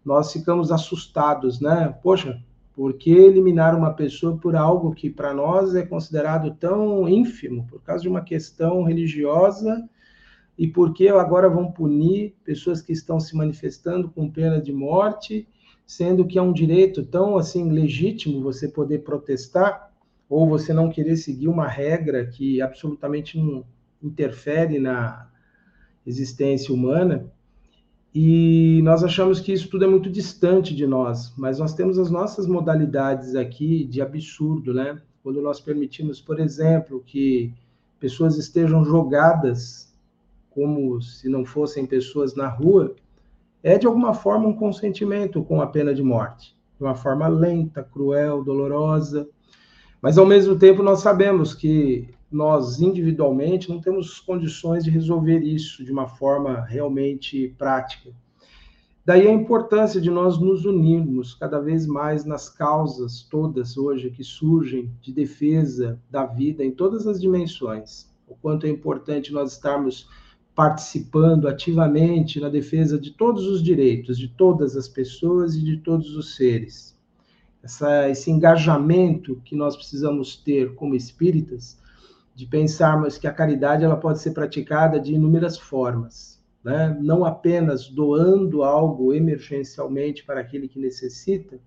nós 0.04 0.34
ficamos 0.34 0.72
assustados, 0.72 1.62
né? 1.62 1.96
Poxa, 2.02 2.42
por 2.76 2.94
que 2.94 3.12
eliminar 3.12 3.74
uma 3.74 3.94
pessoa 3.94 4.38
por 4.38 4.56
algo 4.56 4.94
que 4.94 5.10
para 5.10 5.34
nós 5.34 5.74
é 5.76 5.86
considerado 5.86 6.54
tão 6.56 7.08
ínfimo, 7.08 7.66
por 7.68 7.82
causa 7.82 8.04
de 8.04 8.10
uma 8.10 8.22
questão 8.22 8.84
religiosa, 8.84 9.88
e 10.58 10.68
por 10.68 10.94
que 10.94 11.08
agora 11.08 11.50
vão 11.50 11.72
punir 11.72 12.36
pessoas 12.44 12.82
que 12.82 12.92
estão 12.92 13.20
se 13.20 13.36
manifestando 13.36 14.10
com 14.10 14.30
pena 14.30 14.62
de 14.62 14.74
morte, 14.74 15.48
sendo 15.86 16.26
que 16.26 16.38
é 16.38 16.42
um 16.42 16.52
direito 16.52 17.06
tão 17.06 17.38
assim 17.38 17.70
legítimo 17.72 18.42
você 18.42 18.68
poder 18.68 19.00
protestar 19.00 19.92
ou 20.30 20.48
você 20.48 20.74
não 20.74 20.90
querer 20.90 21.16
seguir 21.16 21.48
uma 21.48 21.68
regra 21.68 22.26
que 22.26 22.62
absolutamente 22.62 23.38
não 23.38 23.64
interfere 24.02 24.80
na 24.80 25.30
existência 26.06 26.74
humana. 26.74 27.32
E 28.18 28.80
nós 28.82 29.04
achamos 29.04 29.42
que 29.42 29.52
isso 29.52 29.68
tudo 29.68 29.84
é 29.84 29.88
muito 29.90 30.10
distante 30.10 30.74
de 30.74 30.88
nós, 30.88 31.34
mas 31.36 31.60
nós 31.60 31.74
temos 31.74 32.00
as 32.00 32.10
nossas 32.10 32.48
modalidades 32.48 33.36
aqui 33.36 33.84
de 33.84 34.02
absurdo, 34.02 34.74
né? 34.74 35.02
Quando 35.22 35.42
nós 35.42 35.60
permitimos, 35.60 36.22
por 36.22 36.40
exemplo, 36.40 37.04
que 37.06 37.54
pessoas 38.00 38.38
estejam 38.38 38.86
jogadas 38.86 39.94
como 40.50 41.02
se 41.02 41.28
não 41.28 41.44
fossem 41.44 41.86
pessoas 41.86 42.36
na 42.36 42.48
rua, 42.48 42.96
é 43.62 43.78
de 43.78 43.86
alguma 43.86 44.14
forma 44.14 44.48
um 44.48 44.56
consentimento 44.56 45.44
com 45.44 45.62
a 45.62 45.68
pena 45.68 45.94
de 45.94 46.02
morte, 46.02 46.56
de 46.78 46.86
uma 46.86 46.96
forma 46.96 47.28
lenta, 47.28 47.84
cruel, 47.84 48.42
dolorosa. 48.42 49.28
Mas 50.02 50.18
ao 50.18 50.26
mesmo 50.26 50.58
tempo 50.58 50.82
nós 50.82 51.02
sabemos 51.02 51.54
que 51.54 52.15
nós 52.36 52.82
individualmente 52.82 53.70
não 53.70 53.80
temos 53.80 54.20
condições 54.20 54.84
de 54.84 54.90
resolver 54.90 55.40
isso 55.40 55.86
de 55.86 55.92
uma 55.92 56.06
forma 56.06 56.60
realmente 56.66 57.56
prática. 57.58 58.12
Daí 59.06 59.26
a 59.26 59.32
importância 59.32 60.02
de 60.02 60.10
nós 60.10 60.38
nos 60.38 60.66
unirmos 60.66 61.34
cada 61.34 61.60
vez 61.60 61.88
mais 61.88 62.26
nas 62.26 62.50
causas 62.50 63.22
todas 63.22 63.78
hoje 63.78 64.10
que 64.10 64.24
surgem 64.24 64.92
de 65.02 65.14
defesa 65.14 65.98
da 66.10 66.26
vida 66.26 66.66
em 66.66 66.72
todas 66.72 67.08
as 67.08 67.22
dimensões. 67.22 68.12
O 68.28 68.36
quanto 68.36 68.66
é 68.66 68.70
importante 68.70 69.32
nós 69.32 69.54
estarmos 69.54 70.10
participando 70.54 71.48
ativamente 71.48 72.40
na 72.42 72.50
defesa 72.50 73.00
de 73.00 73.12
todos 73.12 73.48
os 73.48 73.64
direitos, 73.64 74.18
de 74.18 74.28
todas 74.28 74.76
as 74.76 74.90
pessoas 74.90 75.56
e 75.56 75.62
de 75.62 75.78
todos 75.78 76.18
os 76.18 76.36
seres. 76.36 76.98
Essa, 77.64 78.10
esse 78.10 78.30
engajamento 78.30 79.42
que 79.46 79.56
nós 79.56 79.76
precisamos 79.78 80.36
ter 80.36 80.76
como 80.76 80.96
espíritas, 80.96 81.78
de 82.36 82.46
pensarmos 82.46 83.18
que 83.18 83.28
a 83.28 83.34
caridade 83.34 83.84
ela 83.84 83.98
pode 83.98 84.20
ser 84.20 84.32
praticada 84.32 85.00
de 85.00 85.14
inúmeras 85.14 85.58
formas 85.58 86.36
né? 86.66 86.98
não 87.00 87.24
apenas 87.24 87.88
doando 87.88 88.64
algo 88.64 89.14
emergencialmente 89.14 90.26
para 90.26 90.42
aquele 90.42 90.68
que 90.68 90.80
necessita, 90.80 91.60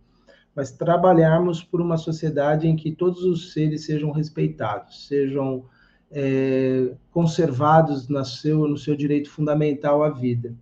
mas 0.56 0.72
trabalharmos 0.72 1.62
por 1.62 1.80
uma 1.80 1.96
sociedade 1.96 2.66
em 2.66 2.74
que 2.74 2.90
todos 2.90 3.22
os 3.22 3.52
seres 3.52 3.86
sejam 3.86 4.10
respeitados, 4.10 5.06
sejam 5.06 5.64
é, 6.10 6.90
conservados 7.12 8.08
no 8.08 8.24
seu, 8.24 8.66
no 8.66 8.76
seu 8.76 8.96
direito 8.96 9.30
fundamental 9.30 10.02
à 10.02 10.10
vida. 10.10 10.52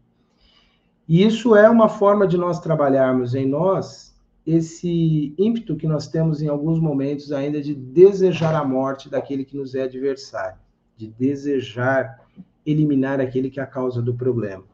E 1.09 1.24
isso 1.24 1.57
é 1.57 1.70
uma 1.70 1.88
forma 1.88 2.26
de 2.26 2.36
nós 2.36 2.61
trabalharmos 2.61 3.34
em 3.34 3.46
nós 3.46 4.14
esse 4.47 5.34
ímpeto 5.36 5.76
que 5.76 5.88
nós 5.88 6.07
temos 6.07 6.40
em 6.40 6.49
alguns 6.49 6.78
momentos 6.78 7.32
ainda 7.32 7.61
de 7.61 7.74
desejar 7.74 8.55
a 8.55 8.64
morte 8.64 9.11
daquele 9.11 9.44
que 9.44 9.57
nos 9.57 9.74
é 9.74 9.82
adversário, 9.82 10.59
de 10.97 11.09
desejar 11.09 12.24
eliminar 12.64 13.20
aquele 13.20 13.51
que 13.51 13.59
é 13.59 13.62
a 13.62 13.66
causa 13.66 14.01
do 14.01 14.14
problema. 14.14 14.64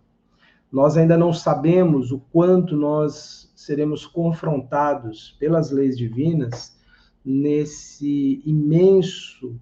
Nós 0.70 0.96
ainda 0.96 1.16
não 1.16 1.32
sabemos 1.32 2.12
o 2.12 2.18
quanto 2.18 2.76
nós 2.76 3.50
seremos 3.54 4.06
confrontados 4.06 5.36
pelas 5.38 5.70
leis 5.70 5.96
divinas 5.96 6.76
nesse 7.24 8.42
imenso 8.44 9.58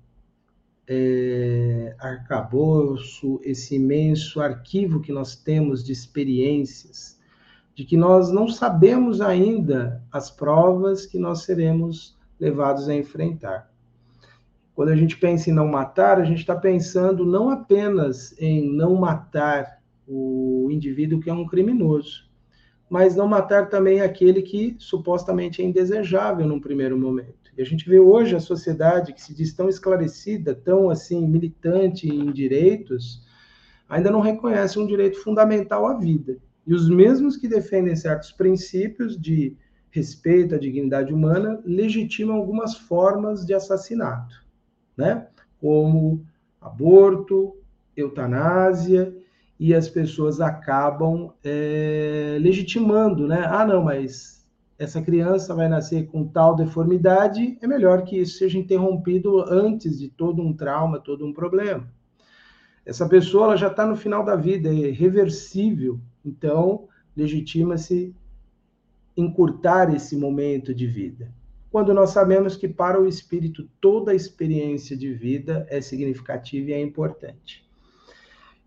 é, 0.88 1.94
arcabouço, 2.00 3.40
esse 3.44 3.76
imenso 3.76 4.40
arquivo 4.40 5.00
que 5.00 5.12
nós 5.12 5.36
temos 5.36 5.84
de 5.84 5.92
experiências, 5.92 7.19
de 7.81 7.87
que 7.87 7.97
nós 7.97 8.31
não 8.31 8.47
sabemos 8.47 9.22
ainda 9.22 10.05
as 10.12 10.31
provas 10.31 11.07
que 11.07 11.18
nós 11.18 11.45
seremos 11.45 12.14
levados 12.39 12.91
a 12.91 12.95
enfrentar. 12.95 13.72
Quando 14.74 14.91
a 14.91 14.97
gente 14.97 15.16
pensa 15.16 15.49
em 15.49 15.55
não 15.55 15.66
matar, 15.66 16.20
a 16.20 16.24
gente 16.24 16.41
está 16.41 16.55
pensando 16.55 17.24
não 17.24 17.49
apenas 17.49 18.39
em 18.39 18.70
não 18.70 18.97
matar 18.97 19.81
o 20.07 20.68
indivíduo 20.70 21.20
que 21.20 21.31
é 21.31 21.33
um 21.33 21.47
criminoso, 21.47 22.28
mas 22.91 23.16
não 23.16 23.26
matar 23.26 23.70
também 23.70 24.03
aquele 24.03 24.43
que 24.43 24.76
supostamente 24.78 25.62
é 25.62 25.64
indesejável 25.64 26.47
num 26.47 26.61
primeiro 26.61 26.99
momento. 26.99 27.51
E 27.57 27.62
a 27.62 27.64
gente 27.64 27.89
vê 27.89 27.99
hoje 27.99 28.37
a 28.37 28.41
sociedade 28.41 29.14
que 29.14 29.22
se 29.22 29.33
diz 29.33 29.55
tão 29.55 29.70
esclarecida, 29.70 30.55
tão 30.55 30.91
assim 30.91 31.26
militante 31.26 32.07
em 32.07 32.31
direitos, 32.31 33.26
ainda 33.89 34.11
não 34.11 34.20
reconhece 34.20 34.78
um 34.78 34.87
direito 34.87 35.22
fundamental 35.22 35.87
à 35.87 35.95
vida. 35.95 36.37
E 36.66 36.74
os 36.74 36.88
mesmos 36.88 37.36
que 37.36 37.48
defendem 37.48 37.96
certos 37.96 38.32
princípios 38.32 39.20
de 39.20 39.56
respeito 39.90 40.54
à 40.54 40.58
dignidade 40.58 41.12
humana 41.12 41.61
legitimam 41.64 42.36
algumas 42.36 42.76
formas 42.76 43.44
de 43.44 43.54
assassinato 43.54 44.50
né? 45.00 45.26
Como 45.58 46.24
aborto, 46.61 47.56
eutanásia, 47.96 49.14
e 49.58 49.74
as 49.74 49.88
pessoas 49.88 50.40
acabam 50.40 51.32
é, 51.42 52.38
legitimando, 52.40 53.26
né? 53.26 53.44
Ah, 53.46 53.66
não, 53.66 53.82
mas 53.82 54.46
essa 54.78 55.02
criança 55.02 55.54
vai 55.54 55.68
nascer 55.68 56.06
com 56.06 56.26
tal 56.26 56.54
deformidade, 56.54 57.58
é 57.61 57.66
melhor 57.66 58.04
que 58.04 58.18
isso 58.18 58.38
seja 58.38 58.58
interrompido 58.58 59.40
antes 59.42 59.98
de 59.98 60.08
todo 60.08 60.40
um 60.42 60.54
trauma, 60.54 60.98
todo 60.98 61.26
um 61.26 61.32
problema. 61.32 61.86
Essa 62.86 63.06
pessoa 63.06 63.44
ela 63.44 63.56
já 63.56 63.68
está 63.68 63.86
no 63.86 63.96
final 63.96 64.24
da 64.24 64.36
vida, 64.36 64.70
é 64.70 64.90
reversível, 64.90 66.00
então 66.24 66.88
legitima-se 67.16 68.14
encurtar 69.16 69.94
esse 69.94 70.16
momento 70.16 70.74
de 70.74 70.86
vida 70.86 71.32
quando 71.70 71.94
nós 71.94 72.10
sabemos 72.10 72.56
que 72.56 72.68
para 72.68 73.00
o 73.00 73.06
espírito 73.06 73.68
toda 73.80 74.10
a 74.10 74.14
experiência 74.14 74.96
de 74.96 75.14
vida 75.14 75.66
é 75.70 75.80
significativa 75.80 76.70
e 76.70 76.72
é 76.72 76.82
importante. 76.82 77.64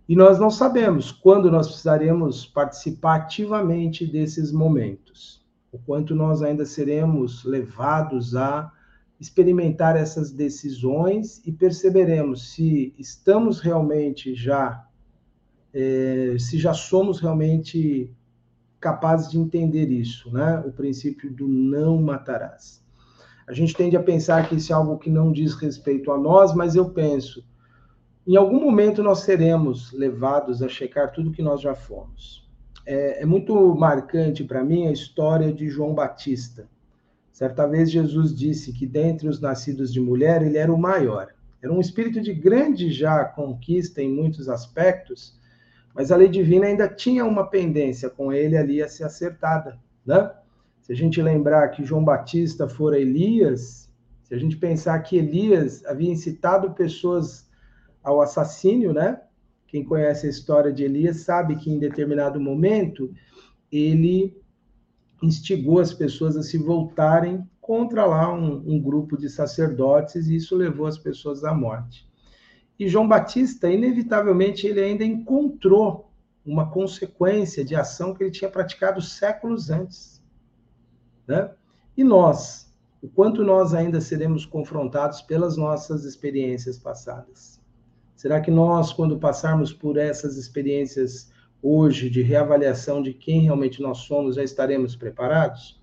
E 0.07 0.15
nós 0.15 0.39
não 0.39 0.49
sabemos 0.49 1.11
quando 1.11 1.51
nós 1.51 1.67
precisaremos 1.67 2.45
participar 2.45 3.15
ativamente 3.15 4.05
desses 4.05 4.51
momentos, 4.51 5.43
o 5.71 5.77
quanto 5.77 6.15
nós 6.15 6.41
ainda 6.41 6.65
seremos 6.65 7.43
levados 7.43 8.35
a 8.35 8.71
experimentar 9.19 9.97
essas 9.97 10.31
decisões 10.31 11.41
e 11.45 11.51
perceberemos 11.51 12.53
se 12.53 12.93
estamos 12.97 13.59
realmente 13.59 14.33
já, 14.33 14.85
é, 15.74 16.36
se 16.38 16.57
já 16.57 16.74
somos 16.74 17.19
realmente 17.19 18.13
capazes 18.80 19.32
de 19.32 19.39
entender 19.39 19.89
isso, 19.89 20.32
né? 20.32 20.61
O 20.65 20.71
princípio 20.71 21.32
do 21.32 21.47
não 21.47 22.01
matarás. 22.01 22.84
A 23.47 23.53
gente 23.53 23.76
tende 23.76 23.95
a 23.95 24.03
pensar 24.03 24.47
que 24.47 24.55
isso 24.55 24.71
é 24.71 24.76
algo 24.76 24.97
que 24.97 25.09
não 25.09 25.32
diz 25.32 25.53
respeito 25.55 26.11
a 26.11 26.17
nós, 26.17 26.53
mas 26.53 26.76
eu 26.76 26.89
penso, 26.89 27.43
em 28.26 28.36
algum 28.38 28.59
momento 28.59 29.03
nós 29.03 29.19
seremos 29.19 29.91
levados 29.91 30.61
a 30.61 30.69
checar 30.69 31.11
tudo 31.11 31.32
que 31.32 31.41
nós 31.41 31.61
já 31.61 31.76
fomos. 31.76 32.47
É, 32.86 33.21
é 33.21 33.26
muito 33.26 33.76
marcante 33.76 34.43
para 34.43 34.63
mim 34.63 34.88
a 34.88 34.91
história 34.91 35.51
de 35.51 35.69
João 35.69 35.93
Batista. 35.93 36.69
Certa 37.32 37.65
vez 37.67 37.91
Jesus 37.91 38.34
disse 38.34 38.71
que 38.71 38.86
dentre 38.86 39.28
os 39.28 39.41
nascidos 39.41 39.91
de 39.91 39.99
mulher 39.99 40.41
ele 40.41 40.57
era 40.57 40.74
o 40.74 40.78
maior. 40.78 41.34
Era 41.61 41.74
um 41.74 41.80
espírito 41.80 42.21
de 42.21 42.34
grande 42.34 42.91
já 42.91 43.26
conquista 43.26 44.01
em 44.01 44.09
muitos 44.09 44.47
aspectos, 44.47 45.38
mas 45.93 46.11
a 46.11 46.15
lei 46.15 46.27
divina 46.27 46.65
ainda 46.65 46.87
tinha 46.87 47.25
uma 47.25 47.47
pendência 47.47 48.09
com 48.09 48.33
ele 48.33 48.57
ali 48.57 48.81
a 48.81 48.87
ser 48.87 49.03
acertada, 49.03 49.79
né? 50.05 50.31
Se 50.81 50.91
a 50.91 50.95
gente 50.95 51.21
lembrar 51.21 51.69
que 51.69 51.85
João 51.85 52.03
Batista 52.03 52.67
fora 52.67 52.99
Elias, 52.99 53.89
se 54.23 54.33
a 54.33 54.37
gente 54.37 54.57
pensar 54.57 54.99
que 54.99 55.17
Elias 55.17 55.85
havia 55.85 56.11
incitado 56.11 56.71
pessoas 56.71 57.49
ao 58.03 58.21
assassínio, 58.21 58.91
né? 58.91 59.21
Quem 59.67 59.83
conhece 59.83 60.27
a 60.27 60.29
história 60.29 60.73
de 60.73 60.83
Elias 60.83 61.21
sabe 61.21 61.55
que 61.55 61.71
em 61.71 61.79
determinado 61.79 62.39
momento 62.39 63.13
ele 63.71 64.37
instigou 65.21 65.79
as 65.79 65.93
pessoas 65.93 66.35
a 66.35 66.43
se 66.43 66.57
voltarem 66.57 67.47
contra 67.61 68.05
lá 68.05 68.31
um, 68.33 68.61
um 68.67 68.81
grupo 68.81 69.17
de 69.17 69.29
sacerdotes 69.29 70.27
e 70.27 70.35
isso 70.35 70.55
levou 70.55 70.85
as 70.85 70.97
pessoas 70.97 71.45
à 71.45 71.53
morte. 71.53 72.05
E 72.80 72.88
João 72.88 73.07
Batista, 73.07 73.69
inevitavelmente, 73.69 74.67
ele 74.67 74.82
ainda 74.82 75.03
encontrou 75.03 76.11
uma 76.45 76.69
consequência 76.69 77.63
de 77.63 77.76
ação 77.76 78.13
que 78.13 78.24
ele 78.24 78.32
tinha 78.32 78.49
praticado 78.49 79.01
séculos 79.01 79.69
antes. 79.69 80.21
Né? 81.28 81.51
E 81.95 82.03
nós, 82.03 82.74
o 83.01 83.07
quanto 83.07 83.43
nós 83.43 83.74
ainda 83.74 84.01
seremos 84.01 84.45
confrontados 84.45 85.21
pelas 85.21 85.55
nossas 85.55 86.03
experiências 86.03 86.78
passadas? 86.78 87.61
Será 88.15 88.41
que 88.41 88.51
nós, 88.51 88.91
quando 88.91 89.19
passarmos 89.19 89.71
por 89.74 89.97
essas 89.97 90.38
experiências 90.38 91.32
hoje 91.61 92.09
de 92.09 92.21
reavaliação 92.21 93.01
de 93.01 93.13
quem 93.13 93.41
realmente 93.41 93.82
nós 93.82 93.99
somos, 93.99 94.36
já 94.36 94.43
estaremos 94.43 94.95
preparados? 94.95 95.82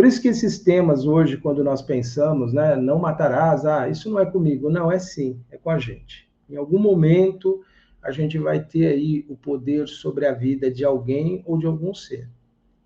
Por 0.00 0.06
isso 0.06 0.22
que 0.22 0.28
esses 0.28 0.58
temas 0.58 1.04
hoje, 1.04 1.36
quando 1.36 1.62
nós 1.62 1.82
pensamos, 1.82 2.54
né, 2.54 2.74
não 2.74 2.98
matarás, 2.98 3.66
ah, 3.66 3.86
isso 3.86 4.08
não 4.10 4.18
é 4.18 4.24
comigo. 4.24 4.70
Não, 4.70 4.90
é 4.90 4.98
sim, 4.98 5.38
é 5.50 5.58
com 5.58 5.68
a 5.68 5.78
gente. 5.78 6.26
Em 6.48 6.56
algum 6.56 6.78
momento, 6.78 7.62
a 8.02 8.10
gente 8.10 8.38
vai 8.38 8.64
ter 8.64 8.86
aí 8.86 9.26
o 9.28 9.36
poder 9.36 9.86
sobre 9.86 10.24
a 10.24 10.32
vida 10.32 10.70
de 10.70 10.86
alguém 10.86 11.42
ou 11.44 11.58
de 11.58 11.66
algum 11.66 11.92
ser. 11.92 12.30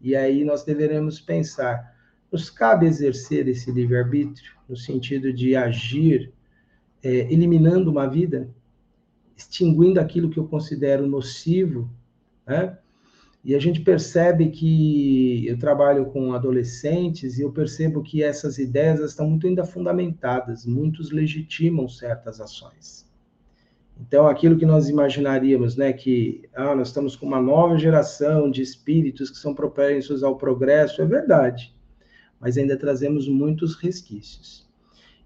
E 0.01 0.17
aí 0.17 0.45
nós 0.45 0.65
deveremos 0.65 1.21
pensar: 1.21 1.97
nos 2.33 2.51
cabe 2.51 2.87
exercer 2.87 3.47
esse 3.47 3.71
livre-arbítrio, 3.71 4.51
no 4.69 4.77
sentido 4.77 5.33
de 5.33 5.55
agir 5.55 6.33
é, 7.01 7.33
eliminando 7.33 7.93
uma 7.93 8.09
vida, 8.09 8.53
extinguindo 9.37 10.01
aquilo 10.01 10.31
que 10.31 10.39
eu 10.41 10.49
considero 10.49 11.07
nocivo, 11.07 11.89
né? 12.45 12.77
E 13.45 13.55
a 13.55 13.61
gente 13.61 13.83
percebe 13.83 14.49
que 14.49 15.47
eu 15.47 15.59
trabalho 15.59 16.07
com 16.07 16.33
adolescentes 16.33 17.39
e 17.39 17.43
eu 17.43 17.53
percebo 17.53 18.03
que 18.03 18.23
essas 18.23 18.57
ideias 18.57 19.01
estão 19.01 19.29
muito 19.29 19.47
ainda 19.47 19.65
fundamentadas, 19.65 20.65
muitos 20.65 21.11
legitimam 21.11 21.87
certas 21.87 22.41
ações. 22.41 23.05
Então, 24.01 24.27
aquilo 24.27 24.57
que 24.57 24.65
nós 24.65 24.89
imaginaríamos, 24.89 25.77
né, 25.77 25.93
que 25.93 26.49
ah, 26.55 26.75
nós 26.75 26.89
estamos 26.89 27.17
com 27.17 27.27
uma 27.27 27.41
nova 27.41 27.77
geração 27.77 28.51
de 28.51 28.63
espíritos 28.63 29.31
que 29.31 29.37
são 29.37 29.55
propensos 29.55 30.23
ao 30.25 30.37
progresso, 30.39 31.03
é 31.03 31.07
verdade, 31.07 31.77
mas 32.41 32.57
ainda 32.57 32.79
trazemos 32.79 33.29
muitos 33.29 33.77
resquícios. 33.77 34.64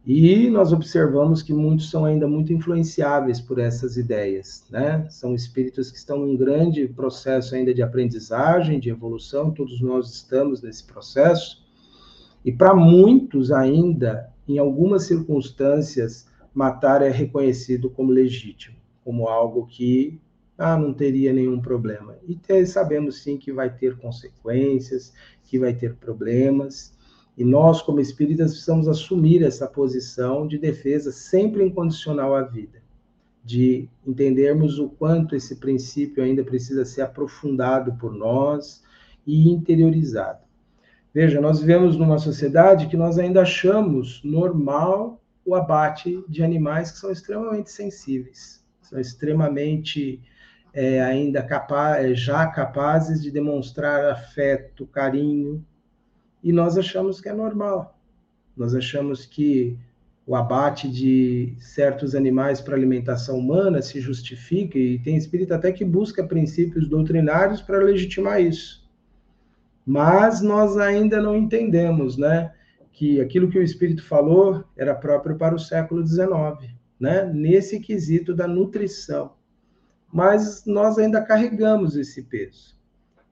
E 0.06 0.48
nós 0.48 0.72
observamos 0.72 1.42
que 1.42 1.52
muitos 1.52 1.90
são 1.90 2.04
ainda 2.04 2.26
muito 2.26 2.52
influenciáveis 2.52 3.40
por 3.40 3.58
essas 3.58 3.96
ideias, 3.96 4.64
né? 4.70 5.06
São 5.10 5.34
espíritos 5.34 5.90
que 5.90 5.98
estão 5.98 6.26
em 6.26 6.34
um 6.34 6.36
grande 6.36 6.88
processo 6.88 7.54
ainda 7.54 7.74
de 7.74 7.82
aprendizagem, 7.82 8.80
de 8.80 8.88
evolução, 8.88 9.50
todos 9.50 9.80
nós 9.80 10.10
estamos 10.14 10.62
nesse 10.62 10.84
processo. 10.84 11.62
E 12.44 12.50
para 12.50 12.74
muitos 12.74 13.52
ainda, 13.52 14.32
em 14.48 14.58
algumas 14.58 15.02
circunstâncias, 15.04 16.26
matar 16.54 17.02
é 17.02 17.10
reconhecido 17.10 17.90
como 17.90 18.10
legítimo, 18.10 18.76
como 19.04 19.28
algo 19.28 19.66
que 19.66 20.18
ah, 20.56 20.76
não 20.76 20.92
teria 20.92 21.32
nenhum 21.32 21.60
problema. 21.60 22.16
E 22.26 22.66
sabemos 22.66 23.22
sim 23.22 23.36
que 23.36 23.52
vai 23.52 23.70
ter 23.70 23.96
consequências, 23.96 25.12
que 25.44 25.58
vai 25.58 25.72
ter 25.72 25.94
problemas. 25.94 26.92
E 27.38 27.44
nós, 27.44 27.80
como 27.80 28.00
espíritas, 28.00 28.50
precisamos 28.50 28.88
assumir 28.88 29.44
essa 29.44 29.64
posição 29.68 30.44
de 30.44 30.58
defesa 30.58 31.12
sempre 31.12 31.64
incondicional 31.64 32.34
à 32.34 32.42
vida, 32.42 32.82
de 33.44 33.88
entendermos 34.04 34.80
o 34.80 34.88
quanto 34.88 35.36
esse 35.36 35.54
princípio 35.54 36.20
ainda 36.20 36.42
precisa 36.42 36.84
ser 36.84 37.02
aprofundado 37.02 37.92
por 37.94 38.12
nós 38.12 38.82
e 39.24 39.48
interiorizado. 39.50 40.40
Veja, 41.14 41.40
nós 41.40 41.60
vivemos 41.60 41.96
numa 41.96 42.18
sociedade 42.18 42.88
que 42.88 42.96
nós 42.96 43.20
ainda 43.20 43.42
achamos 43.42 44.20
normal 44.24 45.22
o 45.46 45.54
abate 45.54 46.20
de 46.28 46.42
animais 46.42 46.90
que 46.90 46.98
são 46.98 47.12
extremamente 47.12 47.70
sensíveis, 47.70 48.64
são 48.82 48.98
extremamente 48.98 50.20
é, 50.72 51.00
ainda 51.00 51.40
capaz, 51.40 52.18
já 52.18 52.48
capazes 52.48 53.22
de 53.22 53.30
demonstrar 53.30 54.10
afeto, 54.10 54.84
carinho, 54.88 55.64
e 56.42 56.52
nós 56.52 56.78
achamos 56.78 57.20
que 57.20 57.28
é 57.28 57.32
normal. 57.32 57.98
Nós 58.56 58.74
achamos 58.74 59.26
que 59.26 59.78
o 60.26 60.36
abate 60.36 60.90
de 60.90 61.54
certos 61.58 62.14
animais 62.14 62.60
para 62.60 62.76
alimentação 62.76 63.38
humana 63.38 63.80
se 63.80 63.98
justifica, 63.98 64.78
e 64.78 64.98
tem 64.98 65.16
espírito 65.16 65.54
até 65.54 65.72
que 65.72 65.84
busca 65.84 66.22
princípios 66.22 66.86
doutrinários 66.86 67.62
para 67.62 67.78
legitimar 67.78 68.40
isso. 68.40 68.86
Mas 69.86 70.42
nós 70.42 70.76
ainda 70.76 71.22
não 71.22 71.34
entendemos, 71.34 72.18
né, 72.18 72.52
que 72.92 73.20
aquilo 73.22 73.48
que 73.48 73.58
o 73.58 73.62
espírito 73.62 74.04
falou 74.04 74.62
era 74.76 74.94
próprio 74.94 75.38
para 75.38 75.54
o 75.54 75.58
século 75.58 76.06
XIX, 76.06 76.74
né, 77.00 77.24
nesse 77.24 77.80
quesito 77.80 78.34
da 78.34 78.46
nutrição. 78.46 79.32
Mas 80.12 80.66
nós 80.66 80.98
ainda 80.98 81.22
carregamos 81.22 81.96
esse 81.96 82.24
peso. 82.24 82.77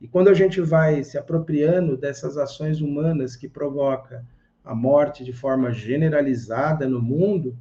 E 0.00 0.06
quando 0.06 0.28
a 0.28 0.34
gente 0.34 0.60
vai 0.60 1.02
se 1.02 1.16
apropriando 1.16 1.96
dessas 1.96 2.36
ações 2.36 2.80
humanas 2.80 3.34
que 3.34 3.48
provoca 3.48 4.24
a 4.64 4.74
morte 4.74 5.24
de 5.24 5.32
forma 5.32 5.72
generalizada 5.72 6.88
no 6.88 7.00
mundo, 7.00 7.56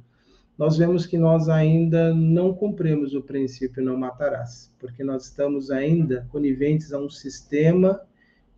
nós 0.58 0.76
vemos 0.76 1.06
que 1.06 1.18
nós 1.18 1.48
ainda 1.48 2.14
não 2.14 2.52
cumprimos 2.52 3.14
o 3.14 3.22
princípio 3.22 3.82
não 3.82 3.96
matarás, 3.96 4.72
porque 4.78 5.04
nós 5.04 5.24
estamos 5.24 5.70
ainda 5.70 6.26
coniventes 6.30 6.92
a 6.92 6.98
um 6.98 7.10
sistema 7.10 8.00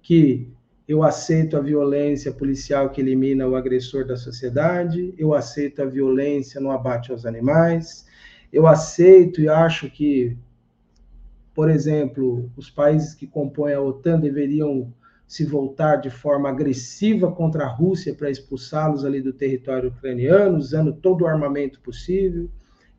que 0.01 0.49
eu 0.87 1.03
aceito 1.03 1.57
a 1.57 1.61
violência 1.61 2.33
policial 2.33 2.89
que 2.91 3.01
elimina 3.01 3.47
o 3.47 3.57
agressor 3.57 4.07
da 4.07 4.17
sociedade, 4.17 5.13
eu 5.19 5.35
aceito 5.35 5.83
a 5.83 5.85
violência 5.85 6.61
no 6.61 6.71
abate 6.71 7.13
aos 7.13 7.27
animais, 7.27 8.07
eu 8.51 8.67
aceito 8.67 9.41
e 9.41 9.49
acho 9.49 9.91
que 9.91 10.37
por 11.59 11.69
exemplo, 11.69 12.49
os 12.57 12.71
países 12.71 13.15
que 13.15 13.27
compõem 13.27 13.75
a 13.75 13.81
OTAN 13.81 14.21
deveriam 14.21 14.95
se 15.27 15.45
voltar 15.45 15.97
de 15.97 16.09
forma 16.09 16.49
agressiva 16.49 17.33
contra 17.33 17.65
a 17.65 17.69
Rússia 17.69 18.15
para 18.15 18.31
expulsá-los 18.31 19.05
ali 19.05 19.21
do 19.21 19.33
território 19.33 19.89
ucraniano, 19.89 20.57
usando 20.57 20.93
todo 20.93 21.23
o 21.23 21.27
armamento 21.27 21.81
possível. 21.81 22.49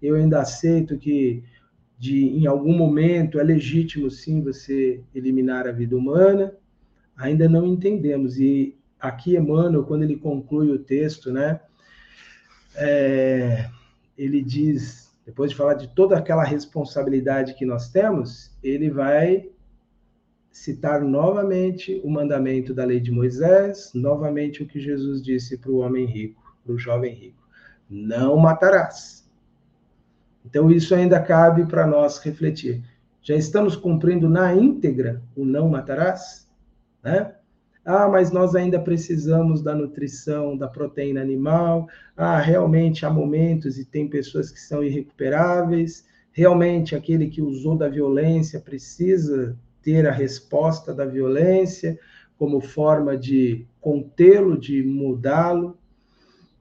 Eu 0.01 0.15
ainda 0.15 0.41
aceito 0.41 0.97
que 0.97 1.41
de 1.97 2.21
em 2.37 2.47
algum 2.47 2.77
momento 2.77 3.39
é 3.39 3.43
legítimo 3.43 4.11
sim 4.11 4.41
você 4.41 5.01
eliminar 5.15 5.65
a 5.65 5.71
vida 5.71 5.95
humana. 5.95 6.53
Ainda 7.15 7.47
não 7.47 7.65
entendemos 7.65 8.37
e 8.37 8.77
aqui 8.99 9.37
Emmanuel 9.37 9.85
quando 9.85 10.03
ele 10.03 10.17
conclui 10.17 10.69
o 10.69 10.79
texto, 10.79 11.31
né, 11.31 11.61
é, 12.75 13.69
ele 14.17 14.41
diz 14.41 14.98
depois 15.29 15.51
de 15.51 15.57
falar 15.57 15.75
de 15.75 15.87
toda 15.89 16.17
aquela 16.17 16.43
responsabilidade 16.43 17.53
que 17.53 17.63
nós 17.63 17.89
temos, 17.89 18.51
ele 18.63 18.89
vai 18.89 19.47
citar 20.51 21.03
novamente 21.03 22.01
o 22.03 22.09
mandamento 22.09 22.73
da 22.73 22.83
lei 22.83 22.99
de 22.99 23.11
Moisés, 23.11 23.91
novamente 23.93 24.63
o 24.63 24.65
que 24.65 24.79
Jesus 24.79 25.21
disse 25.21 25.55
para 25.59 25.69
o 25.69 25.77
homem 25.77 26.07
rico, 26.07 26.57
para 26.65 26.73
o 26.73 26.79
jovem 26.79 27.13
rico: 27.13 27.47
não 27.87 28.37
matarás. 28.37 29.29
Então, 30.43 30.71
isso 30.71 30.95
ainda 30.95 31.21
cabe 31.21 31.63
para 31.67 31.85
nós 31.85 32.17
refletir. 32.17 32.83
Já 33.21 33.35
estamos 33.35 33.75
cumprindo 33.75 34.27
na 34.27 34.55
íntegra 34.55 35.21
o 35.35 35.45
não 35.45 35.69
matarás? 35.69 36.49
Né? 37.03 37.35
Ah, 37.85 38.07
mas 38.07 38.31
nós 38.31 38.55
ainda 38.55 38.79
precisamos 38.79 39.61
da 39.61 39.73
nutrição, 39.73 40.57
da 40.57 40.67
proteína 40.67 41.21
animal. 41.21 41.87
Ah, 42.15 42.39
realmente 42.39 43.05
há 43.05 43.09
momentos 43.09 43.77
e 43.77 43.85
tem 43.85 44.07
pessoas 44.07 44.51
que 44.51 44.59
são 44.59 44.83
irrecuperáveis. 44.83 46.05
Realmente 46.31 46.95
aquele 46.95 47.27
que 47.27 47.41
usou 47.41 47.77
da 47.77 47.87
violência 47.87 48.59
precisa 48.59 49.57
ter 49.81 50.07
a 50.07 50.11
resposta 50.11 50.93
da 50.93 51.05
violência 51.05 51.97
como 52.37 52.61
forma 52.61 53.17
de 53.17 53.65
contê-lo, 53.81 54.57
de 54.57 54.83
mudá-lo. 54.83 55.77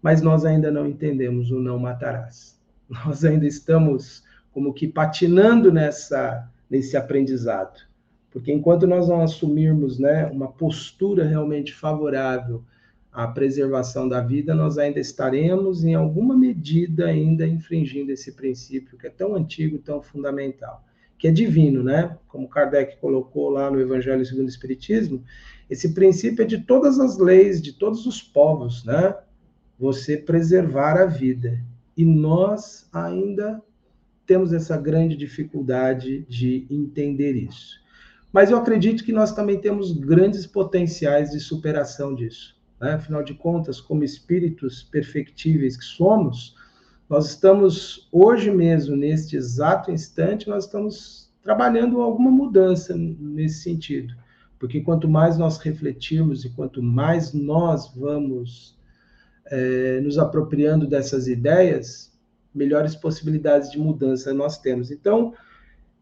Mas 0.01 0.23
nós 0.23 0.45
ainda 0.45 0.71
não 0.71 0.87
entendemos 0.87 1.51
o 1.51 1.61
não 1.61 1.79
matarás. 1.79 2.57
Nós 2.89 3.25
ainda 3.25 3.47
estamos 3.47 4.23
como 4.53 4.73
que 4.73 4.89
patinando 4.89 5.71
nessa 5.71 6.49
nesse 6.71 6.97
aprendizado. 6.97 7.88
Porque 8.31 8.53
enquanto 8.53 8.87
nós 8.87 9.09
não 9.09 9.21
assumirmos 9.23 9.99
né, 9.99 10.27
uma 10.27 10.49
postura 10.49 11.25
realmente 11.27 11.73
favorável 11.73 12.63
à 13.13 13.27
preservação 13.27 14.09
da 14.09 14.21
vida, 14.21 14.55
nós 14.55 14.77
ainda 14.79 15.01
estaremos, 15.01 15.85
em 15.85 15.95
alguma 15.95 16.37
medida, 16.37 17.07
ainda 17.07 17.47
infringindo 17.47 18.13
esse 18.13 18.33
princípio 18.33 18.99
que 18.99 19.07
é 19.07 19.11
tão 19.11 19.35
antigo, 19.35 19.79
tão 19.79 20.03
fundamental, 20.03 20.85
que 21.19 21.27
é 21.27 21.31
divino, 21.31 21.83
né? 21.83 22.17
Como 22.29 22.49
Kardec 22.49 22.99
colocou 22.99 23.51
lá 23.51 23.71
no 23.71 23.81
Evangelho 23.81 24.25
segundo 24.25 24.47
o 24.47 24.51
Espiritismo, 24.51 25.25
esse 25.69 25.93
princípio 25.93 26.43
é 26.43 26.47
de 26.47 26.59
todas 26.59 26.99
as 26.99 27.19
leis, 27.19 27.61
de 27.61 27.73
todos 27.73 28.07
os 28.07 28.23
povos, 28.23 28.85
né? 28.85 29.15
Você 29.79 30.17
preservar 30.17 31.01
a 31.01 31.07
vida. 31.07 31.61
E 31.97 32.05
nós 32.05 32.89
ainda 32.93 33.63
temos 34.27 34.53
essa 34.53 34.77
grande 34.77 35.17
dificuldade 35.17 36.25
de 36.29 36.67
entender 36.71 37.33
isso. 37.33 37.81
Mas 38.33 38.51
eu 38.51 38.59
acredito 38.59 39.05
que 39.05 39.13
nós 39.13 39.33
também 39.33 39.59
temos 39.59 39.93
grandes 39.93 40.47
potenciais 40.47 41.31
de 41.31 41.41
superação 41.41 42.15
disso. 42.15 42.57
Né? 42.81 42.93
Afinal 42.93 43.23
de 43.23 43.35
contas, 43.35 43.81
como 43.81 44.05
espíritos 44.05 44.83
perfectíveis 44.83 45.77
que 45.77 45.85
somos, 45.85 46.55
nós 47.09 47.29
estamos 47.31 48.07
hoje 48.13 48.51
mesmo, 48.51 48.95
neste 48.95 49.37
exato 49.37 49.91
instante, 49.91 50.49
nós 50.49 50.67
estamos 50.67 51.33
trabalhando 51.43 52.03
alguma 52.03 52.31
mudança 52.31 52.95
nesse 52.95 53.63
sentido. 53.63 54.15
Porque 54.59 54.81
quanto 54.81 55.09
mais 55.09 55.39
nós 55.39 55.57
refletirmos 55.59 56.45
e 56.45 56.51
quanto 56.51 56.83
mais 56.83 57.33
nós 57.33 57.91
vamos 57.95 58.77
é, 59.47 60.01
nos 60.01 60.19
apropriando 60.19 60.87
dessas 60.87 61.27
ideias, 61.27 62.13
melhores 62.55 62.95
possibilidades 62.95 63.71
de 63.71 63.79
mudança 63.79 64.35
nós 64.35 64.59
temos. 64.59 64.91
Então, 64.91 65.33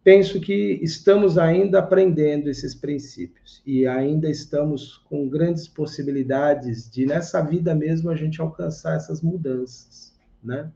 penso 0.06 0.40
que 0.40 0.78
estamos 0.82 1.36
ainda 1.36 1.80
aprendendo 1.80 2.48
esses 2.48 2.76
princípios 2.76 3.60
e 3.66 3.88
ainda 3.88 4.30
estamos 4.30 4.98
com 4.98 5.28
grandes 5.28 5.66
possibilidades 5.66 6.88
de, 6.88 7.04
nessa 7.04 7.42
vida 7.42 7.74
mesmo, 7.74 8.08
a 8.08 8.14
gente 8.14 8.40
alcançar 8.40 8.94
essas 8.94 9.20
mudanças, 9.20 10.16
né? 10.40 10.70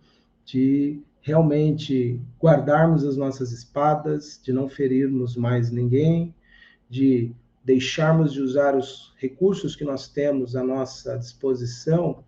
De 0.44 1.00
realmente 1.20 2.20
guardarmos 2.42 3.04
as 3.04 3.16
nossas 3.16 3.52
espadas, 3.52 4.40
de 4.42 4.52
não 4.52 4.68
ferirmos 4.68 5.36
mais 5.36 5.70
ninguém, 5.70 6.34
de 6.88 7.30
deixarmos 7.64 8.32
de 8.32 8.40
usar 8.40 8.76
os 8.76 9.14
recursos 9.16 9.76
que 9.76 9.84
nós 9.84 10.08
temos 10.08 10.56
à 10.56 10.64
nossa 10.64 11.16
disposição 11.16 12.24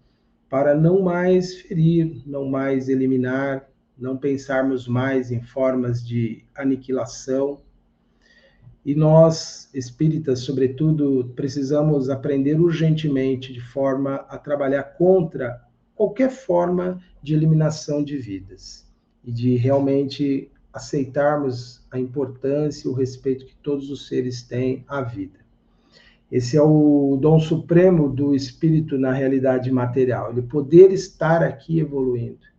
para 0.49 0.73
não 0.73 1.03
mais 1.03 1.53
ferir, 1.63 2.23
não 2.25 2.45
mais 2.45 2.89
eliminar, 2.89 3.69
não 3.99 4.17
pensarmos 4.17 4.89
mais 4.89 5.31
em 5.31 5.43
formas 5.43 6.07
de 6.07 6.45
aniquilação. 6.55 7.61
E 8.85 8.95
nós, 8.95 9.71
espíritas, 9.73 10.41
sobretudo, 10.41 11.33
precisamos 11.37 12.11
aprender 12.11 12.61
urgentemente 12.61 13.53
de 13.53 13.61
forma 13.61 14.17
a 14.29 14.37
trabalhar 14.39 14.83
contra 14.99 15.63
qualquer 15.95 16.31
forma 16.31 17.01
de 17.23 17.35
eliminação 17.35 18.03
de 18.03 18.17
vidas 18.17 18.91
e 19.25 19.31
de 19.31 19.57
realmente 19.57 20.51
aceitarmos 20.73 21.87
a 21.91 21.99
importância 21.99 22.89
e 22.89 22.91
o 22.91 22.95
respeito 22.95 23.47
que 23.47 23.55
todos 23.57 23.91
os 23.91 24.09
seres 24.09 24.43
têm 24.43 24.85
à 24.89 25.03
vida. 25.03 25.39
Esse 26.31 26.57
é 26.57 26.63
o 26.63 27.19
dom 27.21 27.39
supremo 27.39 28.09
do 28.09 28.35
espírito 28.35 28.97
na 28.99 29.13
realidade 29.13 29.71
material, 29.71 30.33
ele 30.33 30.41
poder 30.41 30.91
estar 30.91 31.43
aqui 31.43 31.79
evoluindo. 31.79 32.52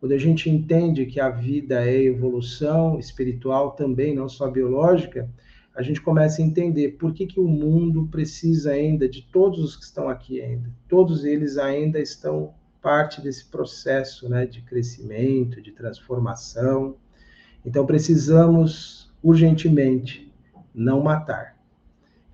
Quando 0.00 0.12
a 0.12 0.18
gente 0.18 0.48
entende 0.48 1.06
que 1.06 1.18
a 1.18 1.28
vida 1.28 1.84
é 1.84 2.04
evolução 2.04 2.98
espiritual 2.98 3.72
também, 3.72 4.14
não 4.14 4.28
só 4.28 4.48
biológica, 4.48 5.28
a 5.74 5.82
gente 5.82 6.00
começa 6.00 6.40
a 6.40 6.44
entender 6.44 6.96
por 6.98 7.12
que, 7.12 7.26
que 7.26 7.40
o 7.40 7.48
mundo 7.48 8.08
precisa 8.10 8.72
ainda 8.72 9.08
de 9.08 9.22
todos 9.22 9.60
os 9.60 9.76
que 9.76 9.84
estão 9.84 10.08
aqui 10.08 10.40
ainda. 10.40 10.70
Todos 10.88 11.24
eles 11.24 11.56
ainda 11.56 11.98
estão 12.00 12.54
parte 12.80 13.20
desse 13.20 13.44
processo 13.46 14.28
né, 14.28 14.46
de 14.46 14.62
crescimento, 14.62 15.60
de 15.60 15.72
transformação. 15.72 16.96
Então 17.64 17.84
precisamos 17.84 19.10
urgentemente 19.22 20.32
não 20.74 21.02
matar 21.02 21.56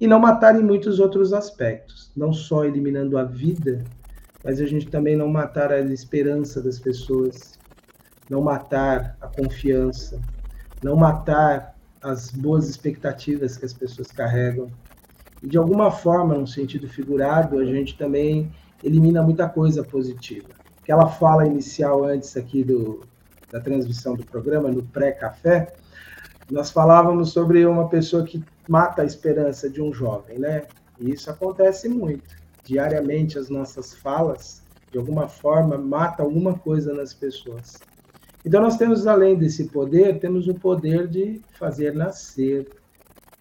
e 0.00 0.06
não 0.06 0.18
matar 0.18 0.58
em 0.58 0.62
muitos 0.62 1.00
outros 1.00 1.32
aspectos, 1.32 2.10
não 2.16 2.32
só 2.32 2.64
eliminando 2.64 3.16
a 3.16 3.24
vida, 3.24 3.84
mas 4.44 4.60
a 4.60 4.66
gente 4.66 4.86
também 4.88 5.16
não 5.16 5.28
matar 5.28 5.72
a 5.72 5.80
esperança 5.80 6.60
das 6.60 6.78
pessoas, 6.78 7.58
não 8.28 8.42
matar 8.42 9.16
a 9.20 9.26
confiança, 9.26 10.20
não 10.82 10.96
matar 10.96 11.74
as 12.02 12.30
boas 12.30 12.68
expectativas 12.68 13.56
que 13.56 13.64
as 13.64 13.72
pessoas 13.72 14.08
carregam. 14.08 14.68
E 15.42 15.48
de 15.48 15.56
alguma 15.56 15.90
forma, 15.90 16.34
no 16.34 16.46
sentido 16.46 16.86
figurado, 16.86 17.58
a 17.58 17.64
gente 17.64 17.96
também 17.96 18.52
elimina 18.82 19.22
muita 19.22 19.48
coisa 19.48 19.82
positiva. 19.82 20.48
Aquela 20.82 21.08
fala 21.08 21.46
inicial 21.46 22.04
antes 22.04 22.36
aqui 22.36 22.62
do, 22.62 23.00
da 23.50 23.58
transmissão 23.58 24.14
do 24.14 24.26
programa, 24.26 24.70
no 24.70 24.82
pré-café, 24.82 25.72
nós 26.50 26.70
falávamos 26.70 27.32
sobre 27.32 27.64
uma 27.64 27.88
pessoa 27.88 28.22
que 28.24 28.44
mata 28.68 29.00
a 29.00 29.06
esperança 29.06 29.70
de 29.70 29.80
um 29.80 29.92
jovem, 29.94 30.38
né? 30.38 30.64
E 31.00 31.10
isso 31.10 31.30
acontece 31.30 31.88
muito. 31.88 32.43
Diariamente 32.64 33.38
as 33.38 33.48
nossas 33.48 33.94
falas, 33.94 34.62
de 34.90 34.98
alguma 34.98 35.28
forma, 35.28 35.76
mata 35.76 36.22
alguma 36.22 36.58
coisa 36.58 36.92
nas 36.94 37.12
pessoas. 37.12 37.78
Então 38.44 38.60
nós 38.60 38.76
temos 38.76 39.06
além 39.06 39.36
desse 39.36 39.64
poder, 39.64 40.18
temos 40.18 40.48
o 40.48 40.54
poder 40.54 41.08
de 41.08 41.40
fazer 41.52 41.94
nascer, 41.94 42.68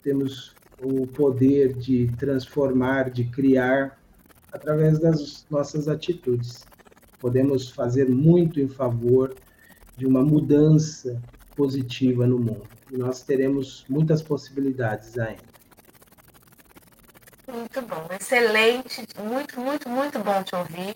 temos 0.01 0.53
o 0.81 1.07
poder 1.07 1.73
de 1.73 2.07
transformar, 2.17 3.09
de 3.09 3.25
criar 3.25 3.99
através 4.51 4.99
das 4.99 5.45
nossas 5.49 5.87
atitudes. 5.87 6.65
Podemos 7.19 7.69
fazer 7.69 8.09
muito 8.09 8.59
em 8.59 8.67
favor 8.67 9.33
de 9.97 10.05
uma 10.05 10.21
mudança 10.21 11.21
positiva 11.55 12.27
no 12.27 12.37
mundo. 12.37 12.67
E 12.91 12.97
nós 12.97 13.23
teremos 13.23 13.85
muitas 13.89 14.21
possibilidades 14.21 15.17
ainda. 15.17 15.52
Muito 17.53 17.83
bom, 17.83 18.07
excelente, 18.19 19.07
muito, 19.15 19.61
muito, 19.61 19.87
muito 19.87 20.17
bom 20.17 20.41
te 20.41 20.55
ouvir. 20.55 20.95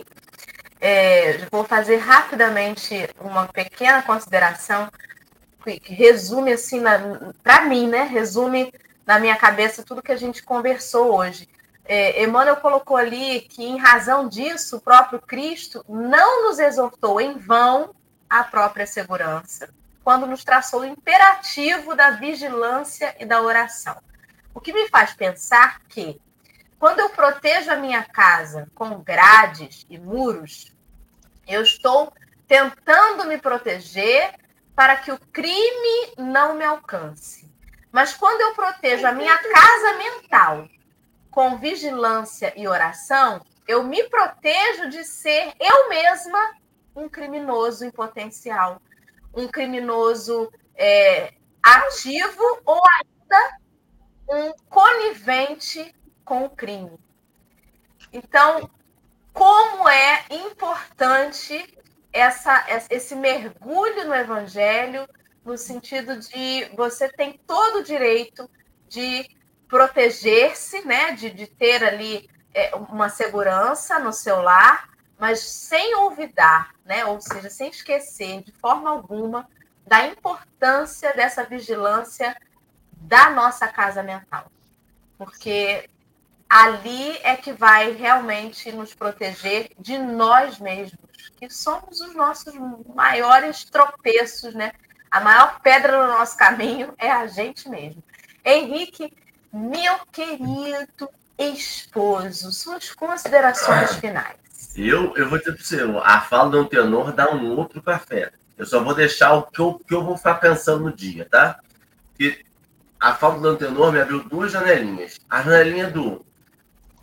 É, 0.82 1.46
vou 1.52 1.64
fazer 1.64 1.98
rapidamente 1.98 3.08
uma 3.22 3.48
pequena 3.48 4.02
consideração 4.02 4.90
que 5.64 5.94
resume 5.94 6.54
assim, 6.54 6.82
para 7.44 7.62
mim, 7.62 7.88
né? 7.88 8.06
Resume 8.06 8.74
na 9.06 9.20
minha 9.20 9.36
cabeça 9.36 9.84
tudo 9.84 10.02
que 10.02 10.12
a 10.12 10.18
gente 10.18 10.42
conversou 10.42 11.16
hoje. 11.16 11.48
É, 11.86 12.24
Emmanuel 12.24 12.58
colocou 12.58 12.98
ali 12.98 13.42
que, 13.42 13.64
em 13.64 13.78
razão 13.78 14.28
disso, 14.28 14.78
o 14.78 14.82
próprio 14.82 15.22
Cristo 15.22 15.86
não 15.88 16.48
nos 16.48 16.58
exortou 16.58 17.22
em 17.22 17.38
vão 17.38 17.94
à 18.28 18.44
própria 18.44 18.88
segurança, 18.88 19.70
quando 20.04 20.26
nos 20.26 20.44
traçou 20.44 20.82
o 20.82 20.86
imperativo 20.86 21.96
da 21.96 22.12
vigilância 22.12 23.16
e 23.20 23.26
da 23.26 23.44
oração. 23.44 23.96
O 24.56 24.60
que 24.60 24.74
me 24.74 24.90
faz 24.90 25.14
pensar 25.14 25.82
que, 25.88 26.20
quando 26.80 27.00
eu 27.00 27.10
protejo 27.10 27.72
a 27.72 27.76
minha 27.76 28.04
casa 28.04 28.70
com 28.76 29.02
grades 29.02 29.86
e 29.90 29.98
muros, 29.98 30.76
eu 31.48 31.62
estou 31.62 32.14
tentando 32.48 33.26
me 33.26 33.38
proteger 33.38 34.36
para 34.76 34.96
que 34.96 35.12
o 35.12 35.20
crime 35.32 36.14
não 36.18 36.56
me 36.56 36.64
alcance. 36.64 37.52
Mas 37.92 38.14
quando 38.14 38.42
eu 38.42 38.54
protejo 38.54 39.08
a 39.08 39.12
minha 39.12 39.38
casa 39.38 39.98
mental 39.98 40.70
com 41.32 41.58
vigilância 41.58 42.54
e 42.56 42.68
oração, 42.68 43.42
eu 43.68 43.84
me 43.84 44.04
protejo 44.04 44.90
de 44.90 45.04
ser 45.04 45.54
eu 45.60 45.90
mesma 45.90 46.56
um 46.96 47.10
criminoso 47.10 47.86
em 47.86 47.92
potencial, 47.92 48.82
um 49.34 49.48
criminoso 49.48 50.52
é, 50.76 51.34
ativo 51.62 52.62
ou 52.66 52.82
ainda 53.00 53.58
um 54.30 54.54
conivente 54.70 55.94
com 56.28 56.44
o 56.44 56.50
crime. 56.50 57.00
Então, 58.12 58.70
como 59.32 59.88
é 59.88 60.26
importante 60.30 61.74
essa, 62.12 62.66
esse 62.90 63.16
mergulho 63.16 64.06
no 64.06 64.14
evangelho, 64.14 65.08
no 65.46 65.58
sentido 65.58 66.20
de 66.20 66.70
você 66.76 67.08
tem 67.08 67.40
todo 67.48 67.80
o 67.80 67.84
direito 67.84 68.50
de 68.90 69.26
proteger-se, 69.70 70.86
né, 70.86 71.14
de, 71.14 71.30
de 71.30 71.48
ter 71.48 71.84
ali 71.84 72.30
é, 72.54 72.76
uma 72.76 73.08
segurança 73.08 73.98
no 74.00 74.12
seu 74.12 74.42
lar, 74.42 74.90
mas 75.18 75.40
sem 75.40 75.96
olvidar, 75.96 76.76
né? 76.86 77.06
ou 77.06 77.22
seja, 77.22 77.50
sem 77.50 77.70
esquecer 77.70 78.44
de 78.44 78.52
forma 78.52 78.90
alguma 78.90 79.50
da 79.86 80.06
importância 80.06 81.14
dessa 81.14 81.44
vigilância 81.44 82.36
da 82.92 83.30
nossa 83.30 83.68
casa 83.68 84.04
mental. 84.04 84.52
Porque 85.18 85.90
ali 86.50 87.18
é 87.24 87.36
que 87.36 87.52
vai 87.52 87.92
realmente 87.92 88.72
nos 88.72 88.94
proteger 88.94 89.72
de 89.80 89.98
nós 89.98 90.60
mesmos, 90.60 91.00
que 91.38 91.50
somos 91.50 92.00
os 92.02 92.16
nossos 92.16 92.54
maiores 92.96 93.66
tropeços, 93.66 94.54
né? 94.54 94.72
A 95.12 95.20
maior 95.20 95.60
pedra 95.62 96.06
no 96.06 96.14
nosso 96.14 96.38
caminho 96.38 96.94
é 96.98 97.12
a 97.12 97.28
gente 97.28 97.70
mesmo. 97.70 98.04
Henrique, 98.44 99.14
meu 99.52 100.00
querido 100.12 101.10
esposo, 101.38 102.52
suas 102.52 102.92
considerações 102.92 103.96
finais. 103.96 104.38
Eu, 104.76 105.16
eu 105.16 105.30
vou 105.30 105.38
dizer 105.40 105.54
para 105.54 105.64
você, 105.64 105.82
a 106.04 106.22
fala 106.22 106.50
do 106.50 106.60
Antenor 106.60 107.12
dá 107.12 107.32
um 107.32 107.56
outro 107.56 107.82
café. 107.82 108.32
Eu 108.58 108.66
só 108.66 108.84
vou 108.84 108.94
deixar 108.94 109.34
o 109.34 109.44
que 109.44 109.60
eu, 109.60 109.80
que 109.88 109.94
eu 109.94 110.04
vou 110.04 110.18
ficar 110.18 110.36
pensando 110.36 110.86
no 110.86 110.94
dia, 110.94 111.28
tá? 111.30 111.60
Porque 112.10 112.44
a 113.00 113.14
fala 113.14 113.40
do 113.40 113.48
Antenor 113.48 113.92
me 113.92 114.02
abriu 114.02 114.24
duas 114.24 114.52
janelinhas. 114.52 115.20
A 115.30 115.42
janelinha 115.42 115.90
do 115.90 116.26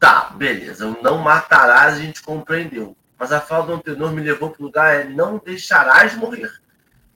tá, 0.05 0.29
beleza, 0.37 0.87
o 0.87 1.03
não 1.03 1.17
matarás 1.17 1.95
a 1.95 1.99
gente 1.99 2.23
compreendeu. 2.23 2.95
Mas 3.19 3.33
a 3.33 3.41
fala 3.41 3.65
do 3.65 3.73
Antenor 3.73 4.13
me 4.13 4.21
levou 4.21 4.51
para 4.51 4.61
o 4.61 4.67
lugar 4.67 4.95
é 4.95 5.05
não 5.05 5.41
deixarás 5.43 6.15
morrer. 6.15 6.53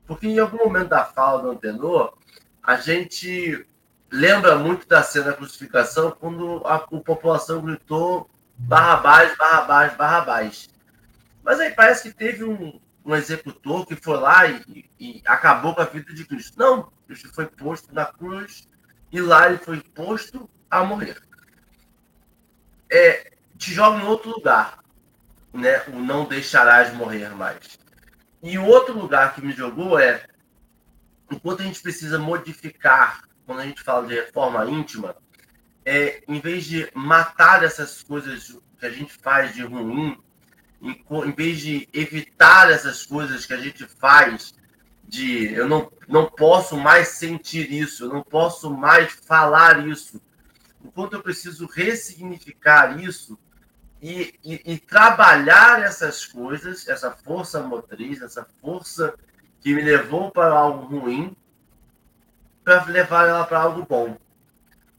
Porque 0.06 0.26
em 0.26 0.38
algum 0.38 0.56
momento 0.56 0.88
da 0.88 1.04
fala 1.04 1.42
do 1.42 1.50
Antenor, 1.50 2.14
a 2.62 2.76
gente 2.76 3.66
lembra 4.10 4.56
muito 4.56 4.88
da 4.88 5.02
cena 5.02 5.26
da 5.26 5.32
crucificação 5.34 6.16
quando 6.18 6.62
a, 6.64 6.76
a 6.76 6.78
população 6.78 7.60
gritou 7.60 8.30
Barrabás, 8.56 9.36
Barrabás, 9.36 9.94
Barrabás. 9.94 10.68
Mas 11.44 11.60
aí 11.60 11.70
parece 11.72 12.10
que 12.10 12.16
teve 12.16 12.42
um, 12.42 12.80
um 13.04 13.14
executor 13.14 13.84
que 13.86 13.96
foi 13.96 14.16
lá 14.16 14.46
e, 14.46 14.88
e, 14.98 15.22
acabou 15.26 15.74
com 15.74 15.82
a 15.82 15.84
vida 15.84 16.14
de 16.14 16.24
Cristo. 16.24 16.58
Não, 16.58 16.90
Cristo 17.06 17.28
foi 17.34 17.44
posto 17.44 17.94
na 17.94 18.06
cruz 18.06 18.66
e 19.12 19.20
lá 19.20 19.46
ele 19.46 19.58
foi 19.58 19.78
posto 19.94 20.48
a 20.70 20.82
morrer. 20.82 21.27
É, 22.90 23.32
te 23.56 23.72
joga 23.72 24.02
em 24.02 24.06
outro 24.06 24.30
lugar, 24.30 24.78
né? 25.52 25.82
O 25.88 25.98
não 25.98 26.24
deixarás 26.24 26.92
morrer 26.94 27.30
mais. 27.30 27.78
E 28.42 28.58
o 28.58 28.64
outro 28.64 28.96
lugar 28.98 29.34
que 29.34 29.44
me 29.44 29.52
jogou 29.52 29.98
é 29.98 30.24
enquanto 31.30 31.60
a 31.60 31.64
gente 31.64 31.82
precisa 31.82 32.18
modificar, 32.18 33.22
quando 33.46 33.60
a 33.60 33.66
gente 33.66 33.82
fala 33.82 34.06
de 34.06 34.14
reforma 34.14 34.64
íntima, 34.66 35.16
é, 35.84 36.22
em 36.26 36.40
vez 36.40 36.64
de 36.64 36.90
matar 36.94 37.64
essas 37.64 38.02
coisas 38.02 38.58
que 38.78 38.86
a 38.86 38.90
gente 38.90 39.12
faz 39.14 39.54
de 39.54 39.62
ruim, 39.62 40.18
em, 40.80 41.04
em 41.26 41.32
vez 41.32 41.60
de 41.60 41.88
evitar 41.92 42.70
essas 42.70 43.04
coisas 43.04 43.44
que 43.44 43.52
a 43.52 43.60
gente 43.60 43.86
faz 43.86 44.54
de 45.06 45.52
eu 45.54 45.66
não, 45.66 45.90
não 46.06 46.26
posso 46.26 46.76
mais 46.76 47.08
sentir 47.08 47.72
isso, 47.72 48.04
eu 48.04 48.08
não 48.10 48.22
posso 48.22 48.70
mais 48.70 49.12
falar 49.12 49.86
isso, 49.86 50.20
enquanto 50.88 51.12
eu 51.14 51.22
preciso 51.22 51.66
ressignificar 51.66 53.00
isso 53.00 53.38
e, 54.02 54.34
e, 54.44 54.74
e, 54.74 54.78
trabalhar 54.78 55.82
essas 55.82 56.24
coisas, 56.24 56.88
essa 56.88 57.10
força 57.10 57.62
motriz, 57.62 58.22
essa 58.22 58.46
força 58.60 59.14
que 59.60 59.74
me 59.74 59.82
levou 59.82 60.30
para 60.30 60.52
algo 60.52 60.98
ruim, 60.98 61.36
para 62.64 62.84
levar 62.84 63.28
ela 63.28 63.44
para 63.44 63.60
algo 63.60 63.84
bom 63.84 64.16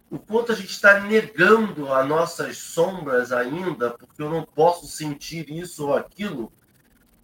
o 0.09 0.17
quanto 0.17 0.51
a 0.51 0.55
gente 0.55 0.71
está 0.71 0.99
negando 0.99 1.93
as 1.93 2.07
nossas 2.07 2.57
sombras 2.57 3.31
ainda, 3.31 3.91
porque 3.91 4.21
eu 4.21 4.29
não 4.29 4.43
posso 4.43 4.87
sentir 4.87 5.49
isso 5.49 5.87
ou 5.87 5.95
aquilo, 5.95 6.51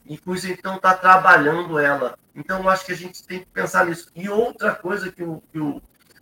e 0.06 0.18
com 0.18 0.36
isso 0.36 0.48
então 0.48 0.76
está 0.76 0.94
trabalhando 0.94 1.80
ela. 1.80 2.18
Então 2.36 2.62
eu 2.62 2.70
acho 2.70 2.86
que 2.86 2.92
a 2.92 2.98
gente 2.98 3.24
tem 3.24 3.40
que 3.40 3.48
pensar 3.48 3.88
nisso. 3.88 4.12
E 4.16 4.30
outra 4.30 4.76
coisa 4.76 5.12
que 5.12 5.24
o, 5.24 5.42
que 5.52 5.60
o 5.60 5.82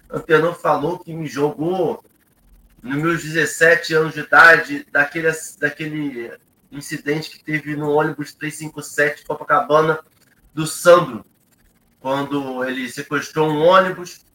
Antenor 0.10 0.56
falou 0.56 1.00
que 1.00 1.14
me 1.14 1.26
jogou 1.28 2.04
nos 2.84 3.02
meus 3.02 3.24
17 3.24 3.94
anos 3.94 4.14
de 4.14 4.20
idade, 4.20 4.86
daquele, 4.92 5.32
daquele 5.58 6.38
incidente 6.70 7.30
que 7.30 7.44
teve 7.44 7.78
no 7.78 7.90
ônibus 7.92 8.34
357 8.34 9.24
Copacabana 9.26 10.00
do 10.54 10.68
Sandro, 10.68 11.26
quando 12.02 12.64
ele 12.66 12.90
sequestrou 12.90 13.50
um 13.50 13.62
ônibus 13.62 14.26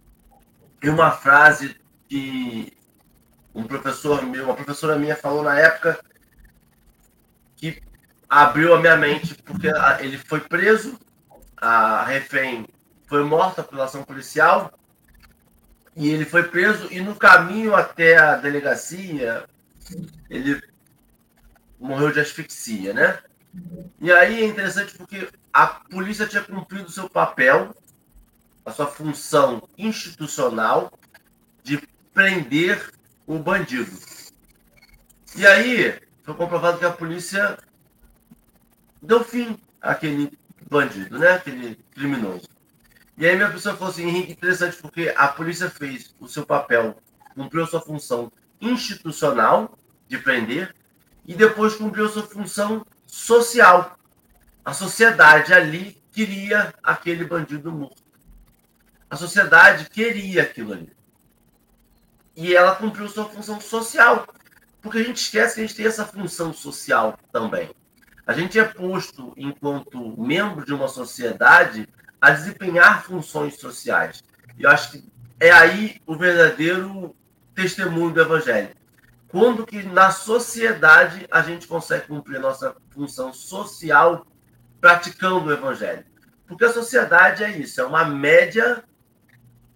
e 0.83 0.89
uma 0.89 1.11
frase 1.11 1.77
que 2.09 2.73
um 3.55 3.65
professor 3.65 4.23
meu, 4.25 4.45
uma 4.45 4.55
professora 4.55 4.99
minha 4.99 5.15
falou 5.15 5.43
na 5.43 5.59
época 5.59 6.01
que 7.57 7.83
abriu 8.31 8.75
a 8.75 8.81
minha 8.81 8.97
mente, 8.97 9.35
porque 9.35 9.69
ele 10.01 10.17
foi 10.17 10.41
preso, 10.41 10.99
a 11.57 12.05
refém 12.05 12.67
foi 13.07 13.25
morta 13.25 13.63
pela 13.63 13.85
ação 13.85 14.03
policial, 14.05 14.73
e 15.99 16.11
ele 16.11 16.25
foi 16.25 16.45
preso, 16.45 16.87
e 16.93 17.01
no 17.01 17.17
caminho 17.17 17.75
até 17.75 18.17
a 18.17 18.37
delegacia, 18.37 19.45
ele 20.31 20.63
morreu 21.77 22.13
de 22.13 22.21
asfixia, 22.21 22.95
né? 22.95 23.19
E 24.01 24.13
aí 24.13 24.45
é 24.45 24.47
interessante 24.47 24.97
porque 24.97 25.29
a 25.53 25.67
polícia 25.67 26.25
tinha 26.25 26.45
cumprido 26.45 26.89
seu 26.89 27.11
papel, 27.11 27.75
a 28.65 28.71
sua 28.71 28.87
função 28.87 29.69
institucional 29.77 30.97
de 31.65 31.83
prender 32.15 32.93
o 33.27 33.37
bandido. 33.41 33.91
E 35.35 35.45
aí 35.45 36.01
foi 36.23 36.35
comprovado 36.35 36.79
que 36.79 36.85
a 36.85 36.93
polícia 36.93 37.59
deu 39.03 39.25
fim 39.25 39.59
àquele 39.83 40.39
bandido, 40.71 41.19
né? 41.19 41.33
Aquele 41.33 41.75
criminoso. 41.91 42.49
E 43.19 43.27
aí 43.27 43.35
minha 43.35 43.51
pessoa 43.51 43.75
falou 43.75 43.93
assim, 43.93 44.07
Henrique, 44.07 44.31
interessante 44.31 44.77
porque 44.77 45.13
a 45.17 45.27
polícia 45.27 45.69
fez 45.69 46.15
o 46.21 46.29
seu 46.29 46.47
papel, 46.47 46.97
cumpriu 47.35 47.67
sua 47.67 47.81
função 47.81 48.31
institucional 48.61 49.77
de 50.07 50.19
prender 50.19 50.73
e 51.27 51.35
depois 51.35 51.75
cumpriu 51.75 52.09
sua 52.09 52.23
função 52.23 52.87
social. 53.05 53.99
A 54.65 54.73
sociedade 54.73 55.53
ali 55.53 56.01
queria 56.13 56.73
aquele 56.81 57.25
bandido 57.25 57.73
morto. 57.73 58.01
A 59.11 59.17
sociedade 59.17 59.91
queria 59.91 60.43
aquilo 60.43 60.73
ali. 60.73 60.93
E 62.37 62.55
ela 62.55 62.77
cumpriu 62.77 63.09
sua 63.09 63.25
função 63.25 63.61
social. 63.61 64.29
Porque 64.81 64.99
a 64.99 65.03
gente 65.03 65.17
esquece 65.17 65.57
que 65.57 65.61
a 65.61 65.67
gente 65.67 65.77
tem 65.77 65.87
essa 65.87 66.07
função 66.07 66.53
social 66.53 67.19
também. 67.33 67.71
A 68.25 68.33
gente 68.33 68.61
é 68.61 68.65
posto, 68.65 69.33
enquanto 69.37 70.17
membro 70.23 70.65
de 70.65 70.73
uma 70.73 70.87
sociedade, 70.87 71.89
a 72.21 72.31
desempenhar 72.31 73.05
funções 73.05 73.59
sociais. 73.59 74.23
E 74.57 74.63
eu 74.65 74.71
acho 74.71 74.93
que 74.93 75.05
é 75.41 75.51
aí 75.51 76.01
o 76.07 76.17
verdadeiro 76.17 77.15
testemunho 77.55 78.13
do 78.13 78.21
Evangelho. 78.21 78.71
Quando 79.29 79.67
que 79.67 79.83
na 79.83 80.11
sociedade 80.11 81.27
a 81.31 81.43
gente 81.43 81.67
consegue 81.67 82.07
cumprir 82.07 82.37
a 82.37 82.41
nossa 82.41 82.75
função 82.91 83.33
social 83.33 84.27
praticando 84.81 85.47
o 85.47 85.53
Evangelho? 85.53 86.05
Porque 86.47 86.65
a 86.65 86.73
sociedade 86.73 87.45
é 87.45 87.51
isso, 87.51 87.81
é 87.81 87.85
uma 87.85 88.05
média 88.05 88.83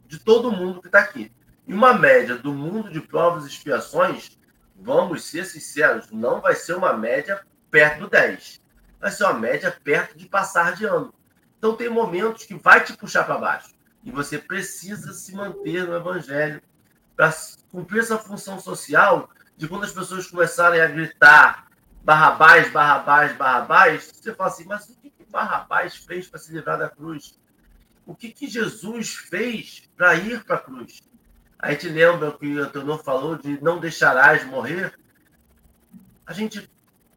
de 0.06 0.18
todo 0.18 0.50
mundo 0.50 0.80
que 0.80 0.88
está 0.88 1.00
aqui. 1.00 1.30
E 1.66 1.72
uma 1.72 1.94
média 1.94 2.36
do 2.36 2.52
mundo 2.52 2.90
de 2.90 3.00
provas 3.00 3.44
e 3.44 3.48
expiações, 3.48 4.38
vamos 4.74 5.24
ser 5.24 5.44
sinceros, 5.44 6.10
não 6.10 6.40
vai 6.40 6.54
ser 6.54 6.74
uma 6.74 6.94
média 6.94 7.40
perto 7.70 8.00
do 8.00 8.08
10. 8.08 8.60
Vai 9.00 9.10
ser 9.10 9.24
uma 9.24 9.34
média 9.34 9.76
perto 9.84 10.16
de 10.16 10.26
passar 10.26 10.74
de 10.74 10.84
ano. 10.84 11.12
Então 11.62 11.76
tem 11.76 11.88
momentos 11.88 12.44
que 12.44 12.56
vai 12.56 12.82
te 12.82 12.92
puxar 12.96 13.22
para 13.22 13.38
baixo. 13.38 13.72
E 14.02 14.10
você 14.10 14.36
precisa 14.36 15.12
se 15.12 15.32
manter 15.32 15.86
no 15.86 15.94
evangelho 15.94 16.60
para 17.14 17.32
cumprir 17.70 18.00
essa 18.00 18.18
função 18.18 18.58
social 18.58 19.30
de 19.56 19.68
quando 19.68 19.84
as 19.84 19.92
pessoas 19.92 20.26
começarem 20.26 20.80
a 20.80 20.88
gritar 20.88 21.68
Barrabás, 22.02 22.68
Barrabás, 22.72 23.36
Barrabás, 23.36 24.10
você 24.12 24.34
fala 24.34 24.50
assim, 24.50 24.64
mas 24.64 24.88
o 24.88 24.96
que, 24.96 25.08
que 25.08 25.24
Barrabás 25.30 25.94
fez 25.98 26.26
para 26.26 26.40
se 26.40 26.52
livrar 26.52 26.80
da 26.80 26.88
cruz? 26.88 27.38
O 28.04 28.12
que, 28.12 28.30
que 28.32 28.48
Jesus 28.48 29.14
fez 29.14 29.88
para 29.96 30.16
ir 30.16 30.42
para 30.42 30.56
a 30.56 30.58
cruz? 30.58 31.00
A 31.60 31.70
gente 31.70 31.88
lembra 31.88 32.32
que 32.32 32.56
o 32.56 32.64
Antonio 32.64 32.98
falou 32.98 33.38
de 33.38 33.62
não 33.62 33.78
deixarás 33.78 34.44
morrer. 34.44 34.92
A 36.26 36.32
gente 36.32 36.68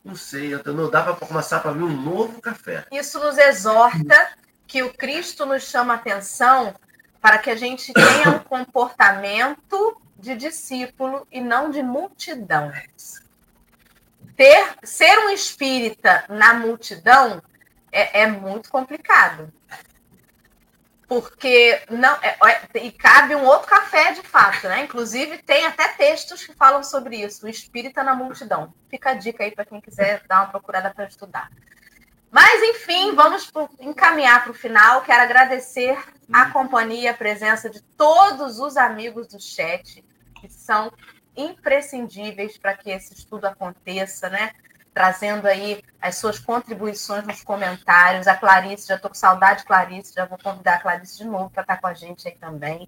não 0.06 0.16
sei, 0.16 0.54
Antonio, 0.54 0.90
dá 0.90 1.02
para 1.02 1.16
começar 1.16 1.60
para 1.62 1.72
mim 1.72 1.84
um 1.84 2.02
novo 2.02 2.40
café. 2.40 2.86
Isso 2.92 3.20
nos 3.20 3.40
exorta 3.40 4.38
que 4.68 4.84
o 4.84 4.94
Cristo 4.94 5.48
nos 5.48 5.64
chama 5.64 5.96
atenção 5.96 6.76
para 7.20 7.40
que 7.40 7.50
a 7.50 7.56
gente 7.56 7.92
tenha 7.92 8.30
um 8.30 8.40
comportamento 8.40 10.00
de 10.20 10.36
discípulo 10.36 11.28
e 11.32 11.42
não 11.42 11.72
de 11.72 11.82
multidão. 11.82 12.72
Ter, 14.38 14.76
ser 14.84 15.18
um 15.26 15.30
espírita 15.30 16.24
na 16.30 16.54
multidão 16.54 17.42
é, 17.92 18.22
é 18.22 18.28
muito 18.28 18.70
complicado 18.70 19.52
porque 21.08 21.82
não 21.90 22.16
é, 22.22 22.38
é, 22.74 22.86
e 22.86 22.92
cabe 22.92 23.36
um 23.36 23.46
outro 23.46 23.68
café 23.68 24.14
de 24.14 24.22
fato, 24.22 24.68
né? 24.68 24.84
Inclusive 24.84 25.38
tem 25.40 25.66
até 25.66 25.88
textos 25.90 26.46
que 26.46 26.54
falam 26.54 26.84
sobre 26.84 27.18
isso, 27.18 27.46
o 27.46 27.50
espírita 27.50 28.04
na 28.04 28.16
multidão. 28.16 28.74
Fica 28.90 29.12
a 29.12 29.14
dica 29.14 29.44
aí 29.44 29.52
para 29.52 29.66
quem 29.66 29.80
quiser 29.80 30.24
dar 30.28 30.42
uma 30.42 30.50
procurada 30.50 30.92
para 30.94 31.06
estudar. 31.06 31.50
Mas 32.32 32.62
enfim, 32.64 33.16
vamos 33.16 33.52
encaminhar 33.80 34.44
para 34.44 34.52
o 34.52 34.56
final. 34.56 35.02
Quero 35.04 35.24
agradecer 35.24 35.98
a 36.34 36.52
companhia, 36.52 37.12
a 37.12 37.14
presença 37.14 37.70
de 37.70 37.82
todos 37.82 38.60
os 38.60 38.76
amigos 38.76 39.28
do 39.28 39.40
chat 39.40 40.04
que 40.42 40.50
são 40.50 40.92
imprescindíveis 41.38 42.58
para 42.58 42.76
que 42.76 42.90
esse 42.90 43.14
estudo 43.14 43.46
aconteça, 43.46 44.30
né? 44.30 44.52
Trazendo 44.96 45.46
aí 45.46 45.84
as 46.02 46.16
suas 46.16 46.40
contribuições 46.40 47.28
nos 47.28 47.44
comentários. 47.44 48.28
A 48.28 48.36
Clarice, 48.36 48.88
já 48.88 48.96
estou 48.96 49.10
com 49.10 49.16
saudade, 49.16 49.66
Clarice, 49.66 50.14
já 50.16 50.26
vou 50.26 50.38
convidar 50.42 50.76
a 50.76 50.80
Clarice 50.80 51.18
de 51.18 51.26
novo 51.26 51.50
para 51.50 51.64
estar 51.64 51.82
com 51.82 51.88
a 51.88 51.94
gente 51.94 52.26
aí 52.26 52.36
também. 52.36 52.88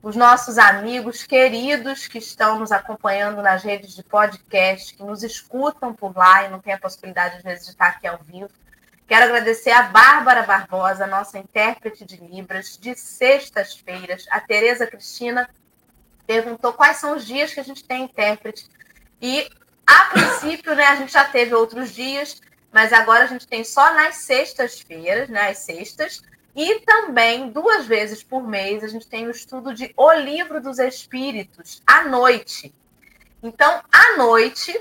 Os 0.00 0.14
nossos 0.14 0.56
amigos 0.56 1.24
queridos 1.24 2.06
que 2.06 2.18
estão 2.18 2.60
nos 2.60 2.70
acompanhando 2.70 3.42
nas 3.42 3.64
redes 3.64 3.96
de 3.96 4.04
podcast, 4.04 4.94
que 4.94 5.02
nos 5.02 5.24
escutam 5.24 5.92
por 5.92 6.16
lá 6.16 6.44
e 6.44 6.48
não 6.48 6.60
tem 6.60 6.72
a 6.72 6.78
possibilidade, 6.78 7.38
às 7.38 7.42
vezes, 7.42 7.64
de 7.64 7.72
estar 7.72 7.88
aqui 7.88 8.06
ao 8.06 8.18
vivo. 8.18 8.48
Quero 9.08 9.24
agradecer 9.24 9.72
a 9.72 9.82
Bárbara 9.82 10.44
Barbosa, 10.44 11.08
nossa 11.08 11.38
intérprete 11.38 12.04
de 12.04 12.18
Libras, 12.18 12.78
de 12.80 12.94
sextas-feiras. 12.94 14.26
A 14.30 14.38
Tereza 14.38 14.86
Cristina 14.86 15.50
perguntou 16.24 16.72
quais 16.72 16.98
são 16.98 17.16
os 17.16 17.26
dias 17.26 17.52
que 17.52 17.58
a 17.58 17.64
gente 17.64 17.82
tem 17.82 18.04
intérprete. 18.04 18.68
E 19.20 19.50
a 19.88 20.04
princípio, 20.10 20.74
né, 20.74 20.84
a 20.84 20.96
gente 20.96 21.12
já 21.12 21.24
teve 21.24 21.54
outros 21.54 21.94
dias, 21.94 22.42
mas 22.70 22.92
agora 22.92 23.24
a 23.24 23.26
gente 23.26 23.46
tem 23.46 23.64
só 23.64 23.94
nas 23.94 24.16
sextas-feiras, 24.16 25.30
né, 25.30 25.48
as 25.48 25.58
sextas, 25.58 26.22
e 26.54 26.80
também 26.80 27.50
duas 27.50 27.86
vezes 27.86 28.22
por 28.22 28.46
mês 28.46 28.84
a 28.84 28.88
gente 28.88 29.06
tem 29.06 29.26
o 29.26 29.30
estudo 29.30 29.72
de 29.72 29.92
O 29.96 30.12
Livro 30.12 30.60
dos 30.60 30.78
Espíritos, 30.78 31.80
à 31.86 32.02
noite. 32.02 32.74
Então, 33.42 33.82
à 33.90 34.16
noite, 34.18 34.78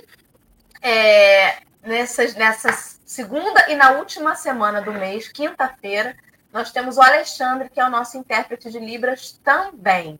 é, 0.81 1.59
nessas, 1.81 2.35
nessa 2.35 2.73
segunda 3.05 3.71
e 3.71 3.75
na 3.75 3.91
última 3.91 4.35
semana 4.35 4.81
do 4.81 4.91
mês, 4.91 5.29
quinta-feira, 5.29 6.17
nós 6.51 6.71
temos 6.71 6.97
o 6.97 7.01
Alexandre, 7.01 7.69
que 7.69 7.79
é 7.79 7.85
o 7.85 7.89
nosso 7.89 8.17
intérprete 8.17 8.69
de 8.69 8.79
Libras 8.79 9.39
também. 9.43 10.19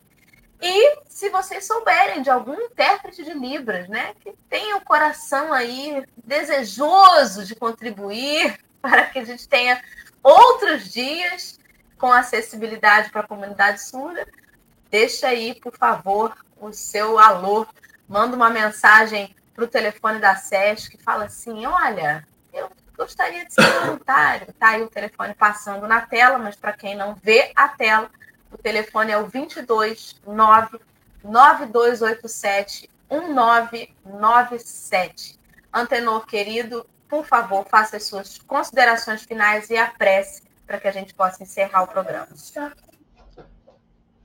E 0.60 0.98
se 1.06 1.28
vocês 1.30 1.66
souberem 1.66 2.22
de 2.22 2.30
algum 2.30 2.54
intérprete 2.54 3.22
de 3.22 3.32
Libras, 3.32 3.88
né, 3.88 4.14
que 4.20 4.32
tenha 4.48 4.76
o 4.76 4.84
coração 4.84 5.52
aí 5.52 6.04
desejoso 6.24 7.44
de 7.44 7.54
contribuir 7.54 8.58
para 8.82 9.06
que 9.06 9.18
a 9.18 9.24
gente 9.24 9.48
tenha 9.48 9.80
outros 10.22 10.92
dias 10.92 11.58
com 11.96 12.12
acessibilidade 12.12 13.10
para 13.10 13.22
a 13.22 13.26
comunidade 13.26 13.82
surda, 13.82 14.26
deixa 14.90 15.28
aí, 15.28 15.54
por 15.54 15.76
favor, 15.76 16.36
o 16.60 16.72
seu 16.72 17.18
alô, 17.18 17.66
manda 18.08 18.36
uma 18.36 18.50
mensagem 18.50 19.34
para 19.58 19.64
o 19.64 19.68
telefone 19.68 20.20
da 20.20 20.36
SESC 20.36 20.96
fala 21.02 21.24
assim: 21.24 21.66
olha, 21.66 22.26
eu 22.52 22.70
gostaria 22.96 23.44
de 23.44 23.52
ser 23.52 23.66
voluntário. 23.80 24.52
Tá 24.58 24.68
aí 24.68 24.82
o 24.82 24.88
telefone 24.88 25.34
passando 25.34 25.86
na 25.88 26.00
tela, 26.00 26.38
mas 26.38 26.54
para 26.54 26.72
quem 26.72 26.96
não 26.96 27.16
vê 27.16 27.50
a 27.56 27.68
tela, 27.68 28.08
o 28.52 28.58
telefone 28.58 29.12
é 29.12 29.18
o 29.18 29.26
22 29.26 30.16
9 30.26 30.78
9287 31.22 32.90
1997. 33.10 35.38
Antenor 35.72 36.26
querido, 36.26 36.84
por 37.08 37.24
favor, 37.24 37.66
faça 37.66 37.96
as 37.96 38.04
suas 38.04 38.36
considerações 38.38 39.22
finais 39.22 39.70
e 39.70 39.76
a 39.76 39.86
prece 39.86 40.42
para 40.66 40.78
que 40.78 40.86
a 40.86 40.92
gente 40.92 41.14
possa 41.14 41.42
encerrar 41.42 41.82
o 41.82 41.88
programa. 41.88 42.28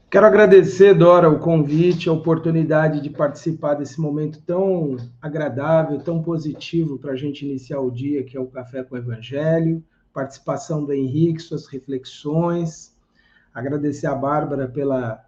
Quero 0.09 0.26
agradecer, 0.28 0.93
Dora, 0.93 1.30
o 1.30 1.39
convite, 1.39 2.07
a 2.07 2.11
oportunidade 2.11 3.01
de 3.01 3.09
participar 3.09 3.74
desse 3.74 3.99
momento 3.99 4.39
tão 4.45 4.97
agradável, 5.19 5.97
tão 5.99 6.21
positivo 6.21 6.99
para 6.99 7.13
a 7.13 7.15
gente 7.15 7.43
iniciar 7.45 7.80
o 7.80 7.89
dia, 7.89 8.24
que 8.24 8.38
é 8.38 8.39
o 8.39 8.45
Café 8.45 8.84
com 8.84 8.93
o 8.93 8.97
Evangelho, 8.97 9.84
participação 10.13 10.86
do 10.86 10.93
Henrique, 10.93 11.41
suas 11.41 11.65
reflexões, 11.65 12.93
agradecer 13.54 14.08
a 14.08 14.16
Bárbara 14.16 14.68
pela 14.68 15.24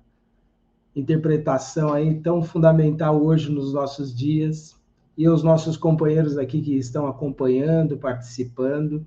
interpretação 0.95 1.93
aí 1.93 2.19
tão 2.21 2.41
fundamental 2.41 3.21
hoje 3.21 3.51
nos 3.51 3.73
nossos 3.73 4.15
dias 4.15 4.75
e 5.17 5.25
aos 5.25 5.43
nossos 5.43 5.77
companheiros 5.77 6.37
aqui 6.37 6.61
que 6.61 6.77
estão 6.77 7.07
acompanhando, 7.07 7.97
participando. 7.97 9.05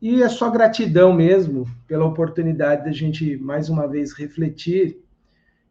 E 0.00 0.22
é 0.22 0.28
só 0.28 0.50
gratidão 0.50 1.12
mesmo 1.12 1.66
pela 1.86 2.06
oportunidade 2.06 2.84
de 2.84 2.88
a 2.88 2.92
gente 2.92 3.36
mais 3.36 3.68
uma 3.68 3.86
vez 3.86 4.12
refletir, 4.12 5.02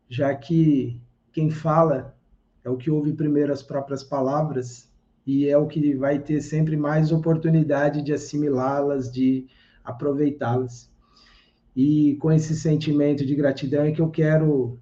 já 0.08 0.34
que 0.36 1.02
quem 1.32 1.50
fala 1.50 2.16
é 2.64 2.70
o 2.70 2.78
que 2.78 2.92
ouve 2.92 3.14
primeiro 3.14 3.54
as 3.54 3.64
próprias 3.64 4.04
palavras 4.04 4.90
e 5.26 5.48
é 5.48 5.58
o 5.58 5.68
que 5.68 5.96
vai 5.96 6.20
ter 6.20 6.42
sempre 6.42 6.76
mais 6.76 7.12
oportunidade 7.12 8.02
de 8.02 8.14
assimilá-las, 8.14 9.12
de 9.12 9.48
aproveitá-las. 9.84 10.90
E 11.82 12.18
com 12.18 12.30
esse 12.30 12.54
sentimento 12.56 13.26
de 13.26 13.34
gratidão 13.34 13.84
é 13.84 13.94
que 13.94 14.02
eu 14.02 14.10
quero 14.10 14.78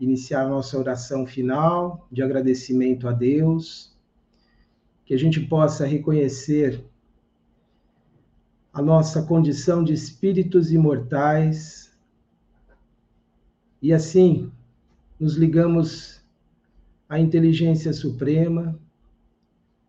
iniciar 0.00 0.48
nossa 0.48 0.78
oração 0.78 1.26
final 1.26 2.08
de 2.10 2.22
agradecimento 2.22 3.06
a 3.06 3.12
Deus, 3.12 3.94
que 5.04 5.12
a 5.12 5.18
gente 5.18 5.40
possa 5.40 5.84
reconhecer 5.84 6.82
a 8.72 8.80
nossa 8.80 9.24
condição 9.24 9.84
de 9.84 9.92
espíritos 9.92 10.72
imortais 10.72 11.94
e 13.82 13.92
assim 13.92 14.50
nos 15.18 15.34
ligamos 15.34 16.24
à 17.10 17.20
inteligência 17.20 17.92
suprema, 17.92 18.80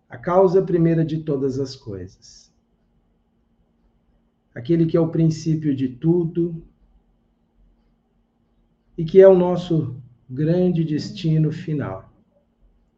a 0.10 0.18
causa 0.18 0.62
primeira 0.62 1.06
de 1.06 1.20
todas 1.24 1.58
as 1.58 1.74
coisas. 1.74 2.51
Aquele 4.54 4.86
que 4.86 4.98
é 4.98 5.00
o 5.00 5.10
princípio 5.10 5.76
de 5.76 5.88
tudo 5.88 6.62
e 8.98 9.06
que 9.06 9.22
é 9.22 9.28
o 9.28 9.38
nosso 9.38 9.96
grande 10.30 10.84
destino 10.84 11.52
final, 11.52 12.12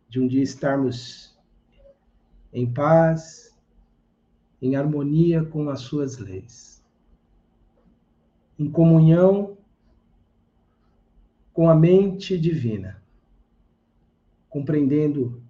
de 0.09 0.19
um 0.19 0.27
dia 0.27 0.41
estarmos 0.41 1.37
em 2.51 2.71
paz, 2.71 3.57
em 4.61 4.75
harmonia 4.75 5.43
com 5.43 5.69
as 5.69 5.81
suas 5.81 6.17
leis, 6.17 6.83
em 8.57 8.69
comunhão 8.69 9.57
com 11.51 11.69
a 11.69 11.75
mente 11.75 12.37
divina, 12.37 13.01
compreendendo 14.49 15.41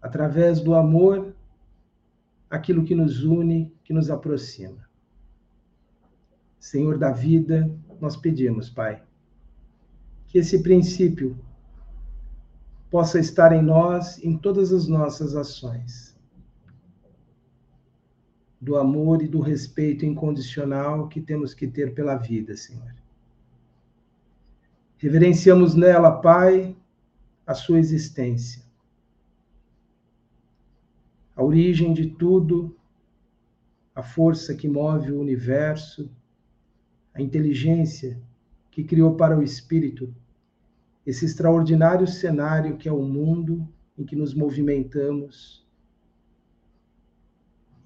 através 0.00 0.60
do 0.60 0.74
amor 0.74 1.34
aquilo 2.48 2.84
que 2.84 2.94
nos 2.94 3.24
une, 3.24 3.72
que 3.84 3.92
nos 3.92 4.10
aproxima. 4.10 4.88
Senhor 6.64 6.96
da 6.96 7.12
vida, 7.12 7.70
nós 8.00 8.16
pedimos, 8.16 8.70
Pai, 8.70 9.02
que 10.26 10.38
esse 10.38 10.62
princípio 10.62 11.38
possa 12.90 13.20
estar 13.20 13.52
em 13.52 13.60
nós, 13.60 14.18
em 14.24 14.38
todas 14.38 14.72
as 14.72 14.88
nossas 14.88 15.36
ações. 15.36 16.18
Do 18.58 18.78
amor 18.78 19.20
e 19.20 19.28
do 19.28 19.40
respeito 19.40 20.06
incondicional 20.06 21.06
que 21.06 21.20
temos 21.20 21.52
que 21.52 21.66
ter 21.66 21.92
pela 21.92 22.16
vida, 22.16 22.56
Senhor. 22.56 22.94
Reverenciamos 24.96 25.74
nela, 25.74 26.12
Pai, 26.12 26.74
a 27.46 27.52
sua 27.52 27.78
existência, 27.78 28.64
a 31.36 31.44
origem 31.44 31.92
de 31.92 32.06
tudo, 32.06 32.74
a 33.94 34.02
força 34.02 34.54
que 34.54 34.66
move 34.66 35.12
o 35.12 35.20
universo, 35.20 36.10
a 37.14 37.22
inteligência 37.22 38.20
que 38.70 38.82
criou 38.82 39.14
para 39.14 39.38
o 39.38 39.42
espírito 39.42 40.12
esse 41.06 41.24
extraordinário 41.24 42.06
cenário 42.06 42.76
que 42.76 42.88
é 42.88 42.92
o 42.92 43.02
mundo 43.02 43.68
em 43.96 44.04
que 44.04 44.16
nos 44.16 44.34
movimentamos, 44.34 45.64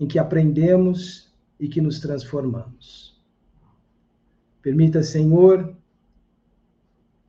em 0.01 0.07
que 0.07 0.18
aprendemos 0.18 1.33
e 1.59 1.68
que 1.68 1.81
nos 1.81 1.99
transformamos. 2.01 3.20
Permita, 4.62 5.03
Senhor, 5.03 5.76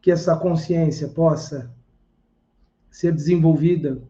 que 0.01 0.11
essa 0.11 0.37
consciência 0.37 1.07
possa 1.09 1.73
ser 2.89 3.13
desenvolvida 3.13 4.01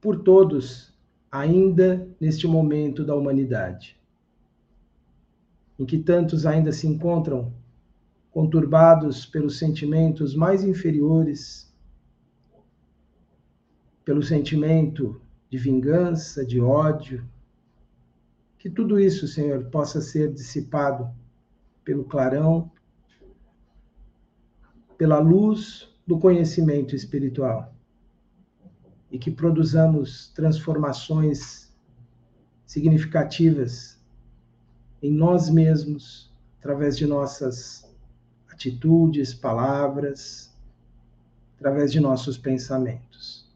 por 0.00 0.22
todos, 0.22 0.96
ainda 1.30 2.08
neste 2.20 2.46
momento 2.46 3.04
da 3.04 3.14
humanidade, 3.14 3.97
em 5.78 5.86
que 5.86 5.98
tantos 5.98 6.44
ainda 6.44 6.72
se 6.72 6.86
encontram 6.86 7.52
conturbados 8.30 9.24
pelos 9.24 9.58
sentimentos 9.58 10.34
mais 10.34 10.64
inferiores, 10.64 11.72
pelo 14.04 14.22
sentimento 14.22 15.20
de 15.48 15.58
vingança, 15.58 16.44
de 16.44 16.60
ódio. 16.60 17.24
Que 18.58 18.68
tudo 18.68 18.98
isso, 18.98 19.28
Senhor, 19.28 19.64
possa 19.66 20.00
ser 20.00 20.32
dissipado 20.32 21.08
pelo 21.84 22.04
clarão, 22.04 22.70
pela 24.96 25.20
luz 25.20 25.88
do 26.06 26.18
conhecimento 26.18 26.94
espiritual. 26.94 27.74
E 29.10 29.18
que 29.18 29.30
produzamos 29.30 30.28
transformações 30.34 31.72
significativas 32.66 33.97
em 35.02 35.12
nós 35.12 35.48
mesmos, 35.48 36.30
através 36.58 36.96
de 36.96 37.06
nossas 37.06 37.88
atitudes, 38.50 39.32
palavras, 39.32 40.52
através 41.56 41.92
de 41.92 42.00
nossos 42.00 42.36
pensamentos. 42.36 43.46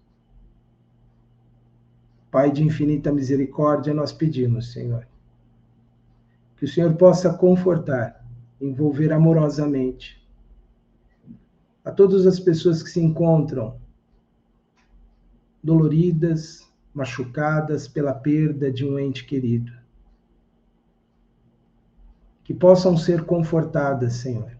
Pai 2.30 2.51
de 2.51 2.62
infinita 2.62 3.12
misericórdia, 3.12 3.93
nós 3.93 4.12
pedimos, 4.12 4.72
Senhor, 4.72 5.07
que 6.57 6.64
o 6.64 6.68
Senhor 6.68 6.95
possa 6.95 7.34
confortar, 7.34 8.24
envolver 8.61 9.12
amorosamente 9.12 10.22
a 11.84 11.90
todas 11.90 12.26
as 12.26 12.38
pessoas 12.38 12.82
que 12.82 12.90
se 12.90 13.01
encontram 13.01 13.76
doloridas, 15.62 16.68
machucadas 16.95 17.88
pela 17.88 18.14
perda 18.14 18.70
de 18.70 18.84
um 18.84 18.99
ente 18.99 19.24
querido. 19.24 19.82
Que 22.45 22.53
possam 22.53 22.97
ser 22.97 23.24
confortadas, 23.24 24.14
Senhor, 24.14 24.51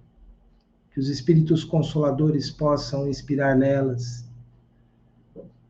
que 0.93 1.01
os 1.01 1.09
Espíritos 1.09 1.65
Consoladores 1.65 2.51
possam 2.51 3.09
inspirar 3.09 3.57
nelas 3.57 4.25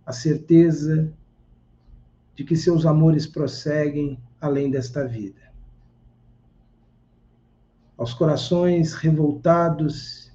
a 0.04 0.12
certeza 0.12 1.12
de 2.34 2.44
que 2.44 2.56
seus 2.56 2.84
amores 2.84 3.26
prosseguem 3.26 4.18
além 4.40 4.70
desta 4.70 5.06
vida. 5.06 5.40
Aos 7.96 8.12
corações 8.12 8.94
revoltados 8.94 10.32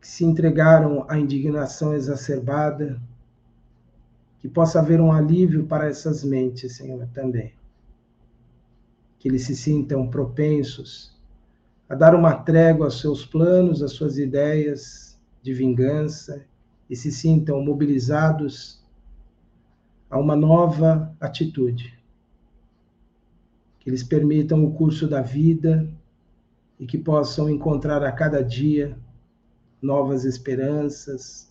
que 0.00 0.08
se 0.08 0.24
entregaram 0.24 1.06
à 1.08 1.18
indignação 1.18 1.94
exacerbada, 1.94 3.00
que 4.40 4.48
possa 4.48 4.80
haver 4.80 5.00
um 5.00 5.12
alívio 5.12 5.66
para 5.66 5.88
essas 5.88 6.24
mentes, 6.24 6.76
Senhor, 6.76 7.06
também. 7.14 7.54
Que 9.24 9.30
eles 9.30 9.46
se 9.46 9.56
sintam 9.56 10.06
propensos 10.06 11.18
a 11.88 11.94
dar 11.94 12.14
uma 12.14 12.34
trégua 12.34 12.88
aos 12.88 13.00
seus 13.00 13.24
planos, 13.24 13.82
às 13.82 13.92
suas 13.92 14.18
ideias 14.18 15.18
de 15.42 15.54
vingança 15.54 16.44
e 16.90 16.94
se 16.94 17.10
sintam 17.10 17.64
mobilizados 17.64 18.84
a 20.10 20.18
uma 20.18 20.36
nova 20.36 21.10
atitude. 21.18 21.98
Que 23.80 23.88
eles 23.88 24.04
permitam 24.04 24.62
o 24.62 24.74
curso 24.74 25.08
da 25.08 25.22
vida 25.22 25.90
e 26.78 26.84
que 26.84 26.98
possam 26.98 27.48
encontrar 27.48 28.04
a 28.04 28.12
cada 28.12 28.44
dia 28.44 28.94
novas 29.80 30.26
esperanças, 30.26 31.50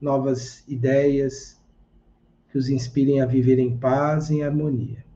novas 0.00 0.64
ideias 0.66 1.62
que 2.50 2.58
os 2.58 2.68
inspirem 2.68 3.20
a 3.20 3.26
viver 3.26 3.60
em 3.60 3.78
paz 3.78 4.30
e 4.30 4.38
em 4.38 4.42
harmonia. 4.42 5.06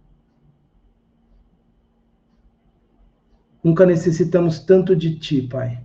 Nunca 3.63 3.87
necessitamos 3.87 4.59
tanto 4.59 4.97
de 4.97 5.17
Ti, 5.19 5.43
Pai. 5.43 5.81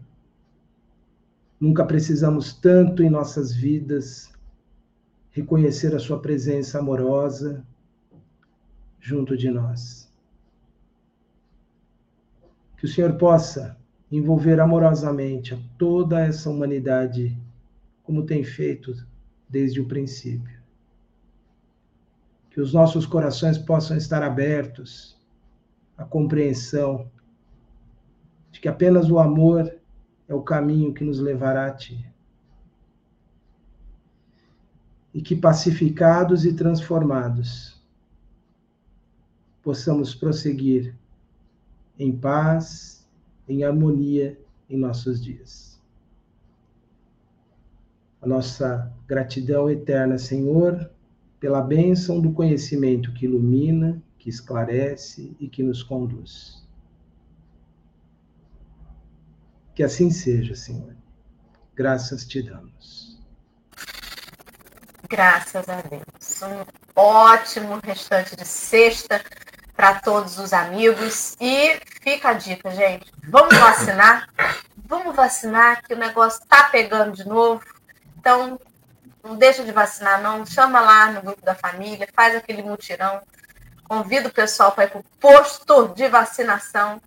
Nunca 1.59 1.85
precisamos 1.85 2.53
tanto 2.53 3.03
em 3.03 3.09
nossas 3.09 3.53
vidas 3.53 4.31
reconhecer 5.29 5.95
a 5.95 5.99
Sua 5.99 6.19
presença 6.19 6.79
amorosa 6.79 7.63
junto 8.99 9.37
de 9.37 9.51
nós. 9.51 10.11
Que 12.77 12.85
o 12.85 12.87
Senhor 12.87 13.13
possa 13.13 13.77
envolver 14.11 14.59
amorosamente 14.59 15.53
a 15.53 15.59
toda 15.77 16.19
essa 16.19 16.49
humanidade, 16.49 17.37
como 18.01 18.25
tem 18.25 18.43
feito 18.43 18.93
desde 19.47 19.79
o 19.79 19.87
princípio. 19.87 20.57
Que 22.49 22.59
os 22.59 22.73
nossos 22.73 23.05
corações 23.05 23.57
possam 23.57 23.97
estar 23.97 24.23
abertos 24.23 25.15
à 25.95 26.03
compreensão 26.03 27.09
de 28.57 28.61
que 28.61 28.67
apenas 28.67 29.11
o 29.11 29.19
amor 29.19 29.71
é 30.27 30.33
o 30.33 30.41
caminho 30.41 30.91
que 30.91 31.03
nos 31.03 31.19
levará 31.19 31.67
a 31.67 31.71
Ti. 31.71 32.03
E 35.13 35.21
que 35.21 35.35
pacificados 35.35 36.43
e 36.43 36.53
transformados 36.53 37.79
possamos 39.61 40.15
prosseguir 40.15 40.95
em 41.99 42.11
paz, 42.11 43.07
em 43.47 43.63
harmonia 43.63 44.39
em 44.67 44.75
nossos 44.75 45.23
dias. 45.23 45.79
A 48.19 48.25
nossa 48.25 48.91
gratidão 49.07 49.69
eterna, 49.69 50.17
Senhor, 50.17 50.89
pela 51.39 51.61
bênção 51.61 52.19
do 52.19 52.31
conhecimento 52.31 53.13
que 53.13 53.25
ilumina, 53.25 54.01
que 54.17 54.29
esclarece 54.29 55.35
e 55.39 55.47
que 55.47 55.61
nos 55.61 55.83
conduz. 55.83 56.66
Que 59.77 59.83
assim 59.83 60.09
seja, 60.09 60.55
Senhor. 60.55 60.95
Graças 61.75 62.25
te 62.25 62.41
damos. 62.41 63.15
Graças 65.07 65.69
a 65.69 65.81
Deus. 65.81 66.41
Um 66.41 66.65
ótimo 66.99 67.79
restante 67.83 68.35
de 68.35 68.43
sexta 68.43 69.23
para 69.75 69.99
todos 69.99 70.39
os 70.39 70.51
amigos. 70.51 71.35
E 71.39 71.79
fica 72.01 72.29
a 72.29 72.33
dica, 72.33 72.71
gente. 72.71 73.05
Vamos 73.25 73.55
vacinar? 73.55 74.27
Vamos 74.77 75.15
vacinar, 75.15 75.83
que 75.83 75.93
o 75.93 75.97
negócio 75.97 76.41
está 76.41 76.63
pegando 76.71 77.11
de 77.15 77.27
novo. 77.27 77.63
Então, 78.17 78.59
não 79.23 79.35
deixa 79.35 79.63
de 79.63 79.71
vacinar, 79.71 80.19
não. 80.23 80.43
Chama 80.43 80.79
lá 80.79 81.11
no 81.11 81.21
grupo 81.21 81.45
da 81.45 81.53
família, 81.53 82.09
faz 82.15 82.35
aquele 82.35 82.63
mutirão. 82.63 83.21
Convida 83.83 84.27
o 84.27 84.33
pessoal 84.33 84.71
para 84.71 84.85
ir 84.85 84.89
para 84.89 85.01
o 85.01 85.05
posto 85.19 85.89
de 85.89 86.07
vacinação. 86.07 86.99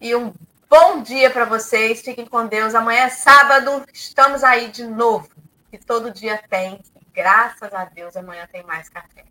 E 0.00 0.16
um 0.16 0.32
bom 0.68 1.02
dia 1.02 1.30
para 1.30 1.44
vocês. 1.44 2.02
Fiquem 2.02 2.26
com 2.26 2.46
Deus. 2.46 2.74
Amanhã 2.74 3.04
é 3.04 3.08
sábado. 3.08 3.84
Estamos 3.92 4.44
aí 4.44 4.68
de 4.68 4.84
novo. 4.84 5.28
E 5.72 5.78
todo 5.78 6.10
dia 6.10 6.42
tem. 6.48 6.80
Graças 7.12 7.72
a 7.72 7.84
Deus, 7.86 8.16
amanhã 8.16 8.46
tem 8.50 8.62
mais 8.62 8.88
café. 8.88 9.24